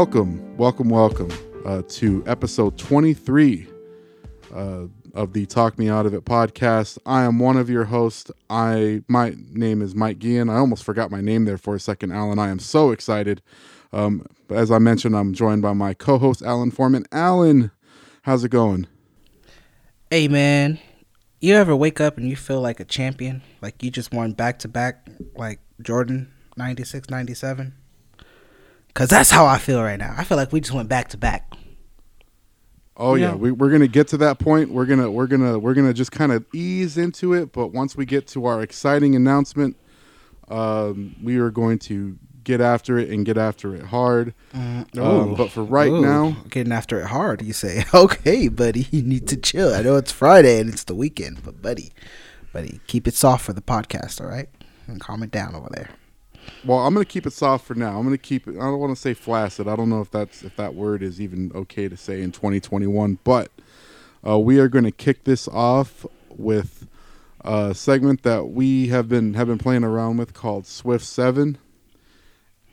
welcome, 0.00 0.56
welcome, 0.56 0.88
welcome 0.88 1.30
uh, 1.66 1.82
to 1.86 2.24
episode 2.26 2.78
23 2.78 3.68
uh, 4.54 4.86
of 5.12 5.34
the 5.34 5.44
Talk 5.44 5.78
Me 5.78 5.90
Out 5.90 6.06
of 6.06 6.14
It 6.14 6.24
podcast. 6.24 6.96
I 7.04 7.24
am 7.24 7.38
one 7.38 7.58
of 7.58 7.68
your 7.68 7.84
hosts. 7.84 8.30
I 8.48 9.02
my 9.08 9.34
name 9.52 9.82
is 9.82 9.94
Mike 9.94 10.18
Gian. 10.18 10.48
I 10.48 10.56
almost 10.56 10.84
forgot 10.84 11.10
my 11.10 11.20
name 11.20 11.44
there 11.44 11.58
for 11.58 11.74
a 11.74 11.78
second, 11.78 12.12
Alan. 12.12 12.38
I 12.38 12.48
am 12.48 12.58
so 12.58 12.92
excited. 12.92 13.42
Um, 13.92 14.24
as 14.48 14.70
I 14.70 14.78
mentioned, 14.78 15.14
I'm 15.14 15.34
joined 15.34 15.60
by 15.60 15.74
my 15.74 15.92
co-host 15.92 16.40
Alan 16.40 16.70
Foreman. 16.70 17.04
Alan, 17.12 17.70
how's 18.22 18.42
it 18.42 18.48
going? 18.48 18.86
Hey 20.08 20.28
man, 20.28 20.78
you 21.42 21.54
ever 21.56 21.76
wake 21.76 22.00
up 22.00 22.16
and 22.16 22.26
you 22.26 22.36
feel 22.36 22.62
like 22.62 22.80
a 22.80 22.86
champion? 22.86 23.42
Like 23.60 23.82
you 23.82 23.90
just 23.90 24.14
won 24.14 24.32
back 24.32 24.60
to 24.60 24.68
back, 24.68 25.06
like 25.36 25.60
Jordan 25.82 26.32
96, 26.56 27.10
97? 27.10 27.74
Cause 28.94 29.08
that's 29.08 29.30
how 29.30 29.46
I 29.46 29.58
feel 29.58 29.82
right 29.82 29.98
now. 29.98 30.14
I 30.16 30.24
feel 30.24 30.36
like 30.36 30.52
we 30.52 30.60
just 30.60 30.72
went 30.72 30.88
back 30.88 31.08
to 31.08 31.16
back. 31.16 31.52
Oh 32.96 33.14
yeah, 33.14 33.34
we, 33.34 33.50
we're 33.50 33.70
gonna 33.70 33.88
get 33.88 34.08
to 34.08 34.18
that 34.18 34.38
point. 34.38 34.70
We're 34.70 34.84
gonna 34.84 35.10
we're 35.10 35.26
gonna 35.26 35.58
we're 35.58 35.72
gonna 35.72 35.94
just 35.94 36.12
kind 36.12 36.32
of 36.32 36.44
ease 36.52 36.98
into 36.98 37.32
it. 37.32 37.50
But 37.50 37.68
once 37.68 37.96
we 37.96 38.04
get 38.04 38.26
to 38.28 38.44
our 38.44 38.60
exciting 38.60 39.14
announcement, 39.14 39.76
um, 40.48 41.16
we 41.22 41.38
are 41.38 41.50
going 41.50 41.78
to 41.80 42.18
get 42.44 42.60
after 42.60 42.98
it 42.98 43.08
and 43.10 43.24
get 43.24 43.38
after 43.38 43.74
it 43.74 43.84
hard. 43.84 44.34
Mm, 44.52 44.98
um, 44.98 45.34
but 45.34 45.50
for 45.50 45.62
right 45.62 45.90
ooh, 45.90 46.00
now, 46.02 46.36
getting 46.50 46.72
after 46.72 47.00
it 47.00 47.06
hard, 47.06 47.42
you 47.42 47.52
say, 47.52 47.84
okay, 47.94 48.48
buddy, 48.48 48.86
you 48.90 49.02
need 49.02 49.28
to 49.28 49.36
chill. 49.36 49.72
I 49.72 49.82
know 49.82 49.96
it's 49.96 50.12
Friday 50.12 50.60
and 50.60 50.68
it's 50.68 50.84
the 50.84 50.94
weekend, 50.94 51.42
but 51.42 51.62
buddy, 51.62 51.92
buddy, 52.52 52.80
keep 52.86 53.06
it 53.06 53.14
soft 53.14 53.44
for 53.44 53.52
the 53.52 53.62
podcast, 53.62 54.20
all 54.20 54.26
right? 54.26 54.48
And 54.86 55.00
calm 55.00 55.22
it 55.22 55.30
down 55.30 55.54
over 55.54 55.68
there. 55.70 55.90
Well, 56.64 56.78
I'm 56.78 56.92
gonna 56.92 57.04
keep 57.04 57.26
it 57.26 57.32
soft 57.32 57.66
for 57.66 57.74
now. 57.74 57.98
I'm 57.98 58.04
gonna 58.04 58.18
keep 58.18 58.46
it. 58.46 58.56
I 58.56 58.60
don't 58.60 58.78
want 58.78 58.94
to 58.94 59.00
say 59.00 59.14
flaccid. 59.14 59.66
I 59.68 59.76
don't 59.76 59.88
know 59.88 60.00
if 60.00 60.10
that's 60.10 60.42
if 60.42 60.56
that 60.56 60.74
word 60.74 61.02
is 61.02 61.20
even 61.20 61.50
okay 61.54 61.88
to 61.88 61.96
say 61.96 62.22
in 62.22 62.32
2021. 62.32 63.18
But 63.24 63.50
uh, 64.26 64.38
we 64.38 64.58
are 64.58 64.68
going 64.68 64.84
to 64.84 64.90
kick 64.90 65.24
this 65.24 65.48
off 65.48 66.04
with 66.28 66.86
a 67.42 67.74
segment 67.74 68.22
that 68.22 68.50
we 68.50 68.88
have 68.88 69.08
been 69.08 69.34
have 69.34 69.46
been 69.46 69.58
playing 69.58 69.84
around 69.84 70.18
with 70.18 70.34
called 70.34 70.66
Swift 70.66 71.04
Seven, 71.04 71.58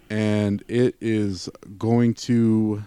and 0.09 0.64
it 0.67 0.95
is 1.00 1.50
going 1.78 2.14
to 2.16 2.83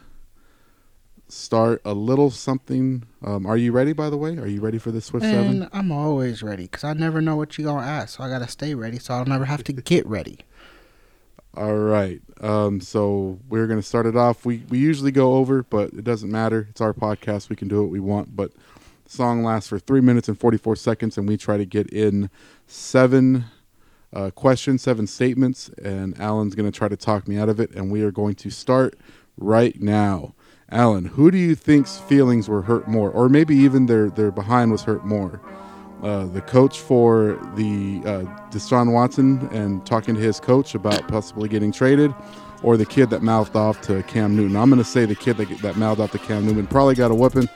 start 1.29 1.81
a 1.85 1.95
little 1.95 2.31
something. 2.31 3.05
Um, 3.25 3.47
are 3.47 3.57
you 3.57 3.73
ready? 3.73 3.93
By 3.93 4.11
the 4.11 4.17
way, 4.19 4.37
are 4.37 4.47
you 4.47 4.61
ready 4.61 4.79
for 4.79 4.91
the 4.91 5.01
Swift 5.01 5.25
Seven? 5.25 5.69
I'm 5.73 5.91
always 5.91 6.43
ready 6.43 6.65
because 6.65 6.85
I 6.85 6.93
never 6.93 7.23
know 7.23 7.37
what 7.37 7.57
you're 7.57 7.67
gonna 7.67 7.87
ask, 7.87 8.19
so 8.19 8.25
I 8.25 8.29
gotta 8.29 8.49
stay 8.49 8.75
ready, 8.75 8.99
so 8.99 9.15
I'll 9.15 9.25
never 9.25 9.47
have 9.47 9.65
to 9.65 9.73
get 9.73 10.07
ready. 10.07 10.41
All 11.57 11.75
right. 11.75 12.21
Um, 12.41 12.81
so 12.81 13.41
we're 13.49 13.67
going 13.67 13.81
to 13.81 13.87
start 13.87 14.07
it 14.07 14.17
off. 14.17 14.45
We 14.45 14.63
we 14.69 14.79
usually 14.79 15.11
go 15.11 15.35
over, 15.35 15.65
but 15.65 15.93
it 15.93 16.05
doesn't 16.05 16.31
matter. 16.31 16.69
It's 16.71 16.81
our 16.81 16.95
podcast. 16.95 17.49
We 17.49 17.57
can 17.57 17.67
do 17.69 17.83
what 17.83 17.91
we 17.91 17.99
want. 17.99 18.37
But 18.37 18.53
song 19.07 19.43
lasts 19.43 19.69
for 19.69 19.79
three 19.79 20.01
minutes 20.01 20.29
and 20.29 20.39
forty 20.39 20.59
four 20.59 20.77
seconds, 20.77 21.19
and 21.19 21.27
we 21.29 21.37
try 21.37 21.57
to 21.57 21.67
get 21.67 21.89
in 21.89 22.31
seven 22.69 23.47
uh, 24.13 24.31
questions, 24.31 24.83
seven 24.83 25.09
statements, 25.09 25.69
and 25.83 26.19
Alan's 26.21 26.55
going 26.55 26.71
to 26.71 26.77
try 26.77 26.89
to 26.89 26.97
talk 26.97 27.27
me 27.27 27.37
out 27.37 27.49
of 27.49 27.59
it. 27.59 27.73
And 27.73 27.91
we 27.91 28.03
are 28.03 28.13
going 28.13 28.37
to 28.37 28.51
start 28.51 28.99
right 29.37 29.81
now. 29.81 30.35
Alan, 30.71 31.07
who 31.07 31.33
do 31.33 31.39
you 31.39 31.57
think's 31.57 31.99
feelings 31.99 32.49
were 32.49 32.63
hurt 32.63 32.87
more, 32.87 33.11
or 33.11 33.29
maybe 33.29 33.57
even 33.57 33.87
their 33.87 34.09
their 34.09 34.31
behind 34.31 34.71
was 34.71 34.85
hurt 34.85 35.05
more? 35.05 35.41
Uh, 36.03 36.27
the 36.27 36.41
coach 36.41 36.81
for 36.81 37.39
the 37.57 38.01
uh, 38.07 38.23
Deshaun 38.51 38.93
Watson 38.93 39.49
and 39.53 39.85
talking 39.85 40.15
to 40.15 40.21
his 40.21 40.41
coach 40.41 40.75
about 40.75 41.07
possibly 41.09 41.49
getting 41.49 41.73
traded, 41.73 42.15
or 42.63 42.77
the 42.77 42.87
kid 42.87 43.11
that 43.11 43.23
mouthed 43.23 43.57
off 43.57 43.81
to 43.83 44.03
Cam 44.05 44.37
Newton. 44.37 44.57
I'm 44.57 44.71
going 44.71 44.83
to 44.83 44.89
say 44.89 45.05
the 45.05 45.15
kid 45.15 45.37
that, 45.37 45.49
that 45.59 45.77
mouthed 45.77 46.01
off 46.01 46.13
to 46.13 46.19
Cam 46.19 46.47
Newton 46.47 46.67
probably 46.67 46.95
got 46.95 47.11
a 47.11 47.15
whooping. 47.15 47.49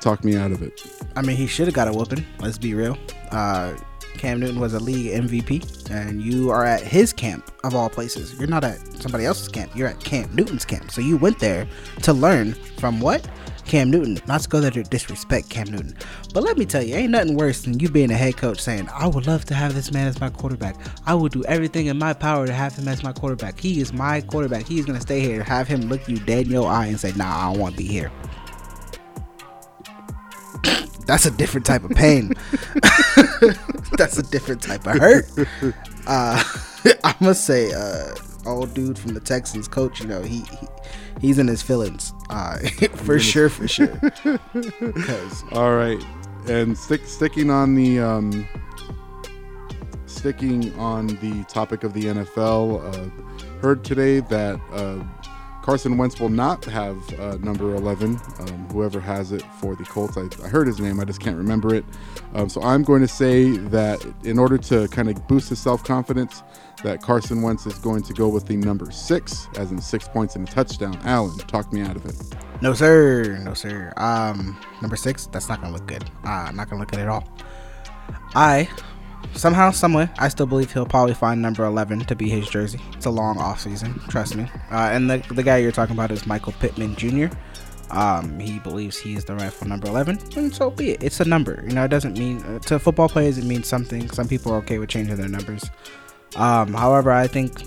Talk 0.00 0.24
me 0.24 0.36
out 0.36 0.52
of 0.52 0.62
it. 0.62 0.80
I 1.16 1.22
mean, 1.22 1.36
he 1.36 1.46
should 1.48 1.66
have 1.66 1.74
got 1.74 1.88
a 1.88 1.92
whooping. 1.92 2.24
Let's 2.38 2.58
be 2.58 2.74
real. 2.74 2.96
Uh, 3.32 3.74
Cam 4.18 4.40
Newton 4.40 4.60
was 4.60 4.74
a 4.74 4.80
league 4.80 5.12
MVP, 5.12 5.90
and 5.90 6.20
you 6.20 6.50
are 6.50 6.64
at 6.64 6.82
his 6.82 7.12
camp 7.12 7.50
of 7.64 7.74
all 7.74 7.88
places. 7.88 8.38
You're 8.38 8.48
not 8.48 8.64
at 8.64 8.78
somebody 9.00 9.24
else's 9.24 9.48
camp. 9.48 9.74
You're 9.74 9.88
at 9.88 10.00
Cam 10.00 10.34
Newton's 10.34 10.64
camp. 10.64 10.90
So 10.90 11.00
you 11.00 11.16
went 11.16 11.38
there 11.38 11.66
to 12.02 12.12
learn 12.12 12.54
from 12.78 13.00
what? 13.00 13.28
Cam 13.68 13.90
Newton. 13.90 14.18
Not 14.26 14.40
to 14.40 14.48
go 14.48 14.60
there 14.60 14.70
to 14.70 14.82
disrespect 14.82 15.48
Cam 15.50 15.68
Newton. 15.68 15.96
But 16.32 16.42
let 16.42 16.58
me 16.58 16.64
tell 16.64 16.82
you, 16.82 16.94
ain't 16.94 17.10
nothing 17.10 17.36
worse 17.36 17.62
than 17.62 17.78
you 17.78 17.88
being 17.88 18.10
a 18.10 18.14
head 18.14 18.36
coach 18.36 18.60
saying, 18.60 18.88
I 18.92 19.06
would 19.06 19.26
love 19.26 19.44
to 19.46 19.54
have 19.54 19.74
this 19.74 19.92
man 19.92 20.08
as 20.08 20.20
my 20.20 20.30
quarterback. 20.30 20.76
I 21.06 21.14
will 21.14 21.28
do 21.28 21.44
everything 21.44 21.86
in 21.86 21.98
my 21.98 22.14
power 22.14 22.46
to 22.46 22.52
have 22.52 22.74
him 22.74 22.88
as 22.88 23.02
my 23.02 23.12
quarterback. 23.12 23.60
He 23.60 23.80
is 23.80 23.92
my 23.92 24.22
quarterback. 24.22 24.66
He 24.66 24.78
is 24.78 24.86
going 24.86 24.96
to 24.96 25.02
stay 25.02 25.20
here. 25.20 25.42
Have 25.44 25.68
him 25.68 25.82
look 25.82 26.08
you 26.08 26.18
dead 26.18 26.46
in 26.46 26.52
your 26.52 26.68
eye 26.68 26.86
and 26.86 26.98
say, 26.98 27.12
Nah, 27.12 27.48
I 27.48 27.52
don't 27.52 27.60
want 27.60 27.74
to 27.74 27.78
be 27.78 27.86
here. 27.86 28.10
That's 31.06 31.26
a 31.26 31.30
different 31.30 31.66
type 31.66 31.84
of 31.84 31.90
pain. 31.90 32.34
That's 33.96 34.18
a 34.18 34.22
different 34.30 34.62
type 34.62 34.86
of 34.86 34.96
hurt. 34.98 35.26
Uh, 36.06 36.42
I 37.04 37.14
must 37.20 37.44
say, 37.44 37.72
uh, 37.72 38.14
old 38.46 38.74
dude 38.74 38.98
from 38.98 39.14
the 39.14 39.20
Texans, 39.20 39.68
coach, 39.68 40.00
you 40.00 40.06
know, 40.06 40.22
he, 40.22 40.40
he 40.40 40.66
he's 41.20 41.38
in 41.38 41.46
his 41.46 41.62
feelings, 41.62 42.12
uh, 42.30 42.58
for 42.94 43.18
sure, 43.18 43.48
for 43.48 43.68
sure. 43.68 43.98
All 45.52 45.74
right, 45.74 46.02
and 46.46 46.76
stick 46.76 47.04
sticking 47.04 47.50
on 47.50 47.74
the 47.74 48.00
um, 48.00 48.48
sticking 50.06 50.74
on 50.78 51.06
the 51.06 51.44
topic 51.48 51.84
of 51.84 51.92
the 51.92 52.04
NFL. 52.04 52.84
Uh, 52.94 53.10
heard 53.60 53.84
today 53.84 54.20
that 54.20 54.60
uh, 54.72 55.02
Carson 55.62 55.98
Wentz 55.98 56.18
will 56.18 56.28
not 56.28 56.64
have 56.64 57.20
uh, 57.20 57.36
number 57.38 57.74
11. 57.74 58.18
Um, 58.38 58.68
whoever 58.70 59.00
has 59.00 59.32
it 59.32 59.42
for 59.60 59.76
the 59.76 59.84
Colts, 59.84 60.16
I, 60.16 60.28
I, 60.44 60.48
heard 60.48 60.66
his 60.66 60.80
name, 60.80 60.98
I 60.98 61.04
just 61.04 61.20
can't 61.20 61.36
remember 61.36 61.74
it. 61.74 61.84
Um, 62.34 62.48
so 62.48 62.62
I'm 62.62 62.82
going 62.82 63.02
to 63.02 63.08
say 63.08 63.50
that 63.56 64.04
in 64.24 64.38
order 64.38 64.56
to 64.58 64.88
kind 64.88 65.10
of 65.10 65.28
boost 65.28 65.50
his 65.50 65.58
self 65.58 65.84
confidence, 65.84 66.42
that 66.84 67.02
Carson 67.02 67.42
Wentz 67.42 67.66
is 67.66 67.78
going 67.78 68.02
to 68.02 68.12
go 68.14 68.28
with 68.28 68.46
the 68.46 68.56
number 68.56 68.90
six, 68.90 69.48
as 69.56 69.70
in 69.72 69.80
six 69.80 70.08
points 70.08 70.36
and 70.36 70.48
a 70.48 70.50
touchdown. 70.50 70.98
Alan, 71.02 71.36
talk 71.38 71.72
me 71.72 71.80
out 71.80 71.96
of 71.96 72.06
it. 72.06 72.14
No 72.60 72.72
sir, 72.72 73.38
no 73.42 73.54
sir. 73.54 73.92
Um, 73.96 74.58
number 74.80 74.96
six, 74.96 75.26
that's 75.26 75.48
not 75.48 75.60
gonna 75.60 75.72
look 75.72 75.86
good. 75.86 76.04
Uh, 76.24 76.50
not 76.54 76.68
gonna 76.68 76.80
look 76.80 76.90
good 76.90 77.00
at 77.00 77.08
all. 77.08 77.24
I 78.34 78.68
somehow, 79.34 79.70
somewhere, 79.70 80.10
I 80.18 80.28
still 80.28 80.46
believe 80.46 80.72
he'll 80.72 80.86
probably 80.86 81.14
find 81.14 81.40
number 81.40 81.64
11 81.64 82.00
to 82.00 82.16
be 82.16 82.28
his 82.28 82.48
jersey. 82.48 82.80
It's 82.94 83.06
a 83.06 83.10
long 83.10 83.38
off 83.38 83.60
season, 83.60 83.98
trust 84.08 84.36
me. 84.36 84.44
Uh, 84.70 84.90
and 84.92 85.10
the, 85.10 85.24
the 85.34 85.42
guy 85.42 85.58
you're 85.58 85.72
talking 85.72 85.94
about 85.94 86.10
is 86.10 86.26
Michael 86.26 86.52
Pittman 86.60 86.96
Jr. 86.96 87.26
Um, 87.90 88.38
he 88.38 88.58
believes 88.58 88.98
he 88.98 89.14
is 89.14 89.24
the 89.24 89.34
rightful 89.34 89.66
number 89.66 89.88
11, 89.88 90.18
and 90.36 90.54
so 90.54 90.70
be 90.70 90.90
it. 90.90 91.02
It's 91.02 91.20
a 91.20 91.24
number. 91.24 91.64
You 91.66 91.74
know, 91.74 91.84
it 91.84 91.88
doesn't 91.88 92.18
mean, 92.18 92.42
uh, 92.42 92.58
to 92.60 92.78
football 92.78 93.08
players, 93.08 93.38
it 93.38 93.44
means 93.44 93.66
something. 93.66 94.10
Some 94.10 94.28
people 94.28 94.52
are 94.52 94.58
okay 94.58 94.78
with 94.78 94.90
changing 94.90 95.16
their 95.16 95.28
numbers. 95.28 95.70
Um, 96.36 96.74
however, 96.74 97.10
I 97.10 97.26
think 97.26 97.62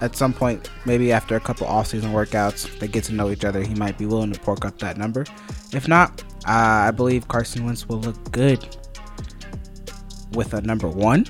at 0.00 0.16
some 0.16 0.32
point, 0.32 0.70
maybe 0.86 1.12
after 1.12 1.36
a 1.36 1.40
couple 1.40 1.66
off-season 1.66 2.12
workouts, 2.12 2.78
they 2.78 2.88
get 2.88 3.04
to 3.04 3.12
know 3.12 3.30
each 3.30 3.44
other. 3.44 3.62
He 3.62 3.74
might 3.74 3.98
be 3.98 4.06
willing 4.06 4.32
to 4.32 4.40
pork 4.40 4.64
up 4.64 4.78
that 4.78 4.96
number. 4.96 5.24
If 5.72 5.88
not, 5.88 6.22
uh, 6.46 6.88
I 6.88 6.90
believe 6.90 7.28
Carson 7.28 7.64
Wentz 7.64 7.88
will 7.88 8.00
look 8.00 8.32
good 8.32 8.76
with 10.34 10.54
a 10.54 10.60
number 10.60 10.88
one. 10.88 11.26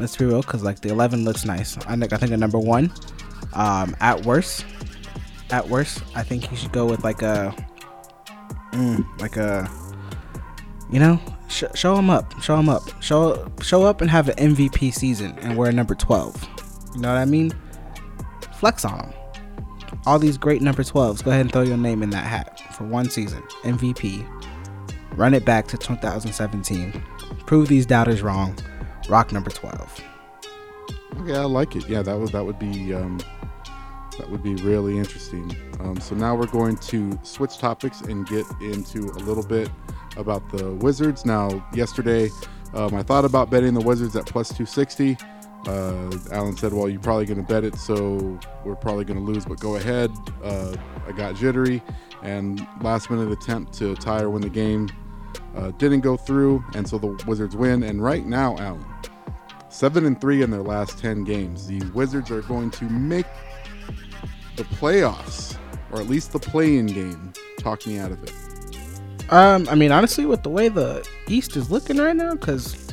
Let's 0.00 0.16
be 0.16 0.24
real, 0.24 0.42
because 0.42 0.62
like 0.62 0.80
the 0.80 0.90
11 0.90 1.24
looks 1.24 1.44
nice. 1.44 1.76
I 1.86 1.96
think 1.96 2.12
I 2.12 2.16
think 2.16 2.32
a 2.32 2.36
number 2.36 2.58
one. 2.58 2.92
Um, 3.54 3.96
at 4.00 4.24
worst, 4.24 4.64
at 5.50 5.68
worst, 5.68 6.02
I 6.14 6.22
think 6.22 6.50
you 6.50 6.56
should 6.56 6.72
go 6.72 6.86
with 6.86 7.02
like 7.02 7.22
a, 7.22 7.54
mm, 8.72 9.20
like 9.20 9.36
a, 9.36 9.68
you 10.90 11.00
know, 11.00 11.20
sh- 11.48 11.64
show 11.74 11.96
him 11.96 12.10
up, 12.10 12.40
show 12.42 12.56
him 12.56 12.68
up, 12.68 12.82
show 13.02 13.50
show 13.62 13.84
up 13.84 14.00
and 14.00 14.10
have 14.10 14.28
an 14.28 14.54
MVP 14.54 14.92
season 14.92 15.36
and 15.40 15.56
wear 15.56 15.70
a 15.70 15.72
number 15.72 15.94
12. 15.94 16.48
You 16.94 17.00
know 17.00 17.08
what 17.08 17.18
I 17.18 17.24
mean? 17.24 17.52
Flex 18.58 18.84
on 18.84 19.00
him. 19.00 19.12
All 20.06 20.18
these 20.18 20.38
great 20.38 20.62
number 20.62 20.82
12s, 20.82 21.24
go 21.24 21.30
ahead 21.30 21.42
and 21.42 21.52
throw 21.52 21.62
your 21.62 21.76
name 21.76 22.02
in 22.02 22.10
that 22.10 22.24
hat 22.24 22.60
for 22.74 22.84
one 22.84 23.10
season. 23.10 23.42
MVP. 23.62 24.26
Run 25.16 25.34
it 25.34 25.44
back 25.44 25.66
to 25.68 25.76
2017 25.76 27.02
prove 27.46 27.68
these 27.68 27.86
doubters 27.86 28.22
wrong. 28.22 28.56
Rock 29.08 29.32
number 29.32 29.50
twelve. 29.50 30.00
Yeah, 31.24 31.40
I 31.40 31.44
like 31.44 31.76
it. 31.76 31.88
Yeah, 31.88 32.02
that 32.02 32.18
would 32.18 32.30
that 32.30 32.44
would 32.44 32.58
be 32.58 32.94
um, 32.94 33.18
that 34.18 34.28
would 34.30 34.42
be 34.42 34.54
really 34.56 34.98
interesting. 34.98 35.56
Um, 35.80 35.98
so 36.00 36.14
now 36.14 36.34
we're 36.34 36.46
going 36.46 36.76
to 36.76 37.18
switch 37.22 37.58
topics 37.58 38.02
and 38.02 38.26
get 38.26 38.44
into 38.60 39.04
a 39.04 39.20
little 39.20 39.44
bit 39.44 39.70
about 40.16 40.48
the 40.50 40.72
Wizards. 40.74 41.24
Now, 41.24 41.64
yesterday, 41.72 42.30
um, 42.74 42.94
I 42.94 43.02
thought 43.02 43.24
about 43.24 43.50
betting 43.50 43.74
the 43.74 43.80
Wizards 43.80 44.16
at 44.16 44.26
plus 44.26 44.48
260. 44.48 45.16
Uh, 45.66 46.10
Alan 46.32 46.56
said, 46.56 46.72
"Well, 46.72 46.88
you're 46.88 47.00
probably 47.00 47.26
going 47.26 47.44
to 47.44 47.46
bet 47.46 47.64
it, 47.64 47.76
so 47.76 48.38
we're 48.64 48.76
probably 48.76 49.04
going 49.04 49.18
to 49.18 49.24
lose, 49.24 49.44
but 49.44 49.58
go 49.60 49.76
ahead." 49.76 50.10
Uh, 50.42 50.74
I 51.06 51.12
got 51.12 51.34
jittery, 51.34 51.82
and 52.22 52.66
last 52.80 53.10
minute 53.10 53.30
attempt 53.32 53.72
to 53.74 53.94
tie 53.96 54.22
or 54.22 54.30
win 54.30 54.42
the 54.42 54.50
game 54.50 54.88
uh, 55.58 55.72
didn't 55.72 56.00
go 56.00 56.16
through, 56.16 56.64
and 56.74 56.88
so 56.88 56.98
the 56.98 57.08
Wizards 57.26 57.56
win. 57.56 57.82
And 57.82 58.02
right 58.02 58.24
now, 58.24 58.56
Allen, 58.58 58.86
seven 59.68 60.06
and 60.06 60.20
three 60.20 60.42
in 60.42 60.50
their 60.50 60.62
last 60.62 60.98
ten 60.98 61.24
games. 61.24 61.66
The 61.66 61.80
Wizards 61.92 62.30
are 62.30 62.42
going 62.42 62.70
to 62.72 62.84
make 62.84 63.26
the 64.56 64.64
playoffs. 64.64 65.56
or 65.90 66.00
at 66.00 66.06
least 66.06 66.32
the 66.32 66.38
play-in 66.38 66.86
game? 66.86 67.32
Talk 67.58 67.86
me 67.86 67.98
out 67.98 68.12
of 68.12 68.22
it. 68.22 68.32
Um, 69.30 69.68
I 69.68 69.74
mean, 69.74 69.92
honestly, 69.92 70.24
with 70.26 70.42
the 70.42 70.48
way 70.48 70.68
the 70.68 71.06
East 71.26 71.56
is 71.56 71.70
looking 71.70 71.98
right 71.98 72.16
now, 72.16 72.34
because 72.34 72.92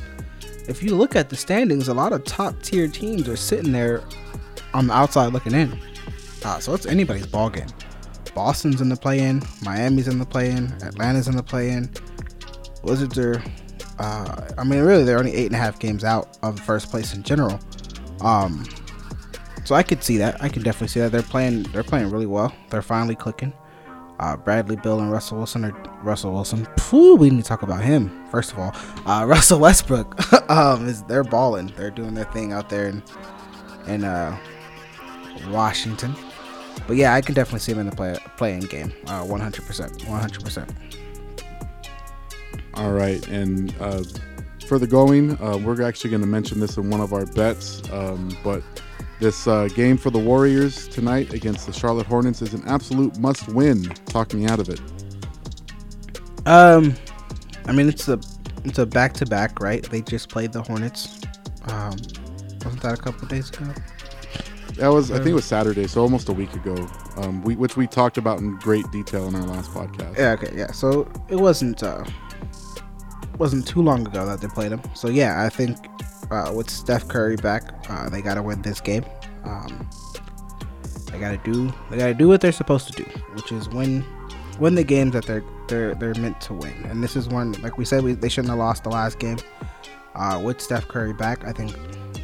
if 0.67 0.83
you 0.83 0.95
look 0.95 1.15
at 1.15 1.29
the 1.29 1.35
standings, 1.35 1.87
a 1.87 1.93
lot 1.93 2.13
of 2.13 2.23
top 2.25 2.61
tier 2.61 2.87
teams 2.87 3.27
are 3.29 3.37
sitting 3.37 3.71
there 3.71 4.03
on 4.73 4.87
the 4.87 4.93
outside 4.93 5.31
looking 5.33 5.53
in. 5.53 5.79
Uh, 6.43 6.59
so 6.59 6.73
it's 6.73 6.85
anybody's 6.85 7.25
ball 7.27 7.49
game. 7.49 7.67
Boston's 8.33 8.81
in 8.81 8.89
the 8.89 8.97
play-in, 8.97 9.41
Miami's 9.63 10.09
in 10.09 10.19
the 10.19 10.25
play-in, 10.25 10.65
Atlanta's 10.83 11.29
in 11.29 11.37
the 11.37 11.43
play-in. 11.43 11.89
Wizards 12.85 13.17
are, 13.17 13.43
uh, 13.99 14.49
I 14.57 14.63
mean, 14.63 14.81
really, 14.81 15.03
they're 15.03 15.19
only 15.19 15.33
eight 15.33 15.47
and 15.47 15.55
a 15.55 15.59
half 15.59 15.79
games 15.79 16.03
out 16.03 16.37
of 16.43 16.59
first 16.59 16.89
place 16.89 17.13
in 17.13 17.23
general. 17.23 17.59
Um, 18.21 18.65
so 19.65 19.75
I 19.75 19.83
could 19.83 20.03
see 20.03 20.17
that. 20.17 20.41
I 20.41 20.49
can 20.49 20.61
definitely 20.61 20.89
see 20.89 20.99
that 20.99 21.11
they're 21.11 21.23
playing. 21.23 21.63
They're 21.63 21.83
playing 21.83 22.11
really 22.11 22.27
well. 22.27 22.53
They're 22.69 22.81
finally 22.81 23.15
clicking. 23.15 23.51
Uh, 24.19 24.37
Bradley 24.37 24.77
Beal 24.77 24.99
and 24.99 25.11
Russell 25.11 25.37
Wilson 25.37 25.65
are 25.65 25.71
Russell 26.01 26.31
Wilson. 26.31 26.65
Phew, 26.79 27.15
we 27.15 27.29
need 27.29 27.43
to 27.43 27.47
talk 27.47 27.63
about 27.63 27.83
him 27.83 28.25
first 28.29 28.53
of 28.53 28.59
all. 28.59 28.73
Uh, 29.05 29.25
Russell 29.27 29.59
Westbrook, 29.59 30.33
um, 30.49 30.87
is 30.87 31.03
they're 31.03 31.23
balling. 31.23 31.73
They're 31.75 31.91
doing 31.91 32.13
their 32.13 32.25
thing 32.25 32.53
out 32.53 32.69
there 32.69 32.87
in 32.87 33.03
in 33.87 34.03
uh, 34.03 34.37
Washington. 35.49 36.15
But 36.87 36.97
yeah, 36.97 37.13
I 37.13 37.21
can 37.21 37.33
definitely 37.33 37.59
see 37.59 37.71
him 37.71 37.79
in 37.79 37.89
the 37.89 37.95
play 37.95 38.17
playing 38.37 38.61
game. 38.61 38.93
Uh, 39.07 39.23
100%, 39.23 39.51
100%. 39.51 40.95
All 42.75 42.91
right, 42.91 43.25
and 43.27 43.73
uh, 43.79 44.03
further 44.67 44.87
going, 44.87 45.41
uh, 45.41 45.57
we're 45.57 45.81
actually 45.81 46.09
going 46.09 46.21
to 46.21 46.27
mention 46.27 46.59
this 46.59 46.77
in 46.77 46.89
one 46.89 46.99
of 46.99 47.13
our 47.13 47.25
bets, 47.25 47.81
um, 47.91 48.35
but 48.43 48.61
this 49.19 49.47
uh, 49.47 49.69
game 49.75 49.97
for 49.97 50.09
the 50.09 50.19
Warriors 50.19 50.87
tonight 50.87 51.33
against 51.33 51.65
the 51.65 51.73
Charlotte 51.73 52.05
Hornets 52.05 52.41
is 52.41 52.53
an 52.53 52.63
absolute 52.67 53.17
must-win. 53.17 53.83
Talk 54.05 54.33
me 54.33 54.45
out 54.45 54.59
of 54.59 54.69
it. 54.69 54.81
Um, 56.45 56.95
I 57.65 57.71
mean 57.71 57.87
it's 57.89 58.07
a 58.07 58.19
it's 58.63 58.77
a 58.79 58.85
back 58.85 59.13
to 59.13 59.25
back, 59.25 59.59
right? 59.59 59.83
They 59.83 60.01
just 60.01 60.29
played 60.29 60.51
the 60.51 60.61
Hornets. 60.61 61.21
Um, 61.67 61.95
wasn't 62.63 62.81
that 62.81 62.93
a 62.93 63.01
couple 63.01 63.27
days 63.27 63.49
ago? 63.49 63.65
That 64.75 64.89
was 64.89 65.11
I 65.11 65.15
think 65.15 65.29
it 65.29 65.33
was 65.33 65.45
Saturday, 65.45 65.87
so 65.87 66.01
almost 66.01 66.29
a 66.29 66.33
week 66.33 66.53
ago. 66.53 66.75
Um, 67.17 67.41
we 67.43 67.55
which 67.55 67.77
we 67.77 67.87
talked 67.87 68.17
about 68.17 68.39
in 68.39 68.57
great 68.57 68.89
detail 68.91 69.27
in 69.27 69.35
our 69.35 69.43
last 69.43 69.71
podcast. 69.71 70.17
Yeah, 70.17 70.31
okay, 70.33 70.51
yeah. 70.55 70.71
So 70.71 71.09
it 71.29 71.37
wasn't 71.37 71.81
uh 71.81 72.03
wasn't 73.37 73.67
too 73.67 73.81
long 73.81 74.05
ago 74.07 74.25
that 74.25 74.41
they 74.41 74.47
played 74.47 74.71
them. 74.71 74.81
So 74.93 75.07
yeah, 75.09 75.43
I 75.43 75.49
think 75.49 75.77
uh, 76.31 76.51
with 76.55 76.69
Steph 76.69 77.07
Curry 77.07 77.35
back, 77.35 77.63
uh, 77.89 78.09
they 78.09 78.21
gotta 78.21 78.41
win 78.41 78.61
this 78.61 78.81
game. 78.81 79.05
Um, 79.43 79.87
they 81.11 81.19
gotta 81.19 81.37
do 81.37 81.73
they 81.89 81.97
gotta 81.97 82.13
do 82.13 82.27
what 82.27 82.41
they're 82.41 82.51
supposed 82.51 82.87
to 82.93 83.03
do, 83.03 83.09
which 83.33 83.51
is 83.51 83.69
win 83.69 84.03
win 84.59 84.75
the 84.75 84.83
games 84.83 85.13
that 85.13 85.25
they're 85.25 85.43
they're 85.67 85.95
they're 85.95 86.15
meant 86.15 86.39
to 86.41 86.53
win. 86.53 86.73
And 86.85 87.03
this 87.03 87.15
is 87.15 87.27
one, 87.27 87.53
like 87.61 87.77
we 87.77 87.85
said, 87.85 88.03
we, 88.03 88.13
they 88.13 88.29
shouldn't 88.29 88.49
have 88.49 88.59
lost 88.59 88.83
the 88.83 88.89
last 88.89 89.19
game. 89.19 89.37
Uh, 90.13 90.41
with 90.41 90.61
Steph 90.61 90.87
Curry 90.87 91.11
back, 91.11 91.45
I 91.45 91.51
think 91.51 91.75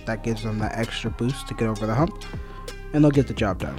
that 0.05 0.23
gives 0.23 0.43
them 0.43 0.59
that 0.59 0.77
extra 0.77 1.11
boost 1.11 1.47
to 1.49 1.53
get 1.53 1.67
over 1.67 1.85
the 1.85 1.93
hump, 1.93 2.23
and 2.93 3.03
they'll 3.03 3.11
get 3.11 3.27
the 3.27 3.33
job 3.33 3.59
done. 3.59 3.77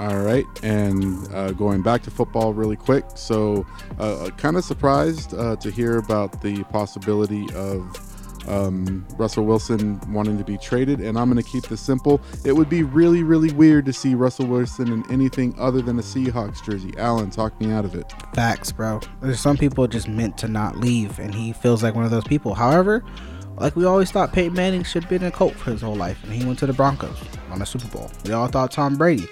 All 0.00 0.16
right, 0.16 0.46
and 0.62 1.28
uh, 1.34 1.52
going 1.52 1.82
back 1.82 2.02
to 2.04 2.10
football 2.10 2.54
really 2.54 2.76
quick. 2.76 3.04
So, 3.16 3.66
uh, 3.98 4.30
kind 4.38 4.56
of 4.56 4.64
surprised 4.64 5.34
uh, 5.34 5.56
to 5.56 5.70
hear 5.70 5.98
about 5.98 6.40
the 6.40 6.64
possibility 6.64 7.46
of 7.54 8.48
um, 8.48 9.06
Russell 9.18 9.44
Wilson 9.44 10.00
wanting 10.10 10.38
to 10.38 10.44
be 10.44 10.56
traded, 10.56 11.00
and 11.00 11.18
I'm 11.18 11.30
going 11.30 11.42
to 11.44 11.46
keep 11.46 11.68
this 11.68 11.82
simple. 11.82 12.18
It 12.46 12.52
would 12.52 12.70
be 12.70 12.82
really, 12.82 13.22
really 13.22 13.52
weird 13.52 13.84
to 13.84 13.92
see 13.92 14.14
Russell 14.14 14.46
Wilson 14.46 14.90
in 14.90 15.12
anything 15.12 15.54
other 15.58 15.82
than 15.82 15.98
a 15.98 16.02
Seahawks 16.02 16.64
jersey. 16.64 16.94
Alan, 16.96 17.28
talk 17.28 17.60
me 17.60 17.70
out 17.70 17.84
of 17.84 17.94
it. 17.94 18.10
Facts, 18.32 18.72
bro. 18.72 19.00
There's 19.20 19.38
some 19.38 19.58
people 19.58 19.86
just 19.86 20.08
meant 20.08 20.38
to 20.38 20.48
not 20.48 20.78
leave, 20.78 21.18
and 21.18 21.34
he 21.34 21.52
feels 21.52 21.82
like 21.82 21.94
one 21.94 22.06
of 22.06 22.10
those 22.10 22.24
people. 22.24 22.54
However, 22.54 23.04
like 23.58 23.76
we 23.76 23.84
always 23.84 24.10
thought 24.10 24.32
Peyton 24.32 24.54
Manning 24.54 24.82
should 24.82 25.02
have 25.02 25.10
been 25.10 25.24
a 25.24 25.30
Colt 25.30 25.52
for 25.56 25.72
his 25.72 25.82
whole 25.82 25.94
life, 25.94 26.24
and 26.24 26.32
he 26.32 26.42
went 26.46 26.58
to 26.60 26.66
the 26.66 26.72
Broncos 26.72 27.18
on 27.50 27.60
a 27.60 27.66
Super 27.66 27.88
Bowl. 27.88 28.10
We 28.24 28.32
all 28.32 28.48
thought 28.48 28.70
Tom 28.70 28.96
Brady 28.96 29.28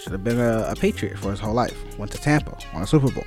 should 0.00 0.12
have 0.12 0.24
been 0.24 0.40
a, 0.40 0.64
a 0.70 0.74
Patriot 0.74 1.18
for 1.18 1.30
his 1.30 1.40
whole 1.40 1.52
life, 1.52 1.76
went 1.98 2.10
to 2.12 2.18
Tampa 2.18 2.56
on 2.72 2.82
a 2.82 2.86
Super 2.86 3.10
Bowl. 3.10 3.24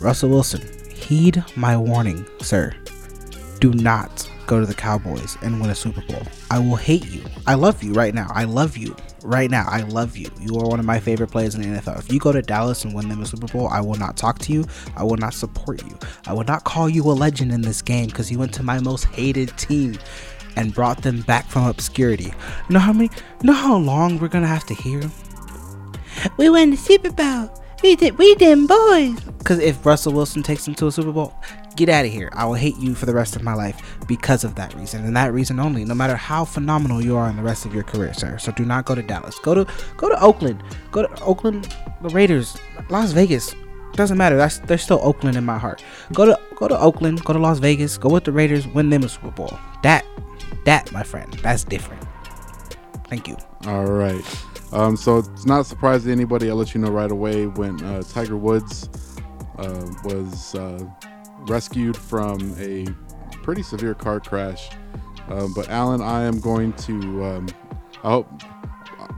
Russell 0.00 0.30
Wilson, 0.30 0.62
heed 0.94 1.44
my 1.56 1.76
warning, 1.76 2.24
sir. 2.40 2.72
Do 3.58 3.74
not 3.74 4.30
go 4.46 4.60
to 4.60 4.66
the 4.66 4.74
Cowboys 4.74 5.36
and 5.42 5.60
win 5.60 5.70
a 5.70 5.74
Super 5.74 6.02
Bowl. 6.02 6.22
I 6.50 6.60
will 6.60 6.76
hate 6.76 7.06
you. 7.06 7.22
I 7.46 7.54
love 7.54 7.82
you 7.82 7.92
right 7.92 8.14
now. 8.14 8.28
I 8.30 8.44
love 8.44 8.76
you 8.76 8.94
right 9.22 9.50
now. 9.50 9.66
I 9.68 9.82
love 9.82 10.16
you. 10.16 10.30
You 10.40 10.56
are 10.58 10.68
one 10.68 10.78
of 10.78 10.86
my 10.86 11.00
favorite 11.00 11.30
players 11.32 11.56
in 11.56 11.62
the 11.62 11.80
NFL. 11.80 11.98
If 11.98 12.12
you 12.12 12.20
go 12.20 12.30
to 12.30 12.40
Dallas 12.40 12.84
and 12.84 12.94
win 12.94 13.08
them 13.08 13.20
a 13.20 13.26
Super 13.26 13.48
Bowl, 13.48 13.68
I 13.68 13.80
will 13.80 13.96
not 13.96 14.16
talk 14.16 14.38
to 14.40 14.52
you. 14.52 14.64
I 14.96 15.02
will 15.02 15.16
not 15.16 15.34
support 15.34 15.84
you. 15.84 15.98
I 16.26 16.32
will 16.32 16.44
not 16.44 16.62
call 16.62 16.88
you 16.88 17.02
a 17.02 17.12
legend 17.12 17.50
in 17.52 17.60
this 17.60 17.82
game 17.82 18.06
because 18.06 18.30
you 18.30 18.38
went 18.38 18.54
to 18.54 18.62
my 18.62 18.78
most 18.78 19.04
hated 19.06 19.56
team 19.58 19.98
and 20.58 20.74
brought 20.74 21.02
them 21.02 21.22
back 21.22 21.46
from 21.46 21.66
obscurity. 21.66 22.24
You 22.24 22.72
know 22.74 22.80
how 22.80 22.92
many? 22.92 23.10
You 23.40 23.46
know 23.46 23.52
how 23.52 23.76
long 23.76 24.18
we're 24.18 24.28
gonna 24.28 24.48
have 24.48 24.66
to 24.66 24.74
hear? 24.74 25.02
We 26.36 26.50
won 26.50 26.70
the 26.70 26.76
Super 26.76 27.12
Bowl. 27.12 27.48
We 27.82 27.94
did. 27.94 28.18
We 28.18 28.34
them 28.34 28.66
boys. 28.66 29.20
Because 29.38 29.60
if 29.60 29.86
Russell 29.86 30.12
Wilson 30.12 30.42
takes 30.42 30.64
them 30.64 30.74
to 30.74 30.88
a 30.88 30.92
Super 30.92 31.12
Bowl, 31.12 31.32
get 31.76 31.88
out 31.88 32.04
of 32.04 32.10
here. 32.10 32.28
I 32.32 32.44
will 32.44 32.54
hate 32.54 32.76
you 32.78 32.96
for 32.96 33.06
the 33.06 33.14
rest 33.14 33.36
of 33.36 33.42
my 33.44 33.54
life 33.54 33.80
because 34.08 34.42
of 34.42 34.56
that 34.56 34.74
reason 34.74 35.04
and 35.04 35.16
that 35.16 35.32
reason 35.32 35.60
only. 35.60 35.84
No 35.84 35.94
matter 35.94 36.16
how 36.16 36.44
phenomenal 36.44 37.00
you 37.00 37.16
are 37.16 37.30
in 37.30 37.36
the 37.36 37.42
rest 37.42 37.64
of 37.64 37.72
your 37.72 37.84
career, 37.84 38.12
sir. 38.12 38.36
So 38.38 38.50
do 38.50 38.64
not 38.64 38.84
go 38.84 38.96
to 38.96 39.02
Dallas. 39.02 39.38
Go 39.38 39.54
to 39.54 39.66
go 39.96 40.08
to 40.08 40.20
Oakland. 40.20 40.64
Go 40.90 41.06
to 41.06 41.22
Oakland, 41.22 41.72
the 42.02 42.08
Raiders, 42.08 42.56
Las 42.90 43.12
Vegas. 43.12 43.54
Doesn't 43.92 44.18
matter. 44.18 44.36
That's 44.36 44.58
they're 44.58 44.76
still 44.76 45.00
Oakland 45.04 45.36
in 45.36 45.44
my 45.44 45.56
heart. 45.56 45.84
Go 46.12 46.26
to 46.26 46.38
go 46.56 46.66
to 46.66 46.78
Oakland. 46.78 47.24
Go 47.24 47.32
to 47.32 47.38
Las 47.38 47.60
Vegas. 47.60 47.96
Go 47.96 48.08
with 48.08 48.24
the 48.24 48.32
Raiders. 48.32 48.66
Win 48.66 48.90
them 48.90 49.04
a 49.04 49.08
Super 49.08 49.30
Bowl. 49.30 49.56
That 49.84 50.04
that 50.64 50.90
my 50.92 51.02
friend. 51.02 51.32
That's 51.34 51.64
different. 51.64 52.04
Thank 53.08 53.28
you. 53.28 53.36
All 53.66 53.86
right. 53.86 54.24
Um, 54.72 54.96
so 54.96 55.18
it's 55.18 55.46
not 55.46 55.60
a 55.60 55.64
surprise 55.64 56.04
to 56.04 56.12
anybody. 56.12 56.50
I'll 56.50 56.56
let 56.56 56.74
you 56.74 56.80
know 56.80 56.90
right 56.90 57.10
away 57.10 57.46
when 57.46 57.82
uh, 57.82 58.02
Tiger 58.02 58.36
Woods 58.36 58.88
uh, 59.56 59.94
was 60.04 60.54
uh, 60.54 60.84
rescued 61.40 61.96
from 61.96 62.54
a 62.58 62.86
pretty 63.42 63.62
severe 63.62 63.94
car 63.94 64.20
crash. 64.20 64.68
Um, 65.28 65.52
but 65.54 65.68
Alan, 65.68 66.02
I 66.02 66.24
am 66.24 66.40
going 66.40 66.72
to. 66.74 67.24
Um, 67.24 67.48
I 68.04 68.10
hope 68.10 68.42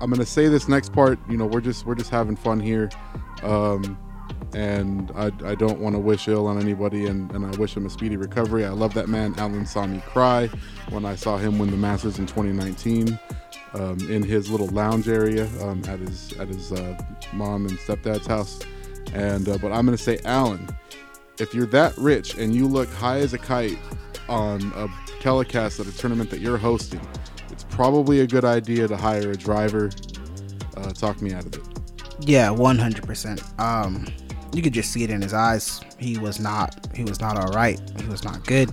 I'm 0.01 0.09
going 0.09 0.21
to 0.21 0.27
say 0.27 0.49
this 0.49 0.69
next 0.69 0.93
part. 0.93 1.19
You 1.29 1.37
know, 1.37 1.47
we're 1.47 1.61
just 1.61 1.85
we're 1.85 1.95
just 1.95 2.11
having 2.11 2.37
fun 2.37 2.61
here, 2.61 2.89
um, 3.43 3.99
and 4.55 5.11
I, 5.15 5.31
I 5.45 5.55
don't 5.55 5.81
want 5.81 5.95
to 5.95 5.99
wish 5.99 6.29
ill 6.29 6.47
on 6.47 6.61
anybody, 6.61 7.07
and, 7.07 7.31
and 7.33 7.45
I 7.47 7.57
wish 7.59 7.77
him 7.77 7.87
a 7.87 7.91
speedy 7.91 8.17
recovery. 8.17 8.65
I 8.65 8.71
love 8.71 8.95
that 8.95 9.09
man. 9.09 9.35
Alan 9.39 9.67
saw 9.67 9.87
me 9.87 10.01
cry 10.07 10.49
when 10.91 11.05
I 11.05 11.15
saw 11.15 11.37
him 11.37 11.59
win 11.59 11.71
the 11.71 11.77
Masters 11.77 12.19
in 12.19 12.27
2019 12.27 13.19
um, 13.75 13.99
in 14.11 14.23
his 14.23 14.51
little 14.51 14.67
lounge 14.69 15.09
area 15.09 15.49
um, 15.63 15.83
at 15.87 16.01
his 16.01 16.33
at 16.39 16.49
his 16.49 16.73
uh, 16.73 17.01
mom 17.33 17.67
and 17.67 17.79
stepdad's 17.79 18.27
house. 18.27 18.61
And 19.13 19.49
uh, 19.49 19.59
but 19.59 19.73
I'm 19.73 19.85
gonna 19.85 19.97
say, 19.99 20.19
Alan, 20.25 20.69
if 21.39 21.55
you're 21.55 21.67
that 21.67 21.97
rich 21.97 22.37
and 22.37 22.55
you 22.55 22.67
look 22.67 22.91
high 22.91 23.19
as 23.19 23.33
a 23.33 23.39
kite 23.39 23.79
on 24.29 24.73
a 24.77 24.89
telecast 25.21 25.81
at 25.81 25.87
a 25.87 25.97
tournament 25.97 26.31
that 26.31 26.41
you're 26.41 26.59
hosting, 26.59 27.01
it's 27.51 27.65
probably 27.65 28.21
a 28.21 28.27
good 28.27 28.45
idea 28.45 28.89
to 28.89 28.97
hire 28.97 29.31
a 29.31 29.37
driver. 29.37 29.91
Uh, 30.77 30.93
talk 30.93 31.21
me 31.21 31.33
out 31.33 31.45
of 31.47 31.55
it. 31.55 31.63
Yeah, 32.21 32.49
100%. 32.49 33.59
Um, 33.59 34.07
you 34.53 34.63
could 34.63 34.73
just 34.73 34.93
see 34.93 35.05
it 35.05 35.11
in 35.11 35.23
his 35.23 35.35
eyes. 35.35 35.81
He 35.99 36.19
was 36.19 36.41
not. 36.41 36.89
He 36.95 37.05
was 37.05 37.21
not 37.21 37.37
all 37.37 37.53
right. 37.53 37.81
He 38.01 38.07
was 38.07 38.25
not 38.25 38.45
good. 38.47 38.71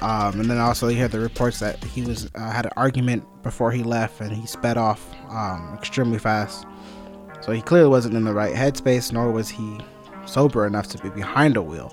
Um, 0.00 0.40
and 0.40 0.50
then 0.50 0.58
also 0.58 0.88
you 0.88 0.98
heard 0.98 1.10
the 1.10 1.20
reports 1.20 1.60
that 1.60 1.82
he 1.84 2.02
was 2.02 2.30
uh, 2.34 2.50
had 2.50 2.66
an 2.66 2.72
argument 2.76 3.24
before 3.42 3.70
he 3.70 3.82
left 3.82 4.20
and 4.20 4.32
he 4.32 4.46
sped 4.46 4.78
off 4.78 5.14
um, 5.28 5.74
extremely 5.78 6.18
fast. 6.18 6.66
So 7.42 7.52
he 7.52 7.60
clearly 7.60 7.88
wasn't 7.88 8.14
in 8.16 8.24
the 8.24 8.32
right 8.32 8.54
headspace, 8.54 9.12
nor 9.12 9.30
was 9.30 9.48
he 9.48 9.78
sober 10.26 10.66
enough 10.66 10.88
to 10.88 10.98
be 10.98 11.10
behind 11.10 11.56
a 11.56 11.62
wheel. 11.62 11.92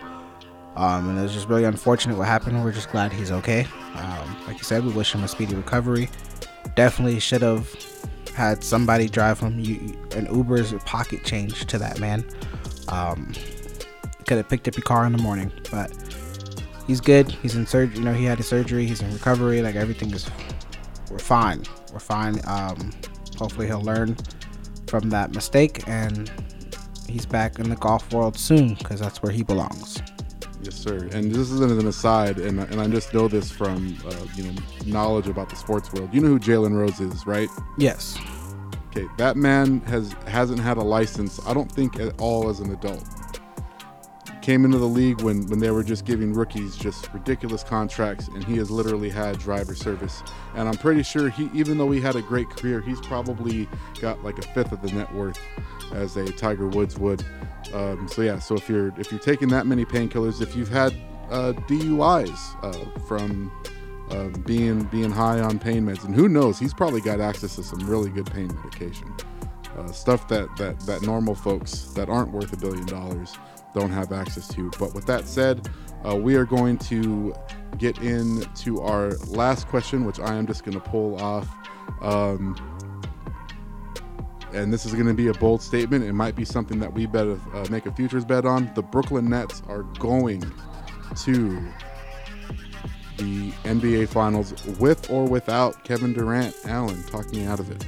Um, 0.75 1.09
and 1.09 1.17
it 1.17 1.23
was 1.23 1.33
just 1.33 1.49
really 1.49 1.63
unfortunate 1.63 2.17
what 2.17 2.27
happened. 2.27 2.63
We're 2.63 2.71
just 2.71 2.91
glad 2.91 3.11
he's 3.11 3.31
okay. 3.31 3.65
Um, 3.95 4.37
like 4.45 4.57
you 4.57 4.63
said, 4.63 4.85
we 4.85 4.91
wish 4.91 5.13
him 5.13 5.23
a 5.23 5.27
speedy 5.27 5.55
recovery. 5.55 6.09
Definitely 6.75 7.19
should 7.19 7.41
have 7.41 7.67
had 8.35 8.63
somebody 8.63 9.09
drive 9.09 9.39
him. 9.39 9.59
You, 9.59 9.97
an 10.15 10.27
Uber's 10.33 10.73
pocket 10.85 11.23
change 11.23 11.65
to 11.65 11.79
that 11.79 11.99
man. 11.99 12.23
Um, 12.89 13.33
could 14.25 14.37
have 14.37 14.49
picked 14.49 14.67
up 14.67 14.75
your 14.75 14.83
car 14.83 15.05
in 15.05 15.13
the 15.13 15.21
morning, 15.21 15.51
but 15.71 15.91
he's 16.85 17.01
good. 17.01 17.31
He's 17.31 17.55
in 17.55 17.65
surgery. 17.65 17.97
You 17.97 18.03
know, 18.03 18.13
he 18.13 18.25
had 18.25 18.37
his 18.37 18.47
surgery. 18.47 18.85
He's 18.85 19.01
in 19.01 19.11
recovery. 19.13 19.61
Like 19.61 19.75
everything 19.75 20.11
is, 20.11 20.29
we're 21.09 21.19
fine. 21.19 21.63
We're 21.93 21.99
fine. 21.99 22.39
Um, 22.45 22.91
hopefully 23.37 23.67
he'll 23.67 23.81
learn 23.81 24.17
from 24.87 25.09
that 25.09 25.33
mistake 25.33 25.87
and 25.87 26.31
he's 27.07 27.25
back 27.25 27.59
in 27.59 27.69
the 27.69 27.75
golf 27.75 28.11
world 28.13 28.37
soon 28.37 28.73
because 28.75 28.99
that's 28.99 29.21
where 29.23 29.31
he 29.31 29.43
belongs. 29.43 30.01
Yes, 30.61 30.75
sir. 30.75 31.07
And 31.13 31.31
this 31.31 31.51
is 31.51 31.61
an 31.61 31.87
aside, 31.87 32.39
and, 32.39 32.59
and 32.59 32.81
I 32.81 32.87
just 32.87 33.13
know 33.13 33.27
this 33.27 33.51
from 33.51 33.97
uh, 34.05 34.13
you 34.35 34.43
know 34.43 34.61
knowledge 34.85 35.27
about 35.27 35.49
the 35.49 35.55
sports 35.55 35.93
world. 35.93 36.09
You 36.13 36.19
know 36.19 36.29
who 36.29 36.39
Jalen 36.39 36.77
Rose 36.77 36.99
is, 36.99 37.25
right? 37.25 37.47
Yes. 37.77 38.17
Okay, 38.97 39.07
that 39.17 39.37
man 39.37 39.79
has 39.81 40.13
hasn't 40.25 40.59
had 40.59 40.77
a 40.77 40.81
license. 40.81 41.39
I 41.45 41.53
don't 41.53 41.71
think 41.71 41.99
at 41.99 42.19
all 42.19 42.49
as 42.49 42.59
an 42.61 42.71
adult. 42.71 43.03
Came 44.41 44.65
into 44.65 44.79
the 44.79 44.87
league 44.87 45.21
when 45.21 45.45
when 45.47 45.59
they 45.59 45.69
were 45.69 45.83
just 45.83 46.03
giving 46.03 46.33
rookies 46.33 46.75
just 46.75 47.13
ridiculous 47.13 47.63
contracts, 47.63 48.27
and 48.27 48.43
he 48.43 48.57
has 48.57 48.71
literally 48.71 49.09
had 49.11 49.37
driver 49.37 49.75
service. 49.75 50.23
And 50.55 50.67
I'm 50.67 50.77
pretty 50.77 51.03
sure 51.03 51.29
he, 51.29 51.47
even 51.53 51.77
though 51.77 51.91
he 51.91 52.01
had 52.01 52.15
a 52.15 52.23
great 52.23 52.49
career, 52.49 52.81
he's 52.81 52.99
probably 53.01 53.69
got 54.01 54.23
like 54.23 54.39
a 54.39 54.53
fifth 54.53 54.71
of 54.71 54.81
the 54.81 54.91
net 54.91 55.13
worth 55.13 55.39
as 55.93 56.17
a 56.17 56.31
Tiger 56.31 56.67
Woods 56.67 56.97
would. 56.97 57.23
Um, 57.73 58.07
so 58.07 58.23
yeah, 58.23 58.39
so 58.39 58.55
if 58.55 58.67
you're 58.67 58.91
if 58.97 59.11
you're 59.11 59.19
taking 59.19 59.49
that 59.49 59.67
many 59.67 59.85
painkillers, 59.85 60.41
if 60.41 60.55
you've 60.55 60.69
had 60.69 60.91
uh, 61.29 61.53
DUIs 61.67 62.63
uh, 62.63 62.99
from 63.01 63.51
uh, 64.11 64.29
being 64.45 64.83
being 64.85 65.11
high 65.11 65.39
on 65.39 65.59
pain 65.59 65.85
meds, 65.85 66.03
and 66.05 66.15
who 66.15 66.29
knows, 66.29 66.57
he's 66.59 66.73
probably 66.73 67.01
got 67.01 67.19
access 67.19 67.55
to 67.55 67.63
some 67.63 67.79
really 67.79 68.09
good 68.09 68.25
pain 68.25 68.47
medication, 68.55 69.13
uh, 69.77 69.91
stuff 69.91 70.27
that 70.27 70.55
that 70.57 70.79
that 70.81 71.01
normal 71.01 71.35
folks 71.35 71.83
that 71.93 72.09
aren't 72.09 72.31
worth 72.31 72.53
a 72.53 72.57
billion 72.57 72.85
dollars 72.85 73.37
don't 73.73 73.91
have 73.91 74.11
access 74.11 74.47
to. 74.49 74.71
But 74.79 74.93
with 74.93 75.05
that 75.07 75.27
said, 75.27 75.69
uh, 76.07 76.15
we 76.15 76.35
are 76.35 76.45
going 76.45 76.77
to 76.79 77.33
get 77.77 77.99
into 77.99 78.79
our 78.81 79.11
last 79.27 79.67
question, 79.67 80.05
which 80.05 80.19
I 80.19 80.35
am 80.35 80.47
just 80.47 80.63
going 80.63 80.79
to 80.79 80.89
pull 80.89 81.21
off. 81.21 81.47
Um, 82.01 82.55
and 84.53 84.71
this 84.71 84.85
is 84.85 84.93
going 84.93 85.07
to 85.07 85.13
be 85.13 85.27
a 85.27 85.33
bold 85.33 85.61
statement. 85.61 86.05
It 86.05 86.13
might 86.13 86.35
be 86.35 86.45
something 86.45 86.79
that 86.79 86.93
we 86.93 87.05
better 87.05 87.39
uh, 87.53 87.65
make 87.69 87.85
a 87.85 87.91
futures 87.91 88.25
bet 88.25 88.45
on. 88.45 88.71
The 88.75 88.81
Brooklyn 88.81 89.29
Nets 89.29 89.61
are 89.67 89.83
going 89.99 90.43
to 91.23 91.67
the 93.17 93.51
NBA 93.63 94.09
Finals 94.09 94.53
with 94.79 95.09
or 95.09 95.25
without 95.25 95.83
Kevin 95.83 96.13
Durant. 96.13 96.55
Allen, 96.65 97.03
talk 97.03 97.31
me 97.31 97.45
out 97.45 97.59
of 97.59 97.71
it. 97.71 97.85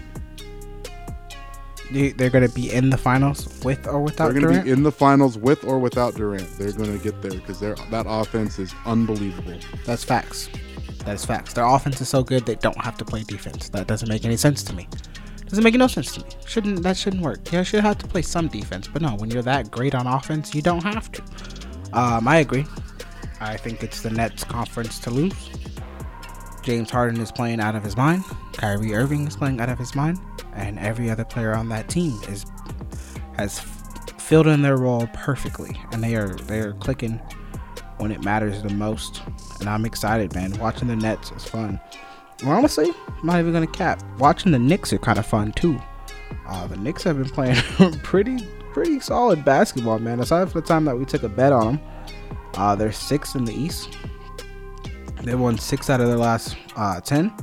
They're 1.91 2.29
going 2.29 2.47
to 2.47 2.53
be 2.53 2.71
in 2.71 2.91
the 2.91 2.97
finals 2.97 3.63
with 3.63 3.87
or 3.87 3.99
without 4.01 4.25
They're 4.31 4.41
going 4.41 4.43
to 4.43 4.49
Durant. 4.49 4.65
be 4.65 4.71
in 4.71 4.83
the 4.83 4.91
finals 4.91 5.37
with 5.39 5.63
or 5.63 5.79
without 5.79 6.13
Durant. 6.13 6.47
They're 6.59 6.71
going 6.71 6.95
to 6.95 7.03
get 7.03 7.19
there 7.23 7.31
because 7.31 7.59
that 7.61 8.05
offense 8.07 8.59
is 8.59 8.73
unbelievable. 8.85 9.57
That's 9.85 10.03
facts. 10.03 10.49
That 11.05 11.15
is 11.15 11.25
facts. 11.25 11.53
Their 11.53 11.65
offense 11.65 11.99
is 11.99 12.07
so 12.07 12.21
good 12.21 12.45
they 12.45 12.55
don't 12.55 12.77
have 12.79 12.95
to 12.99 13.05
play 13.05 13.23
defense. 13.23 13.69
That 13.69 13.87
doesn't 13.87 14.07
make 14.07 14.23
any 14.23 14.37
sense 14.37 14.61
to 14.63 14.73
me. 14.73 14.87
Doesn't 15.47 15.63
make 15.63 15.73
no 15.73 15.87
sense 15.87 16.13
to 16.13 16.23
me. 16.23 16.29
Shouldn't 16.45 16.83
that 16.83 16.95
shouldn't 16.95 17.23
work? 17.23 17.51
Yeah, 17.51 17.63
should 17.63 17.79
have 17.81 17.97
to 17.99 18.07
play 18.07 18.21
some 18.21 18.49
defense, 18.49 18.87
but 18.87 19.01
no. 19.01 19.15
When 19.15 19.31
you're 19.31 19.41
that 19.41 19.71
great 19.71 19.95
on 19.95 20.05
offense, 20.05 20.53
you 20.53 20.61
don't 20.61 20.83
have 20.83 21.11
to. 21.13 21.23
Um, 21.93 22.27
I 22.27 22.37
agree. 22.37 22.67
I 23.41 23.57
think 23.57 23.83
it's 23.83 24.01
the 24.01 24.09
Nets' 24.09 24.43
conference 24.43 24.99
to 24.99 25.09
lose. 25.09 25.49
James 26.61 26.89
Harden 26.89 27.21
is 27.21 27.31
playing 27.31 27.59
out 27.59 27.75
of 27.75 27.83
his 27.83 27.95
mind. 27.95 28.23
Kyrie 28.53 28.93
Irving 28.93 29.27
is 29.27 29.35
playing 29.35 29.59
out 29.61 29.69
of 29.69 29.79
his 29.79 29.95
mind, 29.95 30.19
and 30.53 30.77
every 30.79 31.09
other 31.09 31.23
player 31.23 31.53
on 31.55 31.69
that 31.69 31.87
team 31.89 32.19
is 32.27 32.45
has 33.37 33.59
filled 34.17 34.47
in 34.47 34.61
their 34.61 34.77
role 34.77 35.07
perfectly, 35.13 35.75
and 35.91 36.03
they 36.03 36.15
are 36.15 36.35
they 36.35 36.59
are 36.59 36.73
clicking 36.73 37.19
when 37.97 38.11
it 38.11 38.23
matters 38.23 38.61
the 38.61 38.69
most. 38.69 39.21
And 39.59 39.69
I'm 39.69 39.85
excited, 39.85 40.33
man. 40.35 40.57
Watching 40.59 40.87
the 40.87 40.95
Nets 40.95 41.31
is 41.31 41.45
fun. 41.45 41.79
Honestly, 42.45 42.91
I'm 43.07 43.25
not 43.25 43.39
even 43.39 43.53
gonna 43.53 43.67
cap. 43.67 44.03
Watching 44.17 44.51
the 44.51 44.59
Knicks 44.59 44.93
are 44.93 44.97
kind 44.97 45.19
of 45.19 45.25
fun 45.25 45.51
too. 45.53 45.79
Uh, 46.45 46.67
the 46.67 46.77
Knicks 46.77 47.03
have 47.03 47.17
been 47.17 47.29
playing 47.29 47.55
pretty 48.03 48.45
pretty 48.73 48.99
solid 48.99 49.43
basketball, 49.45 49.99
man. 49.99 50.19
Aside 50.19 50.51
from 50.51 50.61
the 50.61 50.67
time 50.67 50.85
that 50.85 50.97
we 50.97 51.05
took 51.05 51.23
a 51.23 51.29
bet 51.29 51.51
on 51.53 51.65
them, 51.65 51.81
uh, 52.55 52.75
they're 52.75 52.91
sixth 52.91 53.35
in 53.35 53.45
the 53.45 53.53
East. 53.53 53.97
They 55.23 55.35
won 55.35 55.57
six 55.57 55.89
out 55.89 55.99
of 55.99 56.07
their 56.07 56.17
last 56.17 56.55
uh, 56.75 57.01
ten. 57.01 57.33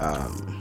Um, 0.00 0.58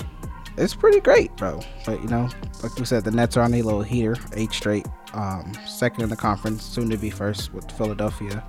it's 0.57 0.75
pretty 0.75 0.99
great, 0.99 1.35
bro. 1.37 1.61
But 1.85 2.01
you 2.01 2.09
know, 2.09 2.29
like 2.61 2.75
we 2.75 2.85
said, 2.85 3.03
the 3.03 3.11
Nets 3.11 3.37
are 3.37 3.41
on 3.41 3.53
a 3.53 3.61
little 3.61 3.81
heater, 3.81 4.15
eight 4.33 4.51
straight. 4.51 4.85
Um, 5.13 5.53
second 5.65 6.03
in 6.03 6.09
the 6.09 6.15
conference, 6.15 6.63
soon 6.63 6.89
to 6.89 6.97
be 6.97 7.09
first 7.09 7.53
with 7.53 7.71
Philadelphia. 7.71 8.43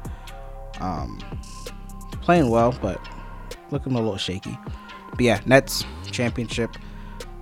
Um, 0.80 1.19
playing 2.21 2.50
well, 2.50 2.76
but 2.83 3.00
looking 3.71 3.92
a 3.92 3.97
little 3.97 4.16
shaky. 4.16 4.59
But 5.11 5.21
yeah, 5.21 5.40
Nets 5.47 5.85
championship. 6.11 6.76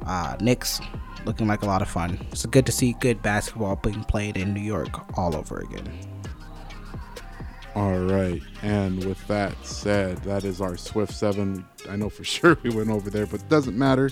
Uh, 0.06 0.36
Knicks 0.40 0.80
looking 1.24 1.46
like 1.46 1.62
a 1.62 1.66
lot 1.66 1.82
of 1.82 1.88
fun. 1.88 2.18
It's 2.30 2.46
good 2.46 2.66
to 2.66 2.72
see 2.72 2.92
good 2.94 3.22
basketball 3.22 3.76
being 3.76 4.04
played 4.04 4.36
in 4.36 4.54
New 4.54 4.60
York 4.60 5.18
all 5.18 5.34
over 5.34 5.58
again. 5.58 5.88
All 7.78 7.96
right. 7.96 8.42
And 8.62 9.04
with 9.04 9.24
that 9.28 9.54
said, 9.64 10.16
that 10.24 10.42
is 10.42 10.60
our 10.60 10.76
Swift 10.76 11.12
7. 11.12 11.64
I 11.88 11.94
know 11.94 12.10
for 12.10 12.24
sure 12.34 12.58
we 12.64 12.70
went 12.70 12.90
over 12.90 13.08
there, 13.08 13.24
but 13.24 13.40
it 13.40 13.48
doesn't 13.48 13.78
matter. 13.78 14.10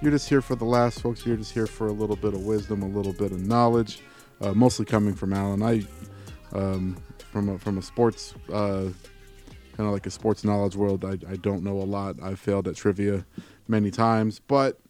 You're 0.00 0.12
just 0.12 0.26
here 0.26 0.40
for 0.40 0.54
the 0.56 0.64
last, 0.64 1.02
folks. 1.02 1.26
You're 1.26 1.36
just 1.36 1.52
here 1.52 1.66
for 1.66 1.88
a 1.88 1.92
little 1.92 2.16
bit 2.16 2.32
of 2.32 2.46
wisdom, 2.46 2.82
a 2.82 2.88
little 2.88 3.12
bit 3.12 3.30
of 3.30 3.46
knowledge, 3.46 4.00
uh, 4.40 4.54
mostly 4.54 4.86
coming 4.86 5.12
from 5.12 5.34
Alan. 5.34 5.62
I, 5.62 5.82
um, 6.54 6.96
from 7.30 7.50
a, 7.50 7.58
from 7.58 7.76
a 7.76 7.82
sports, 7.82 8.32
uh, 8.50 8.88
kind 9.76 9.86
of 9.86 9.92
like 9.92 10.06
a 10.06 10.10
sports 10.10 10.42
knowledge 10.42 10.74
world, 10.74 11.04
I, 11.04 11.18
I 11.30 11.36
don't 11.36 11.62
know 11.62 11.76
a 11.76 11.84
lot. 11.84 12.16
I've 12.22 12.40
failed 12.40 12.68
at 12.68 12.76
trivia 12.76 13.26
many 13.68 13.90
times, 13.90 14.40
but 14.40 14.80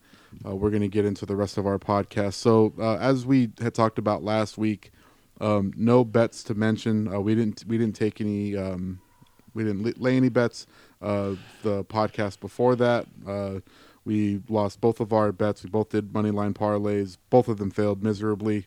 uh, 0.47 0.54
we're 0.54 0.71
going 0.71 0.83
to 0.83 0.88
get 0.88 1.04
into 1.04 1.26
the 1.26 1.35
rest 1.35 1.59
of 1.59 1.66
our 1.66 1.80
podcast. 1.80 2.35
So, 2.35 2.75
uh, 2.78 2.94
as 2.94 3.26
we 3.26 3.50
had 3.61 3.75
talked 3.75 3.99
about 3.99 4.23
last 4.23 4.56
week, 4.56 4.92
um, 5.40 5.72
no 5.76 6.04
bets 6.04 6.42
to 6.44 6.54
mention. 6.54 7.12
Uh, 7.12 7.20
we 7.20 7.34
didn't 7.34 7.64
we 7.66 7.78
didn't 7.78 7.96
take 7.96 8.20
any 8.20 8.56
um, 8.56 9.00
we 9.54 9.64
didn't 9.64 10.00
lay 10.00 10.16
any 10.16 10.28
bets. 10.28 10.66
Uh, 11.00 11.34
the 11.62 11.84
podcast 11.84 12.40
before 12.40 12.76
that, 12.76 13.06
uh, 13.26 13.60
we 14.04 14.40
lost 14.48 14.80
both 14.80 15.00
of 15.00 15.12
our 15.12 15.32
bets. 15.32 15.62
We 15.62 15.70
both 15.70 15.90
did 15.90 16.14
money 16.14 16.30
line 16.30 16.54
parlays. 16.54 17.16
Both 17.30 17.48
of 17.48 17.58
them 17.58 17.70
failed 17.70 18.02
miserably. 18.02 18.66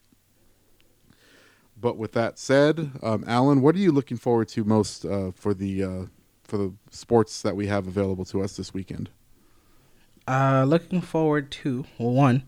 But 1.80 1.98
with 1.98 2.14
that 2.14 2.40
said, 2.40 2.92
um, 3.04 3.24
Alan, 3.28 3.62
what 3.62 3.76
are 3.76 3.80
you 3.80 3.92
looking 3.92 4.18
forward 4.18 4.48
to 4.50 4.64
most 4.64 5.06
uh, 5.06 5.32
for 5.32 5.54
the 5.54 5.84
uh, 5.84 6.06
for 6.44 6.58
the 6.58 6.74
sports 6.90 7.42
that 7.44 7.56
we 7.56 7.68
have 7.68 7.88
available 7.88 8.26
to 8.26 8.42
us 8.42 8.58
this 8.58 8.74
weekend? 8.74 9.10
Uh, 10.28 10.66
looking 10.68 11.02
forward 11.02 11.52
to 11.52 11.86
well, 11.98 12.12
one 12.12 12.44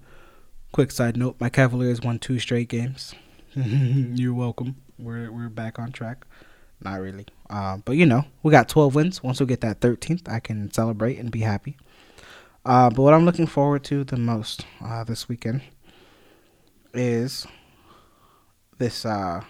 quick 0.71 0.91
side 0.91 1.15
note: 1.15 1.35
my 1.39 1.49
Cavaliers 1.49 2.01
won 2.01 2.17
two 2.17 2.39
straight 2.39 2.69
games. 2.69 3.13
You're 3.55 4.33
welcome. 4.33 4.75
We're 4.99 5.31
we're 5.31 5.49
back 5.49 5.79
on 5.79 5.91
track. 5.91 6.25
Not 6.81 6.99
really. 7.01 7.25
Uh, 7.49 7.77
but 7.77 7.93
you 7.93 8.05
know, 8.05 8.25
we 8.43 8.51
got 8.51 8.69
12 8.69 8.93
wins. 8.93 9.23
Once 9.23 9.39
we 9.39 9.47
get 9.47 9.61
that 9.61 9.79
13th, 9.79 10.29
I 10.29 10.39
can 10.39 10.71
celebrate 10.71 11.17
and 11.17 11.31
be 11.31 11.39
happy. 11.39 11.75
Uh, 12.63 12.89
but 12.89 13.01
what 13.01 13.13
I'm 13.13 13.25
looking 13.25 13.47
forward 13.47 13.83
to 13.85 14.03
the 14.03 14.17
most 14.17 14.65
uh, 14.83 15.03
this 15.03 15.27
weekend 15.27 15.61
is 16.93 17.47
this 18.77 19.03
uh, 19.03 19.41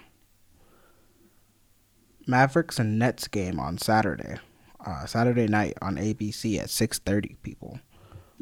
Mavericks 2.26 2.80
and 2.80 2.98
Nets 2.98 3.28
game 3.28 3.60
on 3.60 3.78
Saturday. 3.78 4.38
Uh, 4.86 5.06
Saturday 5.06 5.48
night 5.48 5.78
on 5.82 5.98
ABC 5.98 6.58
at 6.58 6.70
6:30. 6.70 7.36
People, 7.44 7.80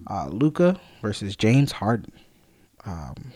uh, 0.05 0.27
Luka 0.27 0.79
versus 1.01 1.35
James 1.35 1.71
Harden. 1.73 2.13
Um, 2.85 3.33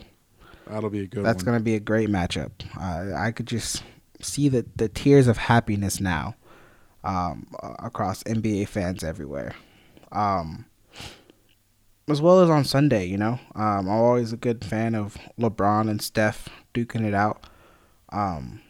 That'll 0.72 0.90
be 0.90 1.02
a 1.02 1.08
good 1.08 1.26
that's 1.26 1.44
one. 1.44 1.54
gonna 1.54 1.64
be 1.64 1.76
a 1.76 1.80
great 1.80 2.10
matchup. 2.10 2.52
Uh, 2.80 3.14
I 3.16 3.32
could 3.32 3.48
just 3.48 3.84
see 4.22 4.48
the 4.48 4.66
the 4.76 4.88
tears 4.88 5.28
of 5.28 5.38
happiness 5.38 6.00
now 6.00 6.36
um, 7.04 7.48
across 7.80 8.24
NBA 8.24 8.68
fans 8.70 9.04
everywhere. 9.04 9.54
Um, 10.12 10.66
as 12.08 12.22
well 12.22 12.40
as 12.42 12.50
on 12.50 12.64
Sunday, 12.64 13.06
you 13.06 13.18
know, 13.18 13.40
um, 13.56 13.88
I'm 13.88 13.90
always 13.90 14.34
a 14.34 14.38
good 14.38 14.64
fan 14.64 14.96
of 14.96 15.18
LeBron 15.40 15.90
and 15.90 16.02
Steph 16.02 16.50
duking 16.74 17.06
it 17.06 17.14
out. 17.14 17.46
Um, 18.10 18.62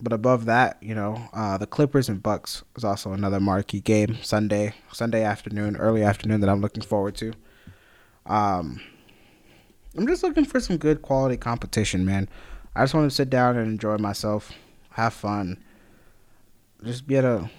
but 0.00 0.12
above 0.12 0.44
that, 0.46 0.76
you 0.82 0.94
know, 0.94 1.28
uh, 1.32 1.58
the 1.58 1.66
Clippers 1.66 2.08
and 2.08 2.22
Bucks 2.22 2.62
is 2.76 2.84
also 2.84 3.12
another 3.12 3.40
marquee 3.40 3.80
game 3.80 4.18
Sunday, 4.22 4.74
Sunday 4.92 5.22
afternoon, 5.22 5.76
early 5.76 6.02
afternoon 6.02 6.40
that 6.40 6.50
I'm 6.50 6.60
looking 6.60 6.82
forward 6.82 7.14
to. 7.16 7.32
Um, 8.26 8.80
I'm 9.96 10.06
just 10.06 10.22
looking 10.22 10.44
for 10.44 10.60
some 10.60 10.76
good 10.76 11.02
quality 11.02 11.36
competition, 11.36 12.04
man. 12.04 12.28
I 12.74 12.82
just 12.82 12.94
want 12.94 13.10
to 13.10 13.14
sit 13.14 13.30
down 13.30 13.56
and 13.56 13.66
enjoy 13.66 13.96
myself, 13.96 14.52
have 14.90 15.14
fun, 15.14 15.62
just 16.84 17.06
be 17.06 17.16
able 17.16 17.38
to 17.38 17.50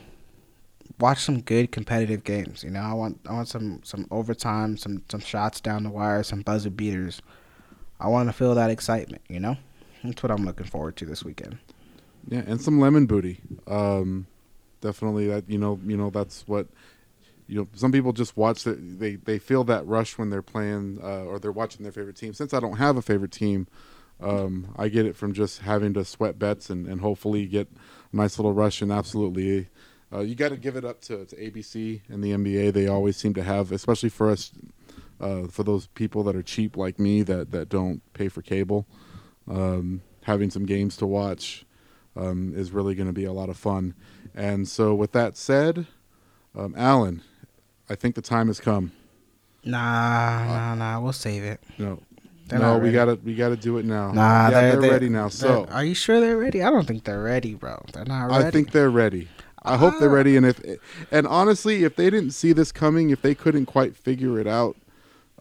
watch 1.00 1.24
some 1.24 1.42
good 1.42 1.72
competitive 1.72 2.24
games. 2.24 2.64
You 2.64 2.70
know, 2.70 2.82
I 2.82 2.94
want 2.94 3.20
I 3.28 3.34
want 3.34 3.48
some 3.48 3.82
some 3.84 4.08
overtime, 4.12 4.78
some 4.78 5.04
some 5.10 5.20
shots 5.20 5.60
down 5.60 5.84
the 5.84 5.90
wire, 5.90 6.24
some 6.24 6.42
buzzer 6.42 6.70
beaters. 6.70 7.22
I 8.00 8.08
want 8.08 8.30
to 8.30 8.34
feel 8.34 8.54
that 8.56 8.70
excitement. 8.70 9.24
You 9.28 9.40
know, 9.40 9.58
that's 10.04 10.22
what 10.22 10.32
I'm 10.32 10.46
looking 10.46 10.68
forward 10.68 10.96
to 10.98 11.06
this 11.06 11.24
weekend. 11.24 11.58
Yeah, 12.28 12.44
and 12.46 12.62
some 12.62 12.80
lemon 12.80 13.06
booty. 13.06 13.40
Um, 13.66 14.28
definitely 14.82 15.28
that 15.28 15.50
you 15.50 15.58
know 15.58 15.80
you 15.86 15.98
know 15.98 16.10
that's 16.10 16.48
what 16.48 16.68
you 17.48 17.58
know. 17.58 17.68
Some 17.74 17.92
people 17.92 18.14
just 18.14 18.38
watch 18.38 18.66
it. 18.68 19.00
They 19.00 19.16
they 19.16 19.40
feel 19.40 19.64
that 19.66 19.86
rush 19.86 20.18
when 20.18 20.30
they're 20.30 20.42
playing 20.42 21.00
uh, 21.02 21.24
or 21.24 21.40
they're 21.40 21.52
watching 21.52 21.84
their 21.84 21.92
favorite 21.92 22.16
team. 22.16 22.34
Since 22.34 22.54
I 22.54 22.60
don't 22.60 22.78
have 22.78 22.98
a 22.98 23.02
favorite 23.02 23.32
team, 23.32 23.68
um, 24.20 24.74
I 24.78 24.90
get 24.90 25.06
it 25.06 25.16
from 25.16 25.34
just 25.34 25.60
having 25.60 25.94
to 25.94 26.06
sweat 26.06 26.40
bets 26.40 26.70
and, 26.70 26.88
and 26.88 27.02
hopefully 27.02 27.46
get 27.46 27.70
a 28.12 28.16
nice 28.16 28.38
little 28.38 28.54
rush. 28.54 28.82
And 28.82 28.92
absolutely, 28.92 29.68
uh, 30.12 30.20
you 30.20 30.36
got 30.36 30.50
to 30.50 30.58
give 30.58 30.76
it 30.76 30.86
up 30.86 31.02
to, 31.02 31.26
to 31.26 31.36
ABC 31.36 32.02
and 32.10 32.24
the 32.24 32.32
NBA. 32.32 32.74
They 32.74 32.88
always 32.88 33.18
seem 33.18 33.34
to 33.36 33.44
have, 33.44 33.72
especially 33.72 34.10
for 34.10 34.30
us 34.30 34.52
uh, 35.20 35.48
for 35.48 35.64
those 35.64 35.88
people 35.88 36.24
that 36.24 36.36
are 36.36 36.44
cheap 36.44 36.78
like 36.78 37.00
me 37.00 37.24
that 37.24 37.52
that 37.52 37.70
don't 37.70 38.02
pay 38.14 38.28
for 38.28 38.42
cable. 38.42 38.88
Um, 39.50 40.02
having 40.24 40.50
some 40.50 40.66
games 40.66 40.98
to 40.98 41.08
watch 41.08 41.66
um, 42.16 42.54
is 42.56 42.72
really 42.72 42.96
going 42.96 43.08
to 43.08 43.14
be 43.14 43.24
a 43.24 43.32
lot 43.32 43.50
of 43.50 43.58
fun. 43.58 43.94
And 44.36 44.68
so, 44.68 44.94
with 44.94 45.14
that 45.14 45.38
said, 45.38 45.88
um, 46.56 46.74
Alan, 46.78 47.22
I 47.90 47.96
think 47.96 48.16
the 48.16 48.22
time 48.22 48.48
has 48.48 48.60
come. 48.60 48.92
Nah, 49.64 50.46
nah, 50.46 50.76
nah. 50.76 51.00
We'll 51.00 51.14
save 51.14 51.44
it. 51.44 51.60
No, 51.78 52.00
They're 52.48 52.60
no, 52.60 52.78
we 52.78 52.92
gotta 52.92 53.16
we 53.24 53.36
gotta 53.36 53.56
do 53.58 53.78
it 53.78 53.86
now. 53.86 54.12
Nah, 54.12 54.22
yeah, 54.22 54.50
they're, 54.50 54.72
they're, 54.72 54.82
they're- 54.82 54.92
ready 54.92 55.10
now. 55.10 55.30
So 55.30 55.66
they're- 55.70 55.84
you 55.84 55.94
sure 55.94 56.20
they're 56.20 56.38
ready? 56.38 56.64
I 56.64 56.70
don't 56.70 56.88
think 56.88 57.04
they're 57.04 57.22
ready, 57.22 57.54
bro. 57.56 57.84
They're 57.94 58.06
not 58.06 58.30
ready. 58.30 58.46
I 58.46 58.52
think 58.52 58.72
they're 58.72 58.90
ready. 58.90 59.28
I 59.64 59.76
hope 59.76 59.96
they're 60.00 60.10
Ah. 60.10 60.14
ready. 60.14 60.38
And 60.38 60.46
if 60.46 60.62
and 61.12 61.28
honestly, 61.28 61.84
if 61.84 61.96
they 61.96 62.10
didn't 62.10 62.32
see 62.32 62.54
this 62.54 62.72
coming, 62.72 63.10
if 63.10 63.22
they 63.22 63.36
couldn't 63.36 63.66
quite 63.66 63.96
figure 63.98 64.40
it 64.40 64.48
out 64.48 64.78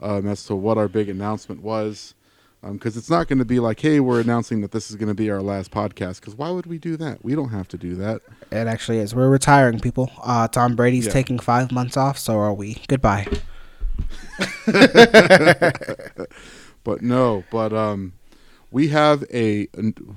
um, 0.03 0.27
as 0.27 0.45
to 0.45 0.55
what 0.57 0.77
our 0.79 0.89
big 0.89 1.09
announcement 1.09 1.63
was, 1.63 2.15
because 2.63 2.97
it's 2.97 3.09
not 3.11 3.29
going 3.29 3.39
to 3.39 3.45
be 3.45 3.61
like, 3.61 3.79
hey, 3.81 4.01
we're 4.01 4.21
announcing 4.21 4.61
that 4.63 4.73
this 4.73 4.91
is 4.91 4.97
going 4.97 5.09
to 5.09 5.15
be 5.15 5.31
our 5.31 5.41
last 5.43 5.71
podcast. 5.71 6.21
Because 6.21 6.35
why 6.35 6.51
would 6.51 6.67
we 6.67 6.79
do 6.79 6.97
that? 6.97 7.25
We 7.25 7.35
don't 7.35 7.51
have 7.51 7.69
to 7.69 7.77
do 7.79 7.95
that. 7.97 8.23
It 8.51 8.67
actually 8.67 8.99
is. 8.99 9.15
We're 9.15 9.29
retiring, 9.31 9.79
people. 9.79 10.11
Uh, 10.23 10.49
Tom 10.49 10.75
Brady's 10.75 11.07
Yeah. 11.07 11.13
taking 11.13 11.39
five 11.39 11.71
months 11.71 11.97
off. 11.97 12.19
So 12.19 12.39
are 12.39 12.53
we. 12.55 12.83
Goodbye. 12.89 13.27
but 16.85 17.01
no 17.01 17.45
but 17.51 17.73
um 17.73 18.13
we 18.71 18.89
have 18.89 19.25
a 19.33 19.67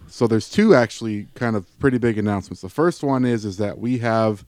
so 0.08 0.28
there's 0.28 0.50
two 0.50 0.76
actually 0.76 1.28
kind 1.36 1.56
of 1.56 1.66
pretty 1.80 1.98
big 1.98 2.18
announcements 2.18 2.62
the 2.62 2.68
first 2.70 3.04
one 3.04 3.24
is 3.26 3.46
is 3.46 3.58
that 3.58 3.78
we 3.80 4.00
have 4.00 4.44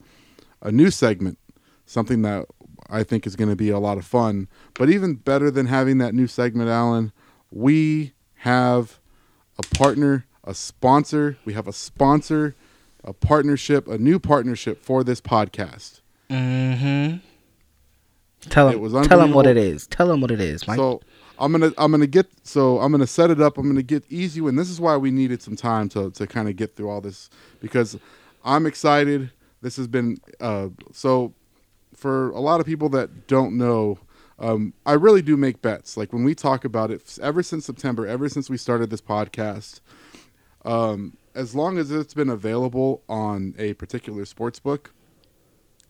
a 0.62 0.72
new 0.72 0.92
segment 0.92 1.38
something 1.86 2.22
that 2.24 2.46
i 2.90 3.04
think 3.04 3.26
is 3.26 3.36
going 3.38 3.50
to 3.50 3.56
be 3.56 3.70
a 3.70 3.80
lot 3.80 3.98
of 3.98 4.06
fun 4.06 4.48
but 4.74 4.90
even 4.90 5.14
better 5.16 5.50
than 5.50 5.68
having 5.68 5.98
that 5.98 6.14
new 6.14 6.28
segment 6.28 6.70
alan 6.70 7.12
we 7.52 8.14
have 8.36 9.00
a 9.58 9.76
partner 9.76 10.26
a 10.44 10.54
sponsor 10.54 11.38
we 11.46 11.54
have 11.54 11.68
a 11.68 11.74
sponsor 11.74 12.56
a 13.04 13.14
partnership 13.14 13.88
a 13.88 13.98
new 13.98 14.18
partnership 14.20 14.84
for 14.84 15.04
this 15.04 15.22
podcast 15.22 16.02
Mm-hmm. 16.32 17.18
Tell 18.50 18.70
It 18.70 18.80
him. 18.80 19.04
Tell 19.04 19.22
him 19.22 19.34
what 19.34 19.46
it 19.46 19.58
is. 19.58 19.86
Tell 19.88 20.12
him 20.12 20.22
what 20.22 20.32
it 20.32 20.40
is, 20.40 20.68
Mike. 20.68 20.78
So 20.78 21.02
I'm 21.38 21.52
gonna 21.52 21.72
I'm 21.78 21.92
gonna 21.92 22.08
get 22.08 22.28
so 22.44 22.80
I'm 22.80 22.92
gonna 22.92 23.06
set 23.06 23.30
it 23.30 23.42
up. 23.42 23.58
I'm 23.58 23.68
gonna 23.68 23.84
get 23.84 24.04
easy 24.10 24.40
and 24.40 24.58
this 24.58 24.70
is 24.70 24.80
why 24.80 24.98
we 24.98 25.12
needed 25.12 25.42
some 25.42 25.56
time 25.56 25.90
to 25.90 26.10
to 26.12 26.26
kind 26.26 26.48
of 26.48 26.56
get 26.56 26.76
through 26.76 26.90
all 26.90 27.02
this 27.02 27.30
because 27.60 27.98
I'm 28.44 28.66
excited. 28.66 29.32
This 29.62 29.76
has 29.76 29.88
been 29.88 30.18
uh 30.40 30.70
so 30.94 31.34
for 31.96 32.32
a 32.32 32.40
lot 32.40 32.60
of 32.60 32.66
people 32.66 32.90
that 32.90 33.28
don't 33.28 33.58
know. 33.58 34.00
Um, 34.42 34.74
I 34.88 34.94
really 34.94 35.22
do 35.22 35.38
make 35.38 35.62
bets. 35.62 35.96
Like 35.96 36.12
when 36.12 36.24
we 36.24 36.34
talk 36.34 36.66
about 36.66 36.90
it, 36.90 37.20
ever 37.22 37.44
since 37.44 37.66
September, 37.66 38.08
ever 38.08 38.28
since 38.28 38.50
we 38.50 38.58
started 38.58 38.90
this 38.90 39.02
podcast, 39.02 39.82
um, 40.66 41.16
as 41.36 41.56
long 41.56 41.78
as 41.78 41.92
it's 41.92 42.16
been 42.16 42.30
available 42.30 43.04
on 43.08 43.54
a 43.58 43.74
particular 43.76 44.26
sports 44.26 44.60
book, 44.60 44.94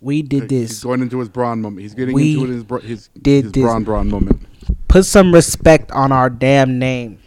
We 0.00 0.22
did 0.22 0.50
He's 0.50 0.70
this. 0.70 0.82
going 0.82 1.00
into 1.02 1.20
his 1.20 1.28
Braun 1.28 1.60
moment. 1.60 1.82
He's 1.82 1.94
getting 1.94 2.14
We 2.14 2.34
into 2.34 2.52
his 2.52 2.64
bra- 2.64 2.80
his 2.80 3.08
did 3.20 3.44
his 3.44 3.52
this. 3.52 3.62
Braun 3.62 3.84
Braun 3.84 4.10
moment. 4.10 4.44
put 4.88 5.04
some 5.06 5.32
respect 5.32 5.92
on 5.92 6.10
our 6.10 6.28
damn 6.28 6.80
name, 6.80 7.20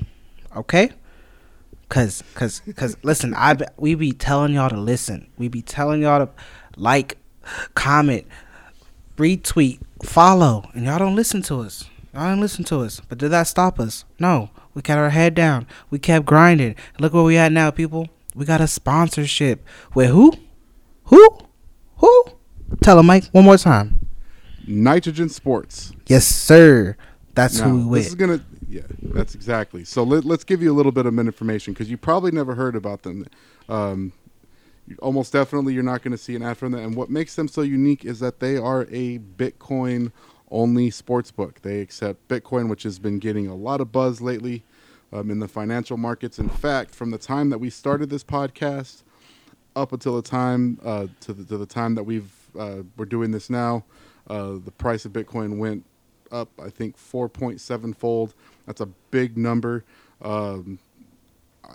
okay? 0.56 0.92
Cause, 1.88 2.22
cause, 2.34 2.62
cause, 2.76 2.98
listen, 3.04 3.34
I 3.34 3.54
be, 3.54 3.66
we 3.78 3.96
be 3.96 4.12
telling 4.12 4.54
y'all 4.54 4.70
to 4.70 4.78
listen. 4.78 5.30
We 5.38 5.48
be 5.48 5.62
telling 5.62 6.02
y'all 6.02 6.26
to 6.26 6.32
like, 6.76 7.18
comment, 7.76 8.28
retweet, 9.16 9.80
follow, 10.04 10.70
and 10.74 10.84
y'all 10.86 11.00
don't 11.00 11.16
listen 11.16 11.42
to 11.44 11.62
us. 11.62 11.86
Y'all 12.14 12.28
don't 12.30 12.42
listen 12.42 12.66
to 12.66 12.82
us. 12.82 13.00
But 13.08 13.20
did 13.20 13.30
that 13.30 13.44
stop 13.48 13.80
us? 13.80 14.04
No. 14.20 14.50
We 14.76 14.82
kept 14.84 15.00
our 15.00 15.10
head 15.10 15.34
down. 15.34 15.66
We 15.90 15.98
kept 15.98 16.26
grinding. 16.26 16.76
Look 17.00 17.14
where 17.14 17.24
we 17.24 17.38
at 17.38 17.52
now, 17.52 17.72
people. 17.72 18.10
We 18.36 18.46
got 18.46 18.62
a 18.62 18.68
sponsorship 18.68 19.66
with 19.96 20.12
who? 20.12 20.34
Who? 21.06 21.40
Who? 21.98 22.26
Tell 22.84 22.98
them, 22.98 23.08
Mike, 23.08 23.26
one 23.32 23.46
more 23.46 23.58
time. 23.58 24.08
Nitrogen 24.68 25.30
Sports. 25.30 25.94
Yes, 26.08 26.28
sir. 26.28 26.98
That's 27.34 27.60
Now, 27.60 27.70
who 27.70 27.78
we 27.78 27.86
with. 27.86 28.04
this 28.04 28.08
is 28.10 28.16
gonna. 28.16 28.46
Yeah, 28.68 28.82
that's 29.02 29.36
exactly. 29.36 29.86
So 29.86 30.04
let, 30.04 30.26
let's 30.26 30.44
give 30.44 30.62
you 30.62 30.72
a 30.72 30.76
little 30.76 30.92
bit 30.92 31.06
of 31.06 31.18
information 31.18 31.74
because 31.74 31.90
you 31.90 31.98
probably 31.98 32.32
never 32.32 32.56
heard 32.56 32.76
about 32.76 33.04
them. 33.04 33.26
Um, 33.70 34.12
almost 35.00 35.34
definitely, 35.34 35.74
you're 35.74 35.84
not 35.84 36.02
going 36.02 36.12
to 36.12 36.18
see 36.18 36.36
an 36.36 36.42
ad 36.42 36.58
from 36.58 36.72
them. 36.72 36.84
And 36.84 36.96
what 36.96 37.10
makes 37.10 37.36
them 37.36 37.48
so 37.48 37.62
unique 37.62 38.04
is 38.04 38.20
that 38.20 38.40
they 38.40 38.58
are 38.58 38.84
a 38.92 39.20
Bitcoin 39.20 40.12
only 40.52 40.90
sports 40.90 41.32
book. 41.32 41.62
They 41.62 41.82
accept 41.82 42.28
Bitcoin, 42.28 42.70
which 42.70 42.84
has 42.84 43.00
been 43.00 43.20
getting 43.20 43.48
a 43.48 43.56
lot 43.56 43.82
of 43.82 43.92
buzz 43.92 44.22
lately 44.22 44.64
um, 45.12 45.32
in 45.32 45.40
the 45.40 45.48
financial 45.48 45.98
markets. 45.98 46.40
In 46.40 46.50
fact, 46.50 46.94
from 46.94 47.12
the 47.12 47.18
time 47.18 47.50
that 47.50 47.58
we 47.58 47.70
started 47.70 48.10
this 48.10 48.24
podcast 48.24 49.04
up 49.76 49.92
until 49.92 50.16
the 50.16 50.22
time 50.22 50.80
uh, 50.84 51.08
to 51.22 51.34
the 51.34 51.44
to 51.46 51.58
the 51.58 51.66
time 51.66 51.96
that 51.96 52.04
we've 52.04 52.32
uh, 52.58 52.84
we're 52.98 53.06
doing 53.06 53.32
this 53.32 53.50
now, 53.50 53.84
uh, 54.30 54.54
the 54.64 54.72
price 54.78 55.06
of 55.06 55.12
Bitcoin 55.12 55.58
went 55.58 55.84
up. 56.32 56.50
I 56.62 56.70
think 56.70 56.98
4.7 56.98 57.96
fold. 57.96 58.34
That's 58.66 58.82
a 58.82 58.88
big 59.12 59.38
number. 59.38 59.84
Um, 60.22 60.80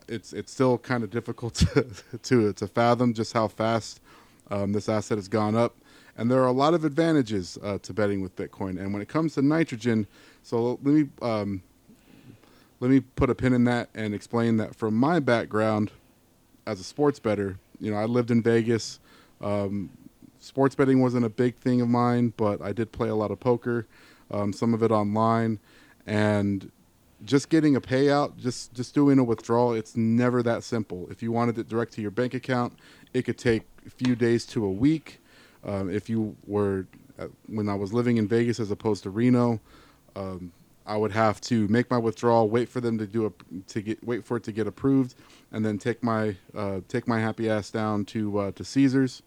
it's 0.09 0.33
it's 0.33 0.53
still 0.53 0.79
kind 0.79 1.03
of 1.03 1.11
difficult 1.11 1.55
to, 1.75 1.87
to 2.23 2.53
to 2.53 2.67
fathom 2.67 3.15
just 3.15 3.33
how 3.33 3.49
fast 3.49 4.01
um, 4.51 4.73
this 4.73 4.89
asset 4.89 5.19
has 5.19 5.29
gone 5.29 5.57
up. 5.57 5.75
And 6.17 6.31
there 6.31 6.41
are 6.43 6.47
a 6.47 6.53
lot 6.53 6.75
of 6.75 6.85
advantages 6.85 7.59
uh, 7.63 7.79
to 7.79 7.93
betting 7.93 8.21
with 8.21 8.37
Bitcoin. 8.37 8.81
And 8.81 8.93
when 8.93 9.01
it 9.01 9.09
comes 9.09 9.35
to 9.35 9.43
nitrogen, 9.43 10.07
so 10.43 10.79
let 10.83 10.85
me 10.85 11.09
um, 11.23 11.63
let 12.81 12.91
me 12.91 13.01
put 13.01 13.31
a 13.31 13.35
pin 13.35 13.53
in 13.53 13.65
that 13.65 13.91
and 13.95 14.15
explain 14.15 14.57
that 14.57 14.75
from 14.75 14.95
my 14.95 15.21
background 15.21 15.91
as 16.67 16.81
a 16.81 16.85
sports 16.85 17.19
bettor, 17.19 17.59
you 17.79 17.91
know, 17.91 17.97
I 17.97 18.05
lived 18.05 18.31
in 18.31 18.43
Vegas. 18.43 18.99
Um, 19.41 19.91
sports 20.39 20.75
betting 20.75 21.01
wasn't 21.01 21.25
a 21.25 21.29
big 21.29 21.57
thing 21.57 21.81
of 21.81 21.89
mine, 21.89 22.33
but 22.37 22.63
I 22.63 22.73
did 22.73 22.93
play 22.93 23.09
a 23.09 23.15
lot 23.15 23.31
of 23.31 23.41
poker, 23.41 23.87
um, 24.31 24.53
some 24.53 24.75
of 24.75 24.83
it 24.83 24.91
online, 24.91 25.59
and 26.07 26.71
just 27.25 27.51
getting 27.51 27.77
a 27.77 27.81
payout, 27.81 28.37
just 28.39 28.73
just 28.73 28.95
doing 28.95 29.19
a 29.19 29.25
withdrawal, 29.25 29.75
it's 29.75 29.97
never 29.97 30.43
that 30.43 30.63
simple. 30.65 31.07
If 31.11 31.23
you 31.23 31.33
wanted 31.33 31.59
it 31.59 31.69
direct 31.69 31.93
to 31.95 32.03
your 32.03 32.11
bank 32.11 32.35
account, 32.35 32.79
it 33.13 33.23
could 33.23 33.39
take 33.39 33.63
a 33.87 33.91
few 33.91 34.15
days 34.15 34.47
to 34.47 34.65
a 34.65 34.71
week. 34.71 35.21
Um, 35.65 35.91
if 35.91 36.09
you 36.09 36.37
were 36.47 36.87
uh, 37.19 37.27
when 37.47 37.69
I 37.69 37.75
was 37.75 37.93
living 37.93 38.17
in 38.17 38.27
Vegas 38.27 38.61
as 38.61 38.71
opposed 38.71 39.03
to 39.03 39.11
Reno, 39.11 39.61
um, 40.17 40.53
I 40.87 40.97
would 40.97 41.13
have 41.13 41.41
to 41.43 41.69
make 41.69 41.91
my 41.91 41.99
withdrawal, 41.99 42.49
wait 42.49 42.69
for 42.69 42.81
them 42.81 42.99
to 42.99 43.07
do 43.07 43.27
a 43.27 43.63
to 43.69 43.83
get 43.83 44.03
wait 44.03 44.25
for 44.25 44.39
it 44.39 44.45
to 44.45 44.53
get 44.53 44.67
approved, 44.67 45.15
and 45.53 45.65
then 45.65 45.79
take 45.79 46.03
my 46.03 46.37
uh, 46.55 46.81
take 46.89 47.07
my 47.07 47.21
happy 47.21 47.49
ass 47.49 47.71
down 47.71 48.05
to 48.07 48.39
uh, 48.39 48.51
to 48.53 48.65
Caesars 48.65 49.23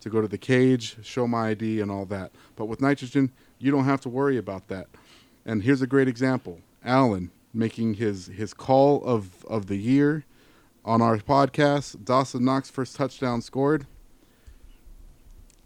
to 0.00 0.10
go 0.10 0.20
to 0.20 0.28
the 0.28 0.38
cage, 0.38 0.96
show 1.02 1.26
my 1.26 1.48
ID, 1.48 1.80
and 1.80 1.90
all 1.90 2.04
that. 2.06 2.30
But 2.54 2.66
with 2.66 2.80
nitrogen, 2.80 3.32
you 3.58 3.72
don't 3.72 3.84
have 3.84 4.00
to 4.02 4.08
worry 4.08 4.36
about 4.36 4.68
that. 4.68 4.86
And 5.44 5.62
here's 5.62 5.82
a 5.82 5.86
great 5.86 6.08
example: 6.08 6.60
Alan 6.84 7.30
making 7.52 7.94
his 7.94 8.26
his 8.26 8.54
call 8.54 9.02
of 9.04 9.44
of 9.46 9.66
the 9.66 9.76
year 9.76 10.24
on 10.84 11.02
our 11.02 11.18
podcast. 11.18 12.04
Dawson 12.04 12.44
Knox 12.44 12.70
first 12.70 12.96
touchdown 12.96 13.42
scored. 13.42 13.86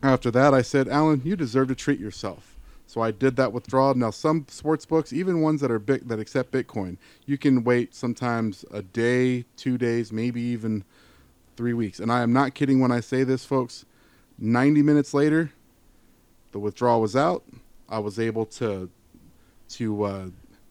After 0.02 0.30
that, 0.32 0.52
I 0.52 0.62
said, 0.62 0.88
Alan, 0.88 1.22
you 1.24 1.36
deserve 1.36 1.68
to 1.68 1.74
treat 1.74 2.00
yourself. 2.00 2.56
So 2.86 3.00
I 3.00 3.10
did 3.10 3.36
that 3.36 3.52
withdrawal. 3.52 3.94
Now, 3.94 4.10
some 4.10 4.44
sports 4.48 4.84
books, 4.84 5.12
even 5.12 5.40
ones 5.40 5.60
that 5.60 5.70
are 5.70 5.78
big, 5.78 6.08
that 6.08 6.18
accept 6.18 6.50
Bitcoin, 6.50 6.98
you 7.24 7.38
can 7.38 7.64
wait 7.64 7.94
sometimes 7.94 8.64
a 8.70 8.82
day, 8.82 9.44
two 9.56 9.78
days, 9.78 10.12
maybe 10.12 10.40
even 10.40 10.84
three 11.56 11.72
weeks. 11.72 12.00
And 12.00 12.10
I 12.12 12.22
am 12.22 12.32
not 12.32 12.54
kidding 12.54 12.80
when 12.80 12.92
I 12.92 13.00
say 13.00 13.24
this, 13.24 13.44
folks. 13.44 13.84
90 14.38 14.82
minutes 14.82 15.14
later, 15.14 15.52
the 16.50 16.58
withdrawal 16.58 17.00
was 17.00 17.14
out. 17.14 17.44
I 17.88 17.98
was 17.98 18.18
able 18.18 18.46
to 18.46 18.90
to 19.70 20.02
uh, 20.02 20.26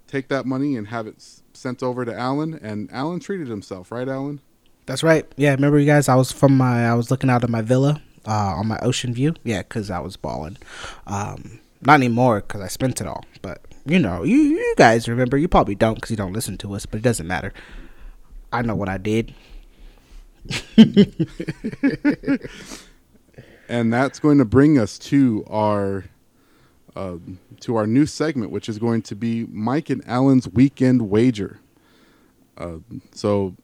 take 0.05 0.27
that 0.27 0.45
money 0.45 0.75
and 0.75 0.89
have 0.89 1.07
it 1.07 1.23
sent 1.53 1.81
over 1.81 2.05
to 2.05 2.13
Alan, 2.13 2.53
and 2.53 2.87
Alan 2.91 3.19
treated 3.19 3.47
himself, 3.47 3.91
right, 3.91 4.07
Alan? 4.07 4.41
That's 4.85 5.01
right. 5.01 5.25
Yeah, 5.37 5.53
remember 5.53 5.79
you 5.79 5.87
guys? 5.87 6.07
I 6.07 6.15
was 6.15 6.31
from 6.31 6.55
my. 6.55 6.85
I 6.85 6.93
was 6.93 7.09
looking 7.09 7.29
out 7.29 7.43
of 7.43 7.49
my 7.49 7.61
villa 7.61 8.01
uh, 8.27 8.55
on 8.57 8.67
my 8.67 8.79
ocean 8.79 9.13
view. 9.13 9.35
Yeah, 9.43 9.61
because 9.63 9.89
I 9.89 9.99
was 9.99 10.17
balling. 10.17 10.57
Um, 11.07 11.59
not 11.81 11.95
anymore 11.95 12.41
because 12.41 12.61
I 12.61 12.67
spent 12.67 13.01
it 13.01 13.07
all. 13.07 13.25
But 13.41 13.61
you 13.85 13.99
know, 13.99 14.23
you 14.23 14.37
you 14.37 14.75
guys 14.77 15.07
remember? 15.07 15.37
You 15.37 15.47
probably 15.47 15.75
don't 15.75 15.95
because 15.95 16.11
you 16.11 16.17
don't 16.17 16.33
listen 16.33 16.57
to 16.59 16.73
us. 16.73 16.85
But 16.85 16.97
it 16.97 17.03
doesn't 17.03 17.27
matter. 17.27 17.53
I 18.51 18.61
know 18.61 18.75
what 18.75 18.89
I 18.89 18.97
did. 18.97 19.33
and 23.69 23.93
that's 23.93 24.19
going 24.19 24.37
to 24.39 24.45
bring 24.45 24.77
us 24.77 24.97
to 24.99 25.45
our 25.47 26.05
uh, 26.95 27.17
to 27.61 27.75
our 27.75 27.87
new 27.87 28.05
segment, 28.05 28.51
which 28.51 28.67
is 28.67 28.77
going 28.77 29.01
to 29.03 29.15
be 29.15 29.45
Mike 29.45 29.89
and 29.89 30.05
Alan's 30.07 30.47
weekend 30.49 31.09
wager. 31.09 31.59
Uh, 32.57 32.77
so, 33.13 33.55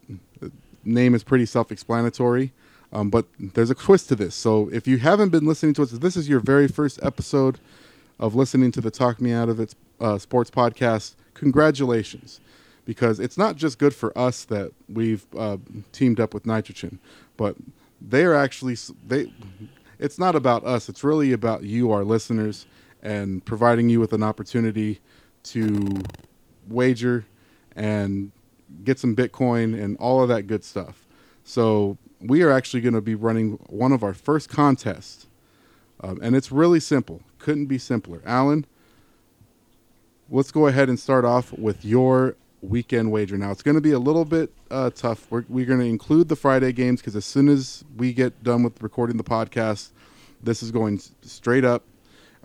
name 0.83 1.13
is 1.13 1.23
pretty 1.23 1.45
self-explanatory, 1.45 2.53
um, 2.97 3.11
but 3.11 3.25
there's 3.39 3.69
a 3.69 3.75
twist 3.75 4.09
to 4.09 4.15
this. 4.15 4.33
So, 4.33 4.69
if 4.73 4.87
you 4.87 4.97
haven't 4.97 5.29
been 5.29 5.45
listening 5.45 5.75
to 5.75 5.83
us, 5.83 5.91
this 5.91 6.17
is 6.17 6.27
your 6.27 6.39
very 6.39 6.67
first 6.67 6.99
episode 7.03 7.59
of 8.17 8.33
listening 8.33 8.71
to 8.71 8.81
the 8.81 8.89
Talk 8.89 9.21
Me 9.21 9.31
Out 9.31 9.49
of 9.49 9.59
It 9.59 9.75
uh, 9.99 10.17
Sports 10.17 10.49
podcast, 10.49 11.13
congratulations, 11.35 12.39
because 12.85 13.19
it's 13.19 13.37
not 13.37 13.55
just 13.55 13.77
good 13.77 13.93
for 13.93 14.17
us 14.17 14.45
that 14.45 14.71
we've 14.89 15.27
uh, 15.37 15.57
teamed 15.91 16.19
up 16.19 16.33
with 16.33 16.47
Nitrogen, 16.47 16.97
but 17.37 17.55
they 18.01 18.25
are 18.25 18.33
actually 18.33 18.75
they. 19.05 19.31
It's 19.99 20.17
not 20.17 20.35
about 20.35 20.63
us. 20.65 20.89
It's 20.89 21.03
really 21.03 21.33
about 21.33 21.63
you, 21.63 21.91
our 21.91 22.03
listeners, 22.03 22.65
and 23.03 23.45
providing 23.45 23.89
you 23.89 23.99
with 23.99 24.11
an 24.13 24.23
opportunity 24.23 25.01
to 25.43 25.87
wager 26.67 27.27
and 27.75 28.31
get 28.83 28.97
some 28.97 29.15
Bitcoin 29.15 29.79
and 29.79 29.97
all 29.97 30.23
of 30.23 30.29
that 30.29 30.47
good 30.47 30.63
stuff. 30.63 31.05
So 31.43 31.99
we 32.19 32.41
are 32.41 32.51
actually 32.51 32.81
going 32.81 32.93
to 32.93 33.01
be 33.01 33.15
running 33.15 33.59
one 33.69 33.91
of 33.91 34.03
our 34.03 34.13
first 34.13 34.49
contests, 34.49 35.27
um, 36.01 36.19
and 36.21 36.35
it's 36.35 36.51
really 36.51 36.79
simple. 36.79 37.21
Couldn't 37.39 37.67
be 37.67 37.77
simpler. 37.77 38.21
Alan, 38.25 38.65
let's 40.29 40.51
go 40.51 40.67
ahead 40.67 40.89
and 40.89 40.99
start 40.99 41.25
off 41.25 41.53
with 41.53 41.85
your 41.85 42.35
weekend 42.61 43.11
wager. 43.11 43.37
Now 43.37 43.51
it's 43.51 43.61
going 43.61 43.75
to 43.75 43.81
be 43.81 43.91
a 43.91 43.99
little 43.99 44.25
bit 44.25 44.51
uh, 44.71 44.89
tough. 44.89 45.29
We're, 45.29 45.45
we're 45.47 45.65
going 45.65 45.79
to 45.79 45.85
include 45.85 46.27
the 46.27 46.35
Friday 46.35 46.71
games 46.71 47.01
because 47.01 47.15
as 47.15 47.25
soon 47.25 47.49
as 47.49 47.83
we 47.95 48.13
get 48.13 48.43
done 48.43 48.63
with 48.63 48.81
recording 48.81 49.17
the 49.17 49.23
podcast, 49.23 49.91
this 50.41 50.63
is 50.63 50.71
going 50.71 50.99
straight 51.21 51.65
up. 51.65 51.83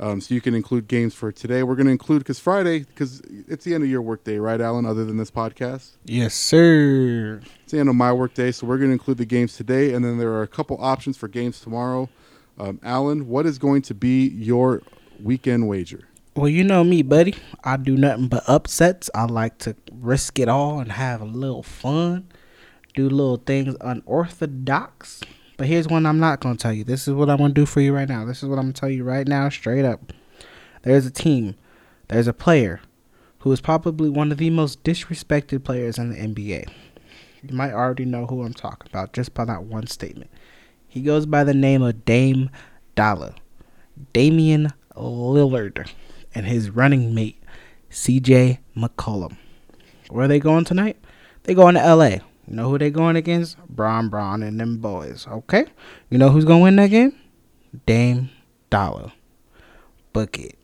Um, 0.03 0.21
so 0.21 0.35
you 0.35 0.41
can 0.41 0.53
include 0.53 0.89
games 0.89 1.15
for 1.15 1.31
today. 1.31 1.63
We're 1.63 1.77
going 1.77 1.87
to 1.87 1.93
include 1.93 2.19
because 2.19 2.41
Friday, 2.41 2.81
because 2.81 3.21
it's 3.47 3.65
the 3.65 3.73
end 3.73 3.85
of 3.85 3.89
your 3.89 4.03
workday, 4.03 4.37
right, 4.39 4.61
Alan? 4.61 4.85
Other 4.85 5.05
than 5.05 5.17
this 5.17 5.31
podcast, 5.31 5.93
Yes, 6.05 6.35
sir. 6.35 7.41
it's 7.63 7.71
the 7.71 7.79
end 7.79 7.89
of 7.89 7.95
my 7.95 8.13
workday, 8.13 8.51
so 8.51 8.67
we're 8.67 8.79
going 8.79 8.89
to 8.89 8.95
include 8.95 9.19
the 9.19 9.25
games 9.25 9.57
today, 9.57 9.95
and 9.95 10.05
then 10.05 10.19
there 10.19 10.31
are 10.33 10.43
a 10.43 10.49
couple 10.49 10.77
options 10.81 11.17
for 11.17 11.29
games 11.29 11.61
tomorrow. 11.61 12.09
Um, 12.59 12.81
Alan, 12.83 13.29
what 13.29 13.47
is 13.47 13.59
going 13.61 13.83
to 13.83 13.95
be 13.95 14.27
your 14.27 14.83
weekend 15.23 15.69
wager? 15.69 16.09
Well, 16.35 16.49
you 16.49 16.65
know 16.65 16.83
me, 16.83 17.03
buddy. 17.03 17.37
I 17.63 17.77
do 17.77 17.97
nothing 17.97 18.27
but 18.27 18.43
upsets. 18.49 19.09
I 19.15 19.27
like 19.27 19.59
to 19.59 19.77
risk 19.93 20.41
it 20.41 20.49
all 20.49 20.81
and 20.81 20.91
have 20.91 21.21
a 21.21 21.27
little 21.27 21.63
fun, 21.63 22.27
do 22.95 23.09
little 23.09 23.37
things 23.37 23.77
unorthodox. 23.81 25.21
But 25.63 25.69
here's 25.69 25.87
one 25.87 26.07
I'm 26.07 26.19
not 26.19 26.41
going 26.41 26.57
to 26.57 26.61
tell 26.61 26.73
you. 26.73 26.83
This 26.83 27.07
is 27.07 27.15
what 27.15 27.31
I'm 27.31 27.37
going 27.37 27.55
to 27.55 27.61
do 27.61 27.67
for 27.67 27.81
you 27.81 27.95
right 27.95 28.09
now. 28.09 28.25
This 28.25 28.43
is 28.43 28.49
what 28.49 28.59
I'm 28.59 28.65
going 28.65 28.73
to 28.73 28.81
tell 28.81 28.91
you 28.91 29.05
right 29.05 29.29
now, 29.29 29.49
straight 29.49 29.85
up. 29.85 30.13
There's 30.83 31.07
a 31.07 31.11
team, 31.13 31.55
there's 32.09 32.27
a 32.27 32.33
player 32.33 32.81
who 33.39 33.53
is 33.53 33.61
probably 33.61 34.11
one 34.11 34.33
of 34.33 34.39
the 34.39 34.51
most 34.51 34.83
disrespected 34.83 35.63
players 35.63 35.99
in 35.99 36.11
the 36.11 36.17
NBA. 36.17 36.69
You 37.45 37.55
might 37.55 37.75
already 37.75 38.05
know 38.05 38.27
who 38.27 38.43
I'm 38.43 38.55
talking 38.55 38.91
about 38.91 39.13
just 39.13 39.35
by 39.35 39.45
that 39.45 39.63
one 39.63 39.87
statement. 39.87 40.33
He 40.89 41.01
goes 41.01 41.27
by 41.27 41.45
the 41.45 41.55
name 41.55 41.83
of 41.83 42.05
Dame 42.05 42.51
Dollar. 42.97 43.33
Damian 44.13 44.73
Lillard 44.97 45.89
and 46.35 46.45
his 46.45 46.71
running 46.71 47.15
mate 47.15 47.41
CJ 47.89 48.59
McCollum. 48.77 49.37
Where 50.09 50.25
are 50.25 50.29
they 50.29 50.41
going 50.41 50.65
tonight? 50.65 50.97
They 51.45 51.55
going 51.55 51.77
to 51.77 51.95
LA. 51.95 52.17
You 52.47 52.57
know 52.57 52.71
who 52.71 52.79
they 52.79 52.91
going 52.91 53.17
against? 53.17 53.57
Bron 53.69 54.09
Bron 54.09 54.43
and 54.43 54.59
them 54.59 54.79
boys. 54.79 55.27
Okay? 55.27 55.67
You 56.11 56.19
know 56.19 56.31
who's 56.31 56.45
gonna 56.45 56.63
win 56.63 56.77
that 56.77 56.91
game? 56.91 57.17
Dame 57.87 58.31
Dollar. 58.71 59.13
Book 60.13 60.39
it. 60.39 60.59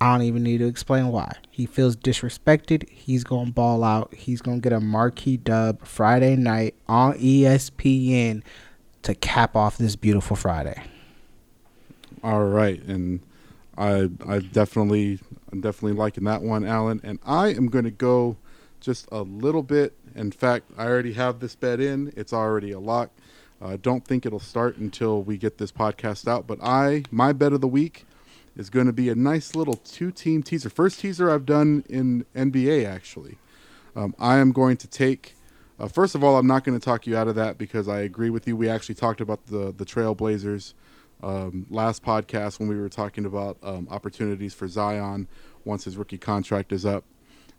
I 0.00 0.12
don't 0.12 0.26
even 0.26 0.42
need 0.42 0.58
to 0.58 0.66
explain 0.66 1.08
why. 1.08 1.36
He 1.50 1.66
feels 1.66 1.96
disrespected. 1.96 2.88
He's 2.88 3.24
gonna 3.24 3.50
ball 3.50 3.84
out. 3.84 4.14
He's 4.14 4.40
gonna 4.40 4.60
get 4.60 4.72
a 4.72 4.80
marquee 4.80 5.36
dub 5.36 5.84
Friday 5.84 6.36
night 6.36 6.74
on 6.88 7.14
ESPN 7.14 8.42
to 9.02 9.14
cap 9.14 9.56
off 9.56 9.78
this 9.78 9.96
beautiful 9.96 10.36
Friday. 10.36 10.82
All 12.22 12.44
right, 12.44 12.80
and 12.82 13.20
I 13.76 14.08
I 14.26 14.38
definitely 14.38 15.18
I'm 15.52 15.60
definitely 15.60 15.98
liking 15.98 16.24
that 16.24 16.42
one, 16.42 16.64
Alan. 16.64 17.00
And 17.04 17.18
I 17.24 17.48
am 17.48 17.66
going 17.66 17.84
to 17.84 17.90
go 17.90 18.36
just 18.80 19.06
a 19.12 19.20
little 19.20 19.62
bit. 19.62 19.94
In 20.14 20.30
fact, 20.30 20.70
I 20.76 20.86
already 20.86 21.12
have 21.14 21.40
this 21.40 21.54
bed 21.54 21.80
in. 21.80 22.12
It's 22.16 22.32
already 22.32 22.72
a 22.72 22.80
lock. 22.80 23.10
I 23.60 23.76
don't 23.76 24.04
think 24.04 24.26
it'll 24.26 24.40
start 24.40 24.76
until 24.76 25.22
we 25.22 25.38
get 25.38 25.58
this 25.58 25.70
podcast 25.70 26.26
out. 26.26 26.46
But 26.46 26.58
I 26.62 27.04
my 27.10 27.32
bet 27.32 27.52
of 27.52 27.60
the 27.60 27.68
week 27.68 28.04
is 28.56 28.70
going 28.70 28.86
to 28.86 28.92
be 28.92 29.08
a 29.08 29.14
nice 29.14 29.54
little 29.54 29.74
two 29.74 30.10
team 30.10 30.42
teaser. 30.42 30.68
First 30.68 31.00
teaser 31.00 31.30
I've 31.30 31.46
done 31.46 31.84
in 31.88 32.26
NBA 32.34 32.86
actually. 32.86 33.38
Um, 33.94 34.14
I 34.18 34.38
am 34.38 34.52
going 34.52 34.76
to 34.78 34.88
take. 34.88 35.34
Uh, 35.78 35.88
first 35.88 36.14
of 36.14 36.22
all, 36.22 36.36
I'm 36.36 36.46
not 36.46 36.64
going 36.64 36.78
to 36.78 36.84
talk 36.84 37.06
you 37.06 37.16
out 37.16 37.28
of 37.28 37.34
that 37.36 37.58
because 37.58 37.88
I 37.88 38.00
agree 38.00 38.30
with 38.30 38.46
you. 38.46 38.56
We 38.56 38.68
actually 38.68 38.94
talked 38.96 39.20
about 39.20 39.46
the 39.46 39.72
the 39.76 39.84
Trailblazers 39.84 40.74
um, 41.22 41.66
last 41.70 42.02
podcast 42.02 42.58
when 42.58 42.68
we 42.68 42.76
were 42.76 42.88
talking 42.88 43.24
about 43.24 43.56
um, 43.62 43.86
opportunities 43.90 44.54
for 44.54 44.66
Zion 44.66 45.28
once 45.64 45.84
his 45.84 45.96
rookie 45.96 46.18
contract 46.18 46.72
is 46.72 46.84
up, 46.84 47.04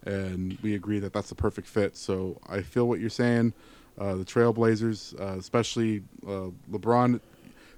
and 0.06 0.58
we 0.62 0.76
agree 0.76 1.00
that 1.00 1.13
that's 1.13 1.30
the 1.30 1.36
perfect 1.36 1.68
fit. 1.68 1.96
So 1.96 2.39
I 2.48 2.62
feel 2.62 2.88
what 2.88 3.00
you're 3.00 3.10
saying. 3.10 3.54
Uh, 3.98 4.16
the 4.16 4.26
Trailblazers, 4.26 5.20
uh, 5.20 5.38
especially 5.38 6.02
uh, 6.26 6.50
LeBron, 6.72 7.20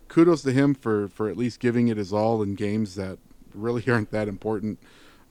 kudos 0.08 0.44
to 0.44 0.52
him 0.52 0.74
for 0.74 1.08
for 1.10 1.30
at 1.30 1.38
least 1.38 1.60
giving 1.60 1.90
it 1.90 1.98
his 1.98 2.14
all 2.14 2.42
in 2.42 2.56
games 2.56 2.96
that 2.96 3.18
really 3.54 3.84
aren't 3.90 4.12
that 4.12 4.28
important, 4.28 4.80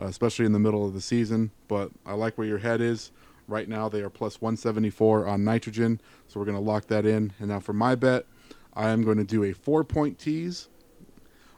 uh, 0.01 0.07
especially 0.07 0.45
in 0.45 0.53
the 0.53 0.59
middle 0.59 0.87
of 0.87 0.93
the 0.93 1.01
season. 1.01 1.51
But 1.69 1.91
I 2.05 2.15
like 2.15 2.37
where 2.37 2.47
your 2.47 2.59
head 2.59 2.81
is. 2.81 3.11
Right 3.47 3.69
now, 3.69 3.91
they 3.91 4.01
are 4.01 4.09
plus 4.09 4.41
174 4.41 5.27
on 5.27 5.45
nitrogen, 5.45 6.01
so 6.29 6.41
we're 6.41 6.47
going 6.47 6.57
to 6.57 6.63
lock 6.63 6.87
that 6.87 7.05
in. 7.05 7.31
And 7.39 7.49
now 7.49 7.61
for 7.61 7.75
my 7.75 7.95
bet, 7.95 8.25
I 8.73 8.89
am 8.89 9.05
going 9.05 9.19
to 9.19 9.25
do 9.25 9.45
a 9.45 9.53
four 9.53 9.85
point 9.85 10.19
tease. 10.19 10.69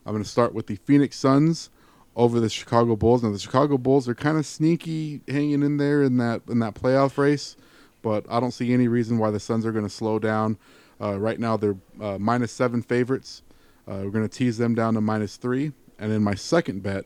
I'm 0.05 0.13
going 0.13 0.25
to 0.25 0.29
start 0.29 0.53
with 0.53 0.67
the 0.67 0.77
Phoenix 0.77 1.17
Suns 1.17 1.71
over 2.17 2.41
the 2.41 2.49
Chicago 2.49 2.97
Bulls. 2.97 3.23
Now 3.23 3.31
the 3.31 3.39
Chicago 3.39 3.77
Bulls 3.77 4.09
are 4.09 4.15
kind 4.15 4.39
of 4.39 4.47
sneaky, 4.47 5.21
hanging 5.29 5.63
in 5.63 5.77
there 5.77 6.03
in 6.03 6.17
that 6.17 6.43
in 6.49 6.59
that 6.61 6.75
playoff 6.75 7.19
race, 7.19 7.57
but 8.03 8.25
I 8.29 8.41
don't 8.41 8.53
see 8.53 8.73
any 8.73 8.89
reason 8.89 9.19
why 9.19 9.31
the 9.31 9.39
Suns 9.39 9.67
are 9.67 9.73
going 9.73 9.85
to 9.85 9.91
slow 9.91 10.19
down. 10.19 10.57
Uh, 11.01 11.19
right 11.21 11.39
now 11.39 11.59
they're 11.59 11.77
uh, 12.01 12.17
minus 12.19 12.51
seven 12.51 12.83
favorites. 12.83 13.43
Uh, 13.87 14.01
we're 14.03 14.11
going 14.11 14.27
to 14.29 14.35
tease 14.35 14.57
them 14.59 14.75
down 14.75 14.95
to 14.95 15.01
minus 15.01 15.37
three, 15.37 15.73
and 15.99 16.11
in 16.11 16.23
my 16.23 16.35
second 16.35 16.83
bet, 16.83 17.05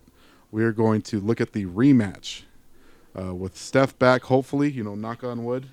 we 0.53 0.62
are 0.64 0.73
going 0.73 1.03
to 1.03 1.20
look 1.20 1.40
at 1.40 1.53
the 1.53 1.66
rematch 1.66 2.42
uh, 3.20 3.35
with 3.35 3.57
Steph 3.57 3.99
back. 3.99 4.23
Hopefully, 4.23 4.70
you 4.70 4.85
know, 4.85 4.94
knock 4.94 5.25
on 5.25 5.44
wood. 5.44 5.66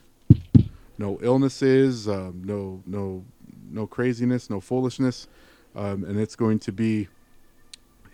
No 0.98 1.20
illnesses, 1.22 2.08
um, 2.08 2.42
no 2.44 2.82
no 2.88 3.24
no 3.70 3.86
craziness, 3.86 4.50
no 4.50 4.60
foolishness, 4.60 5.28
um, 5.76 6.04
and 6.04 6.20
it's 6.20 6.36
going 6.36 6.58
to 6.58 6.72
be 6.72 7.08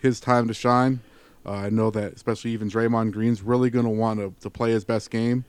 his 0.02 0.20
time 0.20 0.46
to 0.48 0.54
shine. 0.54 1.00
Uh, 1.46 1.52
I 1.52 1.70
know 1.70 1.90
that 1.90 2.14
especially 2.14 2.52
even 2.52 2.70
Draymond 2.70 3.12
Green's 3.12 3.42
really 3.42 3.70
going 3.70 3.84
to 3.84 3.90
want 3.90 4.40
to 4.40 4.50
play 4.50 4.70
his 4.72 4.84
best 4.84 5.10
game. 5.10 5.44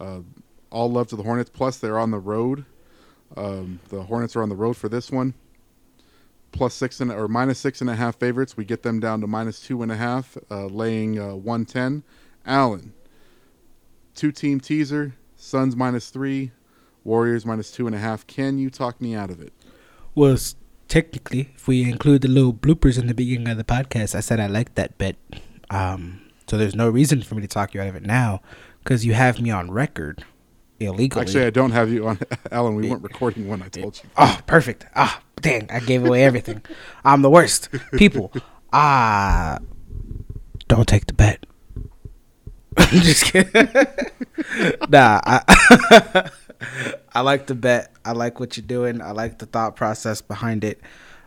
Uh, 0.00 0.20
all 0.70 0.90
love 0.90 1.08
to 1.08 1.16
the 1.16 1.22
Hornets. 1.22 1.50
Plus, 1.50 1.78
they're 1.78 1.98
on 1.98 2.10
the 2.10 2.18
road. 2.18 2.64
Um, 3.36 3.80
the 3.88 4.02
Hornets 4.04 4.36
are 4.36 4.42
on 4.42 4.48
the 4.48 4.56
road 4.56 4.76
for 4.76 4.88
this 4.88 5.10
one. 5.10 5.34
plus 6.52 6.74
six 6.74 7.00
and 7.00 7.10
or 7.12 7.28
minus 7.28 7.58
six 7.58 7.80
and 7.80 7.90
a 7.90 7.94
half 7.96 8.16
favorites. 8.16 8.56
We 8.56 8.64
get 8.64 8.82
them 8.82 9.00
down 9.00 9.20
to 9.20 9.26
minus 9.26 9.60
two 9.60 9.82
and 9.82 9.92
a 9.92 9.96
half, 9.96 10.36
uh, 10.50 10.66
laying 10.66 11.18
uh, 11.18 11.34
one 11.34 11.64
ten. 11.64 12.02
Allen, 12.46 12.92
two 14.14 14.32
team 14.32 14.60
teaser. 14.60 15.14
Suns 15.36 15.76
minus 15.76 16.10
three, 16.10 16.50
Warriors 17.04 17.46
minus 17.46 17.70
two 17.70 17.86
and 17.86 17.94
a 17.94 17.98
half. 17.98 18.26
Can 18.26 18.58
you 18.58 18.70
talk 18.70 19.00
me 19.00 19.14
out 19.14 19.30
of 19.30 19.40
it? 19.40 19.52
Well, 20.14 20.36
technically, 20.88 21.50
if 21.54 21.68
we 21.68 21.88
include 21.88 22.22
the 22.22 22.28
little 22.28 22.52
bloopers 22.52 22.98
in 22.98 23.06
the 23.06 23.14
beginning 23.14 23.48
of 23.48 23.56
the 23.56 23.64
podcast, 23.64 24.14
I 24.14 24.20
said 24.20 24.40
I 24.40 24.46
liked 24.46 24.74
that 24.74 24.98
bet. 24.98 25.16
Um, 25.70 26.22
so 26.46 26.56
there's 26.56 26.74
no 26.74 26.88
reason 26.88 27.22
for 27.22 27.34
me 27.34 27.42
to 27.42 27.48
talk 27.48 27.74
you 27.74 27.80
out 27.80 27.88
of 27.88 27.94
it 27.94 28.02
now 28.02 28.40
because 28.82 29.04
you 29.04 29.14
have 29.14 29.40
me 29.40 29.50
on 29.50 29.70
record 29.70 30.24
illegally. 30.80 31.22
Actually, 31.22 31.44
I 31.44 31.50
don't 31.50 31.72
have 31.72 31.90
you 31.90 32.08
on, 32.08 32.18
Alan. 32.50 32.74
We 32.74 32.88
weren't 32.88 33.02
recording 33.02 33.48
when 33.48 33.62
I 33.62 33.68
told 33.68 34.00
you. 34.02 34.10
Oh, 34.16 34.40
perfect. 34.46 34.86
Ah, 34.94 35.20
dang! 35.40 35.70
I 35.70 35.80
gave 35.80 36.04
away 36.04 36.24
everything. 36.24 36.62
I'm 37.04 37.22
the 37.22 37.30
worst. 37.30 37.68
People, 37.92 38.32
ah, 38.72 39.58
don't 40.68 40.88
take 40.88 41.06
the 41.06 41.12
bet. 41.12 41.44
I'm 42.78 43.00
Just 43.00 43.24
kidding. 43.24 43.52
nah, 44.88 45.20
I, 45.24 46.30
I 47.14 47.20
like 47.20 47.46
the 47.46 47.54
bet. 47.54 47.92
I 48.04 48.12
like 48.12 48.40
what 48.40 48.56
you're 48.56 48.66
doing. 48.66 49.00
I 49.00 49.12
like 49.12 49.38
the 49.38 49.46
thought 49.46 49.76
process 49.76 50.20
behind 50.20 50.64
it. 50.64 50.80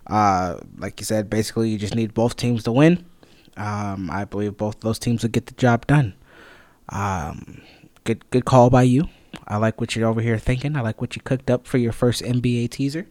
Uh, 0.08 0.58
like 0.78 1.00
you 1.00 1.06
said, 1.06 1.30
basically, 1.30 1.70
you 1.70 1.78
just 1.78 1.96
need 1.96 2.14
both 2.14 2.36
teams 2.36 2.64
to 2.64 2.72
win. 2.72 3.06
Um, 3.58 4.10
I 4.12 4.26
believe 4.26 4.58
both 4.58 4.80
those 4.82 5.00
teams 5.00 5.24
will 5.24 5.30
get 5.30 5.46
the 5.46 5.54
job 5.54 5.88
done. 5.88 6.14
Um, 6.90 7.62
good, 8.04 8.30
good 8.30 8.46
call 8.46 8.70
by 8.70 8.84
you. 8.84 9.08
I 9.48 9.58
like 9.58 9.80
what 9.80 9.96
you're 9.96 10.08
over 10.08 10.22
here 10.22 10.38
thinking. 10.38 10.76
I 10.76 10.82
like 10.82 11.02
what 11.02 11.16
you 11.16 11.22
cooked 11.22 11.50
up 11.50 11.68
for 11.68 11.78
your 11.78 11.92
first 11.92 12.22
NBA 12.22 12.70
teaser, 12.72 13.08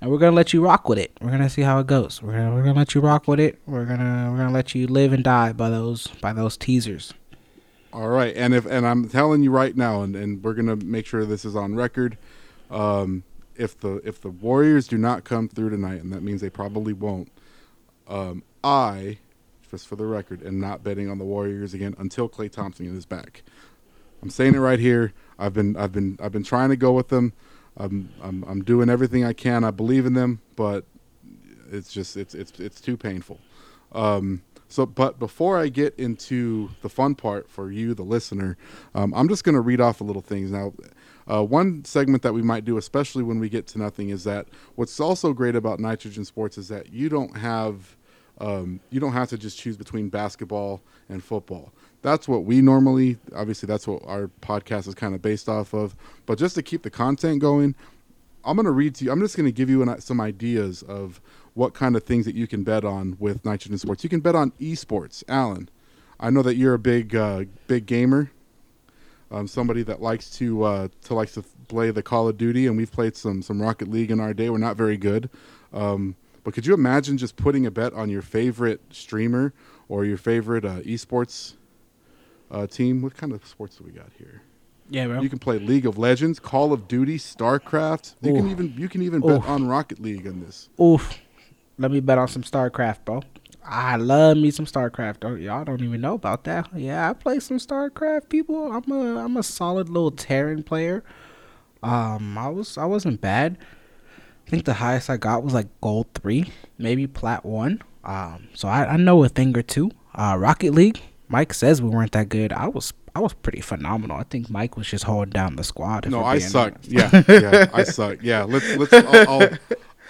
and 0.00 0.10
we're 0.10 0.18
gonna 0.18 0.36
let 0.36 0.52
you 0.52 0.62
rock 0.62 0.88
with 0.88 0.98
it. 0.98 1.12
We're 1.20 1.30
gonna 1.30 1.50
see 1.50 1.62
how 1.62 1.78
it 1.78 1.86
goes. 1.86 2.22
We're 2.22 2.32
gonna 2.32 2.54
we're 2.54 2.62
gonna 2.62 2.78
let 2.78 2.94
you 2.94 3.00
rock 3.00 3.28
with 3.28 3.40
it. 3.40 3.58
We're 3.66 3.84
gonna 3.84 4.28
we're 4.30 4.38
gonna 4.38 4.52
let 4.52 4.74
you 4.74 4.86
live 4.86 5.12
and 5.12 5.24
die 5.24 5.52
by 5.52 5.68
those 5.70 6.06
by 6.20 6.32
those 6.32 6.56
teasers. 6.56 7.12
All 7.92 8.08
right, 8.08 8.34
and 8.36 8.54
if 8.54 8.66
and 8.66 8.86
I'm 8.86 9.08
telling 9.08 9.42
you 9.42 9.50
right 9.50 9.76
now, 9.76 10.02
and, 10.02 10.14
and 10.14 10.44
we're 10.44 10.54
gonna 10.54 10.76
make 10.76 11.06
sure 11.06 11.24
this 11.24 11.44
is 11.44 11.56
on 11.56 11.74
record. 11.74 12.16
Um, 12.70 13.24
if 13.56 13.78
the 13.78 13.96
if 14.04 14.20
the 14.20 14.30
Warriors 14.30 14.86
do 14.86 14.96
not 14.96 15.24
come 15.24 15.48
through 15.48 15.70
tonight, 15.70 16.00
and 16.00 16.12
that 16.12 16.22
means 16.22 16.40
they 16.40 16.50
probably 16.50 16.92
won't, 16.92 17.32
um, 18.06 18.44
I, 18.62 19.18
just 19.72 19.88
for 19.88 19.96
the 19.96 20.06
record, 20.06 20.46
am 20.46 20.60
not 20.60 20.84
betting 20.84 21.10
on 21.10 21.18
the 21.18 21.24
Warriors 21.24 21.74
again 21.74 21.96
until 21.98 22.28
Klay 22.28 22.50
Thompson 22.50 22.96
is 22.96 23.06
back. 23.06 23.42
I'm 24.22 24.30
saying 24.30 24.54
it 24.54 24.58
right 24.58 24.78
here. 24.78 25.12
I've 25.36 25.52
been 25.52 25.76
I've 25.76 25.92
been 25.92 26.16
I've 26.22 26.32
been 26.32 26.44
trying 26.44 26.68
to 26.68 26.76
go 26.76 26.92
with 26.92 27.08
them. 27.08 27.32
I'm 27.76 28.10
I'm 28.22 28.44
I'm 28.44 28.62
doing 28.62 28.88
everything 28.88 29.24
I 29.24 29.32
can. 29.32 29.64
I 29.64 29.72
believe 29.72 30.06
in 30.06 30.14
them, 30.14 30.42
but 30.54 30.84
it's 31.72 31.92
just 31.92 32.16
it's 32.16 32.36
it's 32.36 32.58
it's 32.60 32.80
too 32.80 32.96
painful. 32.96 33.40
Um, 33.92 34.42
so, 34.70 34.86
but 34.86 35.18
before 35.18 35.58
I 35.58 35.68
get 35.68 35.94
into 35.98 36.70
the 36.80 36.88
fun 36.88 37.16
part 37.16 37.50
for 37.50 37.72
you, 37.72 37.92
the 37.92 38.04
listener, 38.04 38.56
um, 38.94 39.12
I'm 39.14 39.28
just 39.28 39.42
going 39.42 39.56
to 39.56 39.60
read 39.60 39.80
off 39.80 40.00
a 40.00 40.04
little 40.04 40.22
things 40.22 40.52
now. 40.52 40.72
Uh, 41.30 41.44
one 41.44 41.84
segment 41.84 42.22
that 42.22 42.32
we 42.32 42.40
might 42.40 42.64
do, 42.64 42.76
especially 42.76 43.24
when 43.24 43.40
we 43.40 43.48
get 43.48 43.66
to 43.68 43.78
nothing, 43.78 44.10
is 44.10 44.22
that 44.24 44.46
what's 44.76 44.98
also 45.00 45.32
great 45.32 45.56
about 45.56 45.80
Nitrogen 45.80 46.24
Sports 46.24 46.56
is 46.56 46.68
that 46.68 46.92
you 46.92 47.08
don't 47.08 47.36
have 47.36 47.96
um, 48.40 48.80
you 48.90 49.00
don't 49.00 49.12
have 49.12 49.28
to 49.30 49.38
just 49.38 49.58
choose 49.58 49.76
between 49.76 50.08
basketball 50.08 50.80
and 51.08 51.22
football. 51.22 51.72
That's 52.02 52.26
what 52.26 52.44
we 52.44 52.62
normally, 52.62 53.18
obviously, 53.34 53.66
that's 53.66 53.86
what 53.86 54.02
our 54.06 54.30
podcast 54.40 54.88
is 54.88 54.94
kind 54.94 55.14
of 55.14 55.20
based 55.20 55.48
off 55.48 55.74
of. 55.74 55.94
But 56.24 56.38
just 56.38 56.54
to 56.54 56.62
keep 56.62 56.82
the 56.82 56.90
content 56.90 57.40
going, 57.40 57.74
I'm 58.42 58.56
going 58.56 58.64
to 58.64 58.70
read 58.70 58.94
to 58.96 59.04
you. 59.04 59.12
I'm 59.12 59.20
just 59.20 59.36
going 59.36 59.46
to 59.46 59.52
give 59.52 59.68
you 59.68 59.82
an, 59.82 60.00
some 60.00 60.20
ideas 60.20 60.82
of 60.82 61.20
what 61.54 61.74
kind 61.74 61.96
of 61.96 62.04
things 62.04 62.24
that 62.26 62.34
you 62.34 62.46
can 62.46 62.62
bet 62.62 62.84
on 62.84 63.16
with 63.18 63.44
Nitrogen 63.44 63.78
Sports. 63.78 64.04
You 64.04 64.10
can 64.10 64.20
bet 64.20 64.34
on 64.34 64.52
esports. 64.52 65.22
Alan, 65.28 65.68
I 66.18 66.30
know 66.30 66.42
that 66.42 66.56
you're 66.56 66.74
a 66.74 66.78
big 66.78 67.14
uh, 67.14 67.44
big 67.66 67.86
gamer. 67.86 68.30
Um, 69.32 69.46
somebody 69.46 69.82
that 69.84 70.02
likes 70.02 70.30
to 70.38 70.64
uh, 70.64 70.88
to 71.04 71.14
likes 71.14 71.34
to 71.34 71.44
play 71.68 71.90
the 71.90 72.02
Call 72.02 72.28
of 72.28 72.36
Duty, 72.36 72.66
and 72.66 72.76
we've 72.76 72.90
played 72.90 73.16
some 73.16 73.42
some 73.42 73.62
Rocket 73.62 73.88
League 73.88 74.10
in 74.10 74.20
our 74.20 74.34
day. 74.34 74.50
We're 74.50 74.58
not 74.58 74.76
very 74.76 74.96
good, 74.96 75.30
um, 75.72 76.16
but 76.44 76.54
could 76.54 76.66
you 76.66 76.74
imagine 76.74 77.16
just 77.16 77.36
putting 77.36 77.66
a 77.66 77.70
bet 77.70 77.92
on 77.92 78.10
your 78.10 78.22
favorite 78.22 78.80
streamer 78.90 79.52
or 79.88 80.04
your 80.04 80.16
favorite 80.16 80.64
uh, 80.64 80.80
esports 80.80 81.54
uh, 82.50 82.66
team? 82.66 83.02
What 83.02 83.16
kind 83.16 83.32
of 83.32 83.46
sports 83.46 83.76
do 83.76 83.84
we 83.84 83.92
got 83.92 84.08
here? 84.18 84.42
Yeah, 84.90 85.06
bro. 85.06 85.20
You 85.22 85.28
can 85.28 85.38
play 85.38 85.58
League 85.60 85.86
of 85.86 85.96
Legends, 85.96 86.40
Call 86.40 86.72
of 86.72 86.88
Duty, 86.88 87.16
StarCraft. 87.16 88.16
You 88.22 88.34
can 88.34 88.50
even 88.50 88.74
you 88.76 88.88
can 88.88 89.02
even 89.02 89.20
bet 89.20 89.38
Oof. 89.38 89.48
on 89.48 89.66
Rocket 89.68 90.00
League 90.00 90.26
in 90.26 90.44
this. 90.44 90.68
Oof. 90.80 91.16
Let 91.80 91.90
me 91.90 92.00
bet 92.00 92.18
on 92.18 92.28
some 92.28 92.42
StarCraft, 92.42 93.06
bro. 93.06 93.22
I 93.64 93.96
love 93.96 94.36
me 94.36 94.50
some 94.50 94.66
StarCraft. 94.66 95.20
Don't, 95.20 95.40
y'all 95.40 95.64
don't 95.64 95.80
even 95.82 96.02
know 96.02 96.12
about 96.12 96.44
that. 96.44 96.68
Yeah, 96.74 97.08
I 97.08 97.14
play 97.14 97.40
some 97.40 97.56
StarCraft, 97.56 98.28
people. 98.28 98.70
I'm 98.70 98.92
a 98.92 99.24
I'm 99.24 99.38
a 99.38 99.42
solid 99.42 99.88
little 99.88 100.10
Terran 100.10 100.62
player. 100.62 101.02
Um, 101.82 102.36
I 102.36 102.48
was 102.48 102.76
I 102.76 102.84
wasn't 102.84 103.22
bad. 103.22 103.56
I 104.46 104.50
think 104.50 104.66
the 104.66 104.74
highest 104.74 105.08
I 105.08 105.16
got 105.16 105.42
was 105.42 105.54
like 105.54 105.68
gold 105.80 106.08
three, 106.14 106.52
maybe 106.76 107.06
plat 107.06 107.46
one. 107.46 107.82
Um, 108.04 108.48
so 108.52 108.68
I, 108.68 108.84
I 108.84 108.96
know 108.98 109.24
a 109.24 109.30
thing 109.30 109.56
or 109.56 109.62
two. 109.62 109.90
Uh, 110.14 110.36
Rocket 110.38 110.74
League. 110.74 111.00
Mike 111.28 111.54
says 111.54 111.80
we 111.80 111.88
weren't 111.88 112.12
that 112.12 112.28
good. 112.28 112.52
I 112.52 112.68
was 112.68 112.92
I 113.14 113.20
was 113.20 113.32
pretty 113.32 113.62
phenomenal. 113.62 114.18
I 114.18 114.24
think 114.24 114.50
Mike 114.50 114.76
was 114.76 114.86
just 114.86 115.04
holding 115.04 115.30
down 115.30 115.56
the 115.56 115.64
squad. 115.64 116.10
No, 116.10 116.24
I 116.24 116.38
being 116.38 116.50
suck. 116.50 116.74
honest. 116.74 116.90
Yeah, 116.90 117.22
yeah, 117.26 117.70
I 117.72 117.84
suck. 117.84 118.18
Yeah, 118.20 118.42
let's 118.42 118.76
let's. 118.76 118.92
I'll, 118.92 119.42
I'll, 119.42 119.48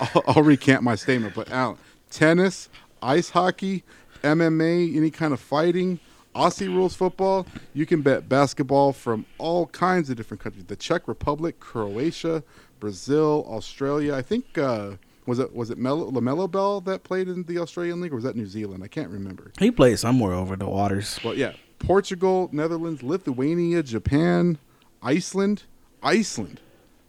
I'll, 0.01 0.25
I'll 0.27 0.43
recant 0.43 0.83
my 0.83 0.95
statement. 0.95 1.35
But 1.35 1.51
Alan, 1.51 1.77
tennis, 2.11 2.69
ice 3.03 3.31
hockey, 3.31 3.85
MMA, 4.23 4.97
any 4.97 5.11
kind 5.11 5.33
of 5.33 5.41
fighting, 5.41 6.01
Aussie 6.35 6.69
rules 6.69 6.95
football. 6.95 7.47
You 7.75 7.87
can 7.87 8.03
bet 8.03 8.29
basketball 8.29 8.93
from 8.93 9.27
all 9.39 9.67
kinds 9.67 10.11
of 10.11 10.17
different 10.17 10.43
countries: 10.43 10.65
the 10.67 10.77
Czech 10.77 11.09
Republic, 11.09 11.59
Croatia, 11.61 12.43
Brazil, 12.79 13.45
Australia. 13.49 14.15
I 14.15 14.23
think 14.23 14.57
uh, 14.57 14.93
was 15.27 15.39
it 15.39 15.55
was 15.55 15.71
it 15.71 15.79
Mel- 15.79 16.13
LaMelo 16.13 16.51
Ball 16.51 16.81
that 16.83 17.03
played 17.05 17.29
in 17.29 17.45
the 17.45 17.59
Australian 17.59 18.01
League, 18.01 18.13
or 18.13 18.17
was 18.17 18.25
that 18.25 18.37
New 18.37 18.47
Zealand? 18.47 18.85
I 18.85 18.89
can't 18.89 19.11
remember. 19.11 19.53
He 19.59 19.71
played 19.71 19.99
somewhere 19.99 20.33
over 20.35 20.57
the 20.57 20.69
waters. 20.69 21.19
But 21.23 21.37
yeah, 21.37 21.53
Portugal, 21.79 22.49
Netherlands, 22.53 23.03
Lithuania, 23.03 23.83
Japan, 23.83 24.59
Iceland, 25.03 25.65
Iceland. 26.03 26.61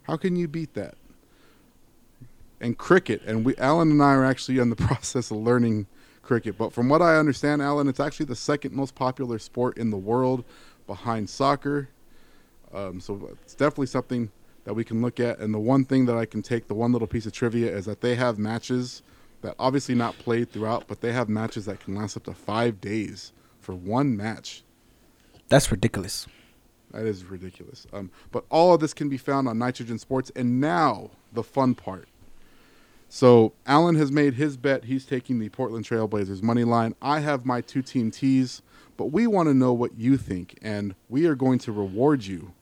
How 0.03 0.17
can 0.17 0.35
you 0.35 0.47
beat 0.47 0.73
that? 0.73 0.95
And 2.61 2.77
cricket, 2.77 3.21
and 3.25 3.43
we 3.43 3.57
Alan 3.57 3.91
and 3.91 4.01
I 4.01 4.13
are 4.13 4.23
actually 4.23 4.59
in 4.59 4.69
the 4.69 4.75
process 4.87 5.31
of 5.31 5.37
learning 5.37 5.87
cricket. 6.21 6.57
But 6.57 6.71
from 6.71 6.87
what 6.87 7.01
I 7.01 7.17
understand, 7.17 7.61
Alan, 7.61 7.87
it's 7.87 7.99
actually 7.99 8.27
the 8.27 8.35
second 8.35 8.73
most 8.73 8.95
popular 8.95 9.39
sport 9.39 9.77
in 9.77 9.89
the 9.89 9.97
world, 9.97 10.45
behind 10.87 11.29
soccer. 11.29 11.89
Um, 12.73 13.01
so 13.01 13.35
it's 13.41 13.55
definitely 13.55 13.87
something 13.87 14.31
that 14.63 14.73
we 14.73 14.83
can 14.83 15.01
look 15.01 15.19
at. 15.19 15.39
And 15.39 15.53
the 15.53 15.59
one 15.59 15.85
thing 15.85 16.05
that 16.05 16.15
I 16.15 16.25
can 16.25 16.41
take, 16.41 16.67
the 16.67 16.73
one 16.73 16.91
little 16.91 17.07
piece 17.07 17.25
of 17.25 17.33
trivia, 17.33 17.75
is 17.75 17.85
that 17.85 18.01
they 18.01 18.15
have 18.15 18.37
matches 18.37 19.01
that 19.41 19.55
obviously 19.57 19.95
not 19.95 20.17
played 20.19 20.51
throughout, 20.51 20.87
but 20.87 21.01
they 21.01 21.11
have 21.11 21.27
matches 21.27 21.65
that 21.65 21.79
can 21.79 21.95
last 21.95 22.15
up 22.15 22.23
to 22.25 22.33
five 22.33 22.79
days 22.79 23.33
for 23.59 23.73
one 23.73 24.15
match. 24.15 24.63
That's 25.49 25.71
ridiculous. 25.71 26.27
That 26.91 27.05
is 27.05 27.25
ridiculous. 27.25 27.87
Um, 27.91 28.11
but 28.31 28.45
all 28.49 28.73
of 28.73 28.81
this 28.81 28.93
can 28.93 29.09
be 29.09 29.17
found 29.17 29.47
on 29.47 29.57
Nitrogen 29.57 29.97
Sports. 29.97 30.31
And 30.35 30.61
now 30.61 31.11
the 31.33 31.43
fun 31.43 31.73
part. 31.75 32.07
So 33.13 33.51
Alan 33.67 33.95
has 33.95 34.09
made 34.09 34.35
his 34.35 34.55
bet. 34.55 34.85
He's 34.85 35.05
taking 35.05 35.39
the 35.39 35.49
Portland 35.49 35.83
Trailblazers 35.83 36.41
money 36.41 36.63
line. 36.63 36.95
I 37.01 37.19
have 37.19 37.45
my 37.45 37.59
two 37.59 37.81
team 37.81 38.09
teas, 38.09 38.61
but 38.95 39.07
we 39.07 39.27
want 39.27 39.49
to 39.49 39.53
know 39.53 39.73
what 39.73 39.97
you 39.97 40.15
think, 40.15 40.57
and 40.61 40.95
we 41.09 41.25
are 41.25 41.35
going 41.35 41.59
to 41.59 41.73
reward 41.73 42.23
you. 42.23 42.53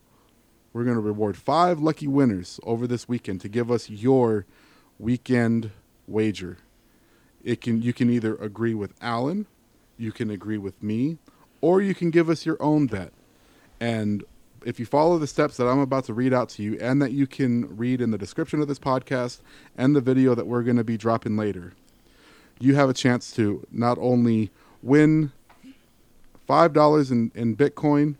We're 0.72 0.82
going 0.82 0.96
to 0.96 1.00
reward 1.00 1.36
five 1.36 1.78
lucky 1.78 2.08
winners 2.08 2.58
over 2.64 2.88
this 2.88 3.08
weekend 3.08 3.40
to 3.42 3.48
give 3.48 3.70
us 3.70 3.88
your 3.88 4.44
weekend 4.98 5.70
wager. 6.08 6.58
It 7.44 7.60
can 7.60 7.80
you 7.80 7.92
can 7.92 8.10
either 8.10 8.34
agree 8.34 8.74
with 8.74 8.92
Alan, 9.00 9.46
you 9.96 10.10
can 10.10 10.30
agree 10.30 10.58
with 10.58 10.82
me, 10.82 11.18
or 11.60 11.80
you 11.80 11.94
can 11.94 12.10
give 12.10 12.28
us 12.28 12.44
your 12.44 12.60
own 12.60 12.88
bet. 12.88 13.12
And 13.78 14.24
if 14.64 14.78
you 14.78 14.86
follow 14.86 15.18
the 15.18 15.26
steps 15.26 15.56
that 15.56 15.66
I'm 15.66 15.78
about 15.78 16.04
to 16.04 16.14
read 16.14 16.32
out 16.32 16.48
to 16.50 16.62
you 16.62 16.78
and 16.80 17.00
that 17.02 17.12
you 17.12 17.26
can 17.26 17.76
read 17.76 18.00
in 18.00 18.10
the 18.10 18.18
description 18.18 18.60
of 18.60 18.68
this 18.68 18.78
podcast 18.78 19.40
and 19.76 19.94
the 19.94 20.00
video 20.00 20.34
that 20.34 20.46
we're 20.46 20.62
going 20.62 20.76
to 20.76 20.84
be 20.84 20.96
dropping 20.96 21.36
later, 21.36 21.72
you 22.58 22.74
have 22.74 22.90
a 22.90 22.94
chance 22.94 23.32
to 23.32 23.66
not 23.70 23.98
only 23.98 24.50
win 24.82 25.32
$5 26.48 27.10
in, 27.10 27.30
in 27.34 27.56
Bitcoin, 27.56 28.16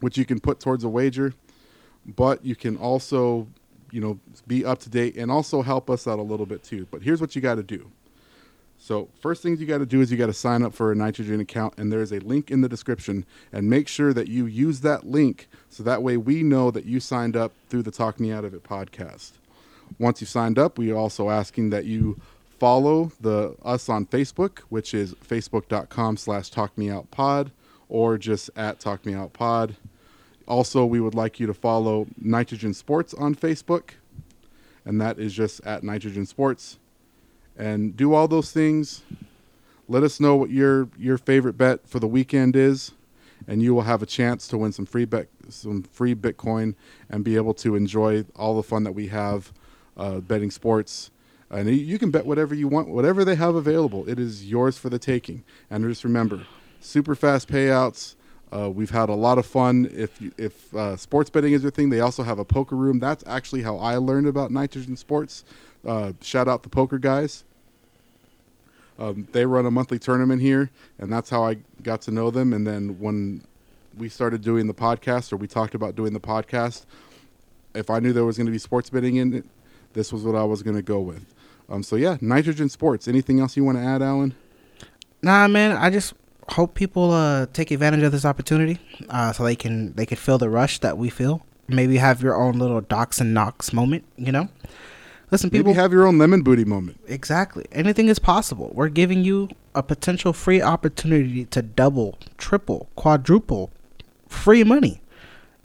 which 0.00 0.16
you 0.16 0.24
can 0.24 0.40
put 0.40 0.60
towards 0.60 0.84
a 0.84 0.88
wager, 0.88 1.34
but 2.06 2.44
you 2.44 2.56
can 2.56 2.76
also, 2.76 3.48
you 3.90 4.00
know, 4.00 4.18
be 4.46 4.64
up 4.64 4.78
to 4.80 4.88
date 4.88 5.16
and 5.16 5.30
also 5.30 5.62
help 5.62 5.90
us 5.90 6.06
out 6.06 6.18
a 6.18 6.22
little 6.22 6.46
bit 6.46 6.62
too. 6.62 6.86
But 6.90 7.02
here's 7.02 7.20
what 7.20 7.34
you 7.34 7.42
got 7.42 7.56
to 7.56 7.62
do. 7.62 7.90
So, 8.80 9.08
first 9.20 9.42
things 9.42 9.60
you 9.60 9.66
got 9.66 9.78
to 9.78 9.86
do 9.86 10.00
is 10.00 10.10
you 10.10 10.16
got 10.16 10.26
to 10.26 10.32
sign 10.32 10.62
up 10.62 10.72
for 10.72 10.92
a 10.92 10.94
nitrogen 10.94 11.40
account, 11.40 11.74
and 11.76 11.92
there's 11.92 12.12
a 12.12 12.20
link 12.20 12.50
in 12.50 12.60
the 12.60 12.68
description. 12.68 13.26
And 13.52 13.68
make 13.68 13.88
sure 13.88 14.14
that 14.14 14.28
you 14.28 14.46
use 14.46 14.80
that 14.80 15.04
link 15.04 15.48
so 15.68 15.82
that 15.82 16.02
way 16.02 16.16
we 16.16 16.42
know 16.42 16.70
that 16.70 16.84
you 16.84 17.00
signed 17.00 17.36
up 17.36 17.52
through 17.68 17.82
the 17.82 17.90
Talk 17.90 18.20
Me 18.20 18.32
Out 18.32 18.44
of 18.44 18.54
It 18.54 18.62
podcast. 18.62 19.32
once 19.98 20.20
you've 20.20 20.30
signed 20.30 20.58
up, 20.58 20.78
we 20.78 20.90
are 20.92 20.96
also 20.96 21.28
asking 21.28 21.70
that 21.70 21.86
you 21.86 22.20
follow 22.58 23.10
the 23.20 23.54
us 23.64 23.88
on 23.88 24.06
Facebook, 24.06 24.60
which 24.68 24.94
is 24.94 25.14
facebook.com 25.14 26.16
slash 26.16 26.50
talkmeoutpod 26.50 27.50
or 27.88 28.18
just 28.18 28.50
at 28.56 28.80
talkmeoutpod. 28.80 29.74
Also, 30.46 30.84
we 30.84 31.00
would 31.00 31.14
like 31.14 31.40
you 31.40 31.46
to 31.46 31.54
follow 31.54 32.06
Nitrogen 32.20 32.74
Sports 32.74 33.12
on 33.14 33.34
Facebook, 33.34 33.90
and 34.84 35.00
that 35.00 35.18
is 35.18 35.34
just 35.34 35.60
at 35.66 35.82
Nitrogen 35.82 36.26
Sports. 36.26 36.78
And 37.58 37.96
do 37.96 38.14
all 38.14 38.28
those 38.28 38.52
things. 38.52 39.02
Let 39.88 40.02
us 40.02 40.20
know 40.20 40.36
what 40.36 40.50
your 40.50 40.88
your 40.98 41.18
favorite 41.18 41.58
bet 41.58 41.86
for 41.86 41.98
the 41.98 42.06
weekend 42.06 42.56
is, 42.56 42.92
and 43.46 43.62
you 43.62 43.74
will 43.74 43.82
have 43.82 44.02
a 44.02 44.06
chance 44.06 44.46
to 44.48 44.58
win 44.58 44.72
some 44.72 44.86
free 44.86 45.04
bet, 45.04 45.28
some 45.48 45.82
free 45.82 46.14
Bitcoin, 46.14 46.74
and 47.10 47.24
be 47.24 47.36
able 47.36 47.54
to 47.54 47.74
enjoy 47.74 48.24
all 48.36 48.54
the 48.56 48.62
fun 48.62 48.84
that 48.84 48.92
we 48.92 49.08
have 49.08 49.52
uh, 49.96 50.20
betting 50.20 50.50
sports. 50.50 51.10
And 51.50 51.68
you 51.70 51.98
can 51.98 52.10
bet 52.10 52.26
whatever 52.26 52.54
you 52.54 52.68
want, 52.68 52.88
whatever 52.88 53.24
they 53.24 53.34
have 53.34 53.54
available. 53.54 54.08
It 54.08 54.18
is 54.18 54.48
yours 54.48 54.78
for 54.78 54.90
the 54.90 54.98
taking. 54.98 55.44
And 55.70 55.82
just 55.84 56.04
remember, 56.04 56.46
super 56.80 57.14
fast 57.14 57.48
payouts 57.48 58.14
uh, 58.52 58.70
we've 58.70 58.90
had 58.90 59.08
a 59.08 59.14
lot 59.14 59.38
of 59.38 59.46
fun. 59.46 59.90
If 59.92 60.20
you, 60.20 60.32
if 60.38 60.74
uh, 60.74 60.96
sports 60.96 61.30
betting 61.30 61.52
is 61.52 61.62
your 61.62 61.70
thing, 61.70 61.90
they 61.90 62.00
also 62.00 62.22
have 62.22 62.38
a 62.38 62.44
poker 62.44 62.76
room. 62.76 62.98
That's 62.98 63.24
actually 63.26 63.62
how 63.62 63.76
I 63.78 63.96
learned 63.96 64.26
about 64.26 64.50
Nitrogen 64.50 64.96
Sports. 64.96 65.44
Uh, 65.86 66.12
shout 66.22 66.48
out 66.48 66.62
the 66.62 66.68
poker 66.68 66.98
guys. 66.98 67.44
Um, 68.98 69.28
they 69.32 69.46
run 69.46 69.64
a 69.64 69.70
monthly 69.70 69.98
tournament 69.98 70.42
here, 70.42 70.70
and 70.98 71.12
that's 71.12 71.30
how 71.30 71.44
I 71.44 71.58
got 71.82 72.00
to 72.02 72.10
know 72.10 72.30
them. 72.30 72.52
And 72.52 72.66
then 72.66 72.98
when 72.98 73.44
we 73.96 74.08
started 74.08 74.42
doing 74.42 74.66
the 74.66 74.74
podcast, 74.74 75.32
or 75.32 75.36
we 75.36 75.46
talked 75.46 75.74
about 75.74 75.94
doing 75.94 76.12
the 76.12 76.20
podcast, 76.20 76.84
if 77.74 77.90
I 77.90 78.00
knew 78.00 78.12
there 78.12 78.24
was 78.24 78.36
going 78.36 78.46
to 78.46 78.52
be 78.52 78.58
sports 78.58 78.90
betting 78.90 79.16
in 79.16 79.34
it, 79.34 79.44
this 79.92 80.12
was 80.12 80.24
what 80.24 80.34
I 80.34 80.44
was 80.44 80.62
going 80.62 80.76
to 80.76 80.82
go 80.82 81.00
with. 81.00 81.34
Um, 81.68 81.82
so 81.82 81.96
yeah, 81.96 82.16
Nitrogen 82.20 82.68
Sports. 82.68 83.08
Anything 83.08 83.40
else 83.40 83.56
you 83.56 83.64
want 83.64 83.78
to 83.78 83.84
add, 83.84 84.02
Alan? 84.02 84.34
Nah, 85.22 85.48
man. 85.48 85.76
I 85.76 85.90
just 85.90 86.14
hope 86.50 86.74
people 86.74 87.10
uh, 87.12 87.46
take 87.52 87.70
advantage 87.70 88.02
of 88.02 88.12
this 88.12 88.24
opportunity 88.24 88.78
uh, 89.10 89.32
so 89.32 89.44
they 89.44 89.56
can 89.56 89.92
they 89.94 90.06
can 90.06 90.16
feel 90.16 90.38
the 90.38 90.48
rush 90.48 90.78
that 90.80 90.96
we 90.96 91.10
feel. 91.10 91.44
Maybe 91.68 91.98
have 91.98 92.22
your 92.22 92.34
own 92.34 92.58
little 92.58 92.80
Dawson 92.80 93.34
Knox 93.34 93.72
moment. 93.72 94.04
You 94.16 94.32
know, 94.32 94.48
listen, 95.30 95.50
people 95.50 95.72
Maybe 95.72 95.80
have 95.80 95.92
your 95.92 96.06
own 96.06 96.18
lemon 96.18 96.42
booty 96.42 96.64
moment. 96.64 97.00
Exactly, 97.06 97.66
anything 97.72 98.08
is 98.08 98.18
possible. 98.18 98.70
We're 98.74 98.88
giving 98.88 99.24
you 99.24 99.48
a 99.74 99.82
potential 99.82 100.32
free 100.32 100.60
opportunity 100.60 101.44
to 101.46 101.62
double, 101.62 102.18
triple, 102.36 102.88
quadruple 102.96 103.70
free 104.28 104.64
money. 104.64 105.00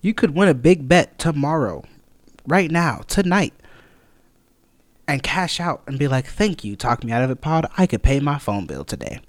You 0.00 0.14
could 0.14 0.34
win 0.34 0.48
a 0.48 0.54
big 0.54 0.88
bet 0.88 1.18
tomorrow, 1.18 1.84
right 2.46 2.70
now, 2.70 3.00
tonight 3.08 3.54
and 5.06 5.22
cash 5.22 5.60
out 5.60 5.82
and 5.86 5.98
be 5.98 6.08
like, 6.08 6.26
"Thank 6.26 6.64
you, 6.64 6.76
talk 6.76 7.04
me 7.04 7.12
out 7.12 7.22
of 7.22 7.30
it, 7.30 7.40
pod. 7.40 7.66
I 7.76 7.86
could 7.86 8.02
pay 8.02 8.20
my 8.20 8.38
phone 8.38 8.66
bill 8.66 8.84
today." 8.84 9.20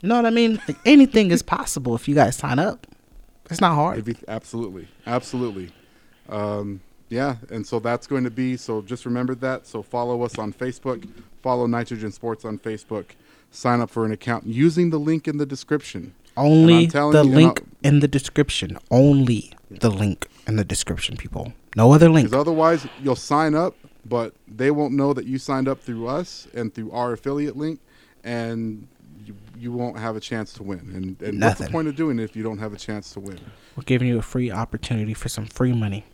You 0.00 0.08
know 0.08 0.16
what 0.16 0.26
I 0.26 0.30
mean? 0.30 0.60
Like 0.68 0.78
anything 0.86 1.30
is 1.30 1.42
possible 1.42 1.94
if 1.94 2.08
you 2.08 2.14
guys 2.14 2.36
sign 2.36 2.58
up. 2.58 2.86
It's 3.50 3.60
not 3.60 3.74
hard. 3.74 4.04
Be, 4.04 4.16
absolutely, 4.28 4.88
absolutely. 5.06 5.72
Um, 6.28 6.80
yeah, 7.08 7.36
and 7.50 7.66
so 7.66 7.78
that's 7.78 8.06
going 8.06 8.24
to 8.24 8.30
be. 8.30 8.56
So 8.56 8.82
just 8.82 9.04
remember 9.06 9.34
that. 9.36 9.66
So 9.66 9.82
follow 9.82 10.22
us 10.22 10.38
on 10.38 10.52
Facebook. 10.52 11.08
Follow 11.42 11.66
Nitrogen 11.66 12.12
Sports 12.12 12.44
on 12.44 12.58
Facebook. 12.58 13.10
Sign 13.50 13.80
up 13.80 13.90
for 13.90 14.04
an 14.04 14.12
account 14.12 14.46
using 14.46 14.90
the 14.90 14.98
link 14.98 15.26
in 15.26 15.38
the 15.38 15.46
description. 15.46 16.14
Only 16.36 16.86
the 16.86 17.22
you, 17.24 17.34
link 17.34 17.62
in 17.82 18.00
the 18.00 18.08
description. 18.08 18.78
Only 18.90 19.52
the 19.70 19.90
link 19.90 20.28
in 20.46 20.56
the 20.56 20.64
description, 20.64 21.16
people. 21.16 21.52
No 21.74 21.92
other 21.92 22.08
link. 22.08 22.28
Because 22.28 22.40
otherwise, 22.40 22.86
you'll 23.02 23.16
sign 23.16 23.54
up, 23.54 23.74
but 24.04 24.34
they 24.46 24.70
won't 24.70 24.94
know 24.94 25.12
that 25.14 25.26
you 25.26 25.38
signed 25.38 25.66
up 25.66 25.80
through 25.80 26.06
us 26.06 26.46
and 26.54 26.72
through 26.72 26.92
our 26.92 27.12
affiliate 27.12 27.56
link, 27.56 27.80
and 28.22 28.86
you, 29.24 29.34
you 29.58 29.72
won't 29.72 29.98
have 29.98 30.14
a 30.14 30.20
chance 30.20 30.52
to 30.54 30.62
win. 30.62 30.78
And, 30.94 31.22
and 31.22 31.42
what's 31.42 31.60
the 31.60 31.68
point 31.68 31.88
of 31.88 31.96
doing 31.96 32.18
it 32.18 32.24
if 32.24 32.36
you 32.36 32.42
don't 32.42 32.58
have 32.58 32.72
a 32.72 32.78
chance 32.78 33.12
to 33.14 33.20
win? 33.20 33.40
We're 33.76 33.82
giving 33.84 34.08
you 34.08 34.18
a 34.18 34.22
free 34.22 34.50
opportunity 34.50 35.14
for 35.14 35.28
some 35.28 35.46
free 35.46 35.72
money. 35.72 36.04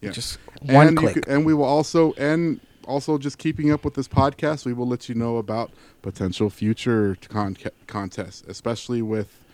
Yeah. 0.00 0.10
Just 0.10 0.38
one 0.62 0.88
and 0.88 0.96
click. 0.96 1.14
Could, 1.14 1.28
and 1.28 1.44
we 1.44 1.54
will 1.54 1.64
also 1.64 2.12
and 2.14 2.60
also 2.86 3.18
just 3.18 3.38
keeping 3.38 3.70
up 3.70 3.84
with 3.84 3.94
this 3.94 4.08
podcast, 4.08 4.64
we 4.64 4.72
will 4.72 4.86
let 4.86 5.08
you 5.08 5.14
know 5.14 5.36
about 5.36 5.70
potential 6.02 6.50
future 6.50 7.16
con- 7.28 7.56
contests, 7.86 8.42
especially 8.48 9.02
with 9.02 9.44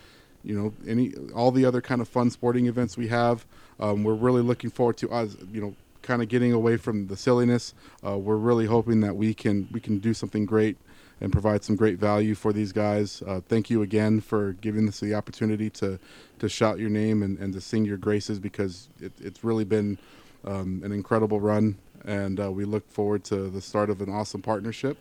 you 0.43 0.59
know 0.59 0.73
any 0.87 1.13
all 1.35 1.51
the 1.51 1.65
other 1.65 1.81
kind 1.81 2.01
of 2.01 2.09
fun 2.09 2.31
sporting 2.31 2.67
events 2.67 2.97
we 2.97 3.09
have. 3.09 3.45
Um, 3.79 4.05
we're 4.05 4.15
really 4.15 4.43
looking 4.43 4.71
forward 4.71 4.97
to 4.99 5.11
us, 5.11 5.37
you 5.53 5.61
know, 5.61 5.75
kind 6.03 6.23
of 6.23 6.29
getting 6.29 6.53
away 6.53 6.77
from 6.77 7.09
the 7.09 7.17
silliness. 7.17 7.75
Uh, 8.07 8.17
we're 8.17 8.37
really 8.37 8.67
hoping 8.67 9.01
that 9.01 9.17
we 9.17 9.35
can 9.35 9.69
we 9.73 9.81
can 9.81 9.99
do 9.99 10.15
something 10.15 10.47
great 10.47 10.77
and 11.21 11.33
provide 11.33 11.65
some 11.65 11.77
great 11.77 11.99
value 11.99 12.35
for 12.35 12.53
these 12.53 12.73
guys. 12.73 13.23
Uh, 13.27 13.41
thank 13.49 13.71
you 13.71 13.83
again 13.83 14.21
for 14.21 14.53
giving 14.55 14.87
us 14.89 15.01
the 15.01 15.15
opportunity 15.15 15.69
to 15.71 15.99
to 16.39 16.49
shout 16.49 16.79
your 16.79 16.91
name 16.91 17.23
and, 17.23 17.39
and 17.39 17.53
to 17.53 17.61
sing 17.61 17.85
your 17.85 17.97
graces 17.97 18.39
because 18.39 18.89
it, 19.01 19.13
it's 19.21 19.43
really 19.43 19.65
been 19.65 19.99
um, 20.47 20.83
an 20.85 20.93
incredible 20.93 21.41
run, 21.41 21.77
and 22.05 22.41
uh, 22.41 22.51
we 22.51 22.65
look 22.65 22.89
forward 22.91 23.25
to 23.25 23.49
the 23.49 23.61
start 23.61 23.91
of 23.91 24.01
an 24.01 24.11
awesome 24.11 24.43
partnership. 24.43 24.99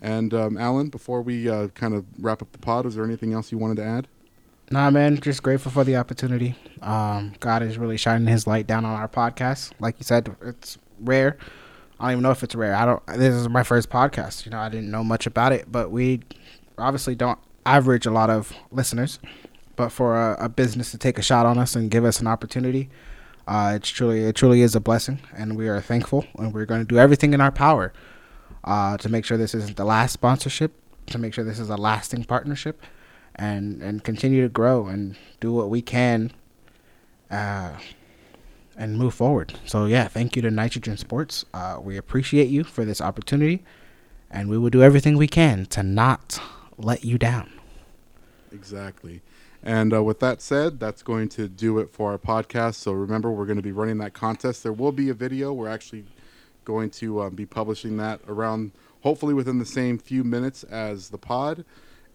And 0.00 0.32
um, 0.32 0.56
Alan, 0.56 0.88
before 0.88 1.22
we 1.22 1.48
uh, 1.48 1.68
kind 1.68 1.94
of 1.94 2.04
wrap 2.18 2.40
up 2.40 2.52
the 2.52 2.58
pod, 2.58 2.86
is 2.86 2.94
there 2.94 3.04
anything 3.04 3.32
else 3.32 3.50
you 3.50 3.58
wanted 3.58 3.76
to 3.78 3.84
add? 3.84 4.08
Nah, 4.70 4.90
man, 4.90 5.18
just 5.20 5.42
grateful 5.42 5.72
for 5.72 5.82
the 5.82 5.96
opportunity. 5.96 6.54
Um, 6.82 7.34
God 7.40 7.62
is 7.62 7.78
really 7.78 7.96
shining 7.96 8.28
His 8.28 8.46
light 8.46 8.66
down 8.66 8.84
on 8.84 8.94
our 8.94 9.08
podcast. 9.08 9.72
Like 9.80 9.96
you 9.98 10.04
said, 10.04 10.34
it's 10.42 10.78
rare 11.00 11.38
I 12.00 12.04
don't 12.04 12.12
even 12.12 12.22
know 12.22 12.30
if 12.30 12.42
it's 12.42 12.54
rare. 12.54 12.74
I 12.76 12.84
don't. 12.84 13.04
This 13.06 13.34
is 13.34 13.48
my 13.48 13.64
first 13.64 13.90
podcast. 13.90 14.44
You 14.44 14.52
know, 14.52 14.58
I 14.58 14.68
didn't 14.68 14.90
know 14.90 15.02
much 15.02 15.26
about 15.26 15.52
it, 15.52 15.70
but 15.70 15.90
we 15.90 16.20
obviously 16.76 17.16
don't 17.16 17.38
average 17.66 18.06
a 18.06 18.10
lot 18.10 18.30
of 18.30 18.52
listeners. 18.70 19.18
But 19.74 19.90
for 19.90 20.16
a, 20.16 20.44
a 20.44 20.48
business 20.48 20.92
to 20.92 20.98
take 20.98 21.18
a 21.18 21.22
shot 21.22 21.44
on 21.44 21.58
us 21.58 21.74
and 21.74 21.90
give 21.90 22.04
us 22.04 22.20
an 22.20 22.26
opportunity, 22.26 22.88
uh, 23.48 23.72
it's 23.76 23.88
truly 23.88 24.24
it 24.24 24.36
truly 24.36 24.60
is 24.60 24.76
a 24.76 24.80
blessing, 24.80 25.20
and 25.34 25.56
we 25.56 25.68
are 25.68 25.80
thankful. 25.80 26.26
And 26.38 26.52
we're 26.52 26.66
going 26.66 26.82
to 26.82 26.86
do 26.86 26.98
everything 26.98 27.32
in 27.32 27.40
our 27.40 27.50
power 27.50 27.94
uh, 28.62 28.98
to 28.98 29.08
make 29.08 29.24
sure 29.24 29.38
this 29.38 29.54
isn't 29.54 29.76
the 29.76 29.86
last 29.86 30.12
sponsorship, 30.12 30.72
to 31.06 31.18
make 31.18 31.32
sure 31.32 31.44
this 31.44 31.58
is 31.58 31.70
a 31.70 31.76
lasting 31.76 32.24
partnership, 32.24 32.82
and 33.34 33.82
and 33.82 34.04
continue 34.04 34.42
to 34.42 34.50
grow 34.50 34.86
and 34.86 35.16
do 35.40 35.52
what 35.52 35.70
we 35.70 35.80
can. 35.82 36.30
Uh, 37.30 37.72
and 38.76 38.96
move 38.96 39.12
forward. 39.12 39.58
So 39.66 39.86
yeah, 39.86 40.06
thank 40.06 40.36
you 40.36 40.42
to 40.42 40.52
Nitrogen 40.52 40.96
Sports. 40.96 41.44
Uh, 41.52 41.78
we 41.82 41.96
appreciate 41.96 42.48
you 42.48 42.62
for 42.62 42.84
this 42.84 43.00
opportunity, 43.00 43.64
and 44.30 44.48
we 44.48 44.56
will 44.56 44.70
do 44.70 44.82
everything 44.82 45.16
we 45.16 45.26
can 45.26 45.66
to 45.66 45.82
not 45.82 46.40
let 46.78 47.04
you 47.04 47.18
down. 47.18 47.50
Exactly. 48.52 49.20
And 49.62 49.92
uh, 49.92 50.02
with 50.02 50.20
that 50.20 50.40
said, 50.40 50.78
that's 50.78 51.02
going 51.02 51.28
to 51.30 51.48
do 51.48 51.78
it 51.78 51.90
for 51.90 52.12
our 52.12 52.18
podcast. 52.18 52.74
So 52.76 52.92
remember, 52.92 53.30
we're 53.30 53.46
going 53.46 53.56
to 53.56 53.62
be 53.62 53.72
running 53.72 53.98
that 53.98 54.14
contest. 54.14 54.62
There 54.62 54.72
will 54.72 54.92
be 54.92 55.08
a 55.08 55.14
video. 55.14 55.52
We're 55.52 55.68
actually 55.68 56.04
going 56.64 56.90
to 56.90 57.20
uh, 57.20 57.30
be 57.30 57.46
publishing 57.46 57.96
that 57.96 58.20
around, 58.28 58.72
hopefully, 59.02 59.34
within 59.34 59.58
the 59.58 59.66
same 59.66 59.98
few 59.98 60.22
minutes 60.22 60.62
as 60.64 61.08
the 61.08 61.18
pod. 61.18 61.64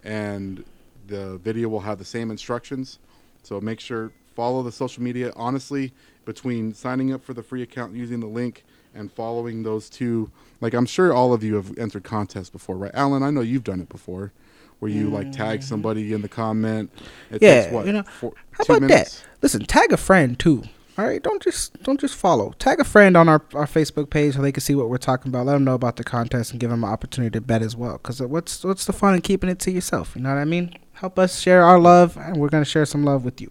And 0.04 0.64
the 1.08 1.38
video 1.38 1.68
will 1.68 1.82
have 1.82 1.98
the 1.98 2.06
same 2.06 2.32
instructions. 2.32 3.00
So 3.44 3.60
make 3.60 3.80
sure 3.80 4.12
follow 4.36 4.64
the 4.64 4.72
social 4.72 5.04
media. 5.04 5.34
Honestly, 5.36 5.92
between 6.26 6.74
signing 6.74 7.14
up 7.14 7.24
for 7.24 7.34
the 7.34 7.44
free 7.44 7.62
account 7.62 7.94
using 7.94 8.20
the 8.20 8.28
link 8.28 8.64
and 8.94 9.12
following 9.12 9.64
those 9.64 9.90
two 9.90 10.32
like 10.62 10.74
i'm 10.74 10.86
sure 10.86 11.14
all 11.14 11.34
of 11.34 11.44
you 11.44 11.56
have 11.56 11.76
entered 11.78 12.04
contests 12.04 12.50
before 12.50 12.78
right 12.78 12.92
alan 12.94 13.24
i 13.24 13.30
know 13.30 13.42
you've 13.42 13.64
done 13.64 13.82
it 13.82 13.90
before 13.90 14.32
where 14.80 14.92
you 14.92 15.10
like 15.10 15.32
tag 15.32 15.60
mm. 15.60 15.64
somebody 15.64 16.14
in 16.14 16.22
the 16.22 16.30
comment 16.30 16.92
it 17.32 17.42
yeah 17.42 17.62
takes, 17.62 17.74
what, 17.74 17.86
you 17.86 17.94
know 17.94 18.04
four, 18.04 18.34
how 18.52 18.64
about 18.64 18.82
minutes? 18.82 19.20
that 19.20 19.28
listen 19.42 19.66
tag 19.66 19.92
a 19.92 19.98
friend 19.98 20.40
too 20.40 20.64
all 20.98 21.06
right 21.06 21.24
don't 21.24 21.42
just 21.42 21.82
don't 21.84 22.00
just 22.00 22.16
follow 22.16 22.54
tag 22.60 22.80
a 22.80 22.84
friend 22.84 23.18
on 23.18 23.28
our, 23.28 23.42
our 23.54 23.66
facebook 23.66 24.10
page 24.10 24.36
so 24.36 24.42
they 24.42 24.52
can 24.52 24.62
see 24.62 24.76
what 24.76 24.90
we're 24.90 24.98
talking 24.98 25.30
about 25.30 25.46
let 25.46 25.54
them 25.54 25.64
know 25.64 25.74
about 25.74 25.96
the 25.96 26.04
contest 26.04 26.52
and 26.52 26.60
give 26.60 26.70
them 26.70 26.84
an 26.84 26.90
opportunity 26.90 27.32
to 27.32 27.42
bet 27.42 27.62
as 27.62 27.76
well 27.76 27.94
because 27.94 28.22
what's 28.22 28.64
what's 28.64 28.86
the 28.86 28.94
fun 28.94 29.16
in 29.16 29.22
keeping 29.22 29.50
it 29.50 29.60
to 29.60 29.72
yourself 29.72 30.16
you 30.16 30.22
know 30.22 30.30
what 30.30 30.38
i 30.40 30.46
mean 30.46 30.74
help 30.94 31.18
us 31.18 31.40
share 31.40 31.64
our 31.64 31.80
love 31.80 32.16
and 32.18 32.38
we're 32.38 32.50
going 32.50 32.64
to 32.64 32.70
share 32.70 32.86
some 32.86 33.04
love 33.04 33.26
with 33.26 33.42
you 33.42 33.50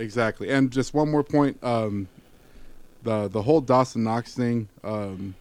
Exactly. 0.00 0.50
And 0.50 0.70
just 0.70 0.94
one 0.94 1.10
more 1.10 1.22
point. 1.22 1.62
Um, 1.62 2.08
the 3.02 3.28
the 3.28 3.42
whole 3.42 3.60
Dawson 3.60 4.02
Knox 4.02 4.34
thing. 4.34 4.68
Um, 4.82 5.34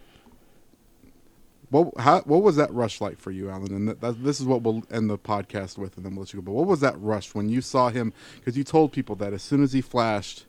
what 1.70 1.97
how, 1.97 2.22
what 2.22 2.41
was 2.41 2.55
that 2.55 2.74
rush 2.74 2.99
like 2.99 3.20
for 3.20 3.32
you, 3.32 3.49
Alan? 3.49 3.74
And 3.74 3.88
that, 3.88 4.01
that, 4.01 4.24
this 4.24 4.39
is 4.39 4.45
what 4.45 4.61
we'll 4.61 4.84
end 4.91 5.09
the 5.09 5.17
podcast 5.17 5.78
with, 5.78 5.97
and 5.97 6.05
then 6.05 6.15
we'll 6.15 6.24
let 6.24 6.34
you 6.34 6.41
go. 6.41 6.45
But 6.45 6.53
what 6.53 6.67
was 6.67 6.80
that 6.80 6.99
rush 6.99 7.36
when 7.36 7.49
you 7.49 7.61
saw 7.61 7.89
him? 7.89 8.13
Because 8.36 8.57
you 8.57 8.63
told 8.63 8.91
people 8.91 9.15
that 9.17 9.34
as 9.34 9.43
soon 9.43 9.63
as 9.63 9.74
he 9.74 9.82
flashed, 9.82 10.45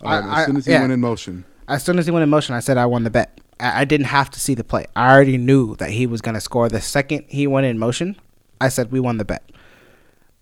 um, 0.00 0.30
I, 0.30 0.40
as 0.40 0.46
soon 0.46 0.56
as 0.56 0.66
he 0.66 0.72
yeah. 0.72 0.80
went 0.80 0.92
in 0.92 1.00
motion, 1.00 1.44
as 1.68 1.82
soon 1.82 1.98
as 1.98 2.06
he 2.06 2.12
went 2.12 2.22
in 2.22 2.30
motion, 2.30 2.54
I 2.54 2.60
said 2.60 2.78
I 2.78 2.86
won 2.86 3.04
the 3.04 3.10
bet. 3.10 3.40
I, 3.58 3.80
I 3.82 3.84
didn't 3.84 4.06
have 4.06 4.30
to 4.30 4.40
see 4.40 4.54
the 4.54 4.64
play. 4.64 4.86
I 4.94 5.12
already 5.12 5.38
knew 5.38 5.76
that 5.76 5.90
he 5.90 6.06
was 6.06 6.20
going 6.20 6.34
to 6.34 6.40
score. 6.40 6.68
The 6.68 6.80
second 6.80 7.24
he 7.28 7.46
went 7.46 7.66
in 7.66 7.78
motion, 7.78 8.16
I 8.60 8.68
said 8.68 8.92
we 8.92 9.00
won 9.00 9.18
the 9.18 9.24
bet. 9.24 9.50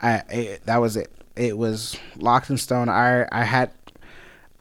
I, 0.01 0.59
that 0.65 0.79
was 0.79 0.97
it 0.97 1.11
it 1.37 1.57
was 1.57 1.97
locked 2.17 2.51
in 2.51 2.59
stone. 2.59 2.89
I 2.89 3.27
I 3.33 3.45
had 3.45 3.71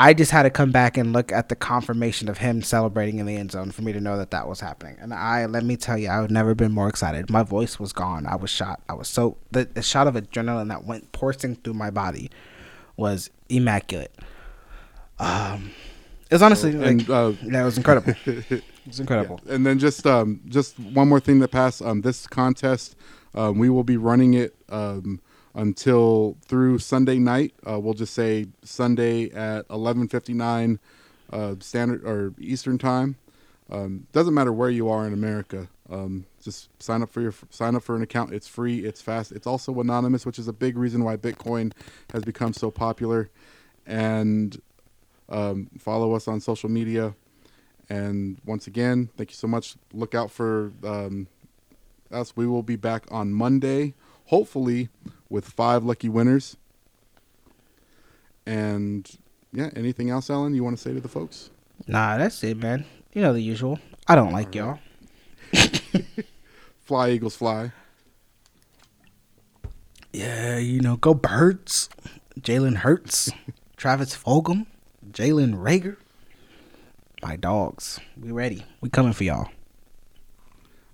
I 0.01 0.15
just 0.15 0.31
had 0.31 0.43
to 0.43 0.49
come 0.49 0.71
back 0.71 0.97
and 0.97 1.13
look 1.13 1.31
at 1.31 1.49
the 1.49 1.55
confirmation 1.55 2.27
of 2.27 2.39
him 2.39 2.63
celebrating 2.63 3.19
in 3.19 3.27
the 3.27 3.35
end 3.35 3.51
zone 3.51 3.69
for 3.69 3.83
me 3.83 3.93
to 3.93 4.01
know 4.01 4.17
that 4.17 4.31
that 4.31 4.47
was 4.47 4.59
happening. 4.59 4.97
And 4.99 5.13
I, 5.13 5.45
let 5.45 5.63
me 5.63 5.77
tell 5.77 5.95
you, 5.95 6.09
I've 6.09 6.31
never 6.31 6.55
been 6.55 6.71
more 6.71 6.89
excited. 6.89 7.29
My 7.29 7.43
voice 7.43 7.79
was 7.79 7.93
gone. 7.93 8.25
I 8.25 8.35
was 8.35 8.49
shot. 8.49 8.81
I 8.89 8.93
was 8.93 9.07
so 9.07 9.37
the, 9.51 9.65
the 9.65 9.83
shot 9.83 10.07
of 10.07 10.15
adrenaline 10.15 10.69
that 10.69 10.85
went 10.85 11.11
coursing 11.11 11.55
through 11.55 11.75
my 11.75 11.91
body 11.91 12.31
was 12.97 13.29
immaculate. 13.47 14.11
Um, 15.19 15.69
it 16.31 16.33
was 16.33 16.41
honestly 16.41 16.71
like, 16.71 16.87
and 16.89 17.09
uh, 17.11 17.33
yeah, 17.43 17.61
it 17.61 17.65
was 17.65 17.77
incredible. 17.77 18.15
it 18.25 18.63
was 18.87 18.99
incredible. 18.99 19.39
Yeah. 19.45 19.53
And 19.53 19.67
then 19.67 19.77
just 19.77 20.07
um, 20.07 20.41
just 20.47 20.79
one 20.79 21.09
more 21.09 21.19
thing 21.19 21.37
that 21.41 21.49
passed. 21.49 21.79
Um, 21.79 22.01
this 22.01 22.25
contest, 22.25 22.95
um, 23.35 23.59
we 23.59 23.69
will 23.69 23.83
be 23.83 23.97
running 23.97 24.33
it 24.33 24.55
um, 24.69 25.21
until 25.53 26.37
through 26.45 26.79
Sunday 26.79 27.19
night. 27.19 27.53
Uh, 27.67 27.79
we'll 27.79 27.93
just 27.93 28.13
say 28.13 28.47
Sunday 28.63 29.29
at 29.31 29.67
11:59 29.69 30.79
uh, 31.31 31.55
standard 31.59 32.05
or 32.05 32.33
Eastern 32.39 32.77
time. 32.77 33.15
Um, 33.69 34.07
doesn't 34.11 34.33
matter 34.33 34.51
where 34.51 34.69
you 34.69 34.89
are 34.89 35.07
in 35.07 35.13
America. 35.13 35.69
Um, 35.89 36.25
just 36.41 36.69
sign 36.81 37.01
up 37.01 37.09
for 37.09 37.21
your 37.21 37.33
sign 37.49 37.75
up 37.75 37.83
for 37.83 37.95
an 37.95 38.01
account. 38.01 38.33
It's 38.33 38.47
free. 38.47 38.79
It's 38.79 39.01
fast. 39.01 39.31
It's 39.31 39.47
also 39.47 39.79
anonymous, 39.79 40.25
which 40.25 40.39
is 40.39 40.47
a 40.47 40.53
big 40.53 40.77
reason 40.77 41.03
why 41.03 41.17
Bitcoin 41.17 41.73
has 42.11 42.23
become 42.23 42.53
so 42.53 42.71
popular. 42.71 43.29
And 43.85 44.61
um, 45.29 45.69
follow 45.79 46.13
us 46.13 46.27
on 46.27 46.39
social 46.39 46.69
media. 46.69 47.15
And 47.89 48.39
once 48.45 48.67
again, 48.67 49.09
thank 49.17 49.31
you 49.31 49.35
so 49.35 49.47
much. 49.47 49.75
Look 49.93 50.15
out 50.15 50.31
for 50.31 50.71
um, 50.83 51.27
us. 52.11 52.35
We 52.35 52.47
will 52.47 52.63
be 52.63 52.77
back 52.77 53.05
on 53.11 53.33
Monday, 53.33 53.93
hopefully, 54.25 54.89
with 55.31 55.45
five 55.45 55.83
lucky 55.83 56.09
winners. 56.09 56.57
And 58.45 59.09
yeah, 59.53 59.69
anything 59.75 60.09
else, 60.09 60.29
Alan, 60.29 60.53
you 60.53 60.63
want 60.63 60.77
to 60.77 60.81
say 60.81 60.93
to 60.93 60.99
the 60.99 61.07
folks? 61.07 61.49
Nah, 61.87 62.17
that's 62.17 62.43
it, 62.43 62.57
man. 62.57 62.85
You 63.13 63.21
know 63.21 63.33
the 63.33 63.41
usual. 63.41 63.79
I 64.07 64.15
don't 64.15 64.33
like 64.33 64.53
y'all. 64.53 64.79
fly, 66.81 67.11
Eagles, 67.11 67.35
fly. 67.35 67.71
Yeah, 70.13 70.57
you 70.57 70.81
know, 70.81 70.97
go 70.97 71.13
Birds. 71.13 71.89
Jalen 72.39 72.77
Hurts. 72.77 73.31
Travis 73.77 74.15
Fulgham. 74.15 74.65
Jalen 75.11 75.55
Reagor. 75.55 75.97
My 77.21 77.35
dogs. 77.35 77.99
We 78.19 78.31
ready. 78.31 78.65
We 78.81 78.89
coming 78.89 79.13
for 79.13 79.23
y'all. 79.23 79.49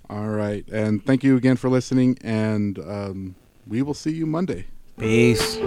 All 0.09 0.27
right. 0.27 0.67
And 0.69 1.03
thank 1.05 1.23
you 1.23 1.35
again 1.37 1.55
for 1.55 1.69
listening. 1.69 2.17
And 2.21 2.79
um, 2.79 3.35
we 3.67 3.81
will 3.81 3.93
see 3.93 4.11
you 4.11 4.25
Monday. 4.25 4.65
Peace. 4.97 5.57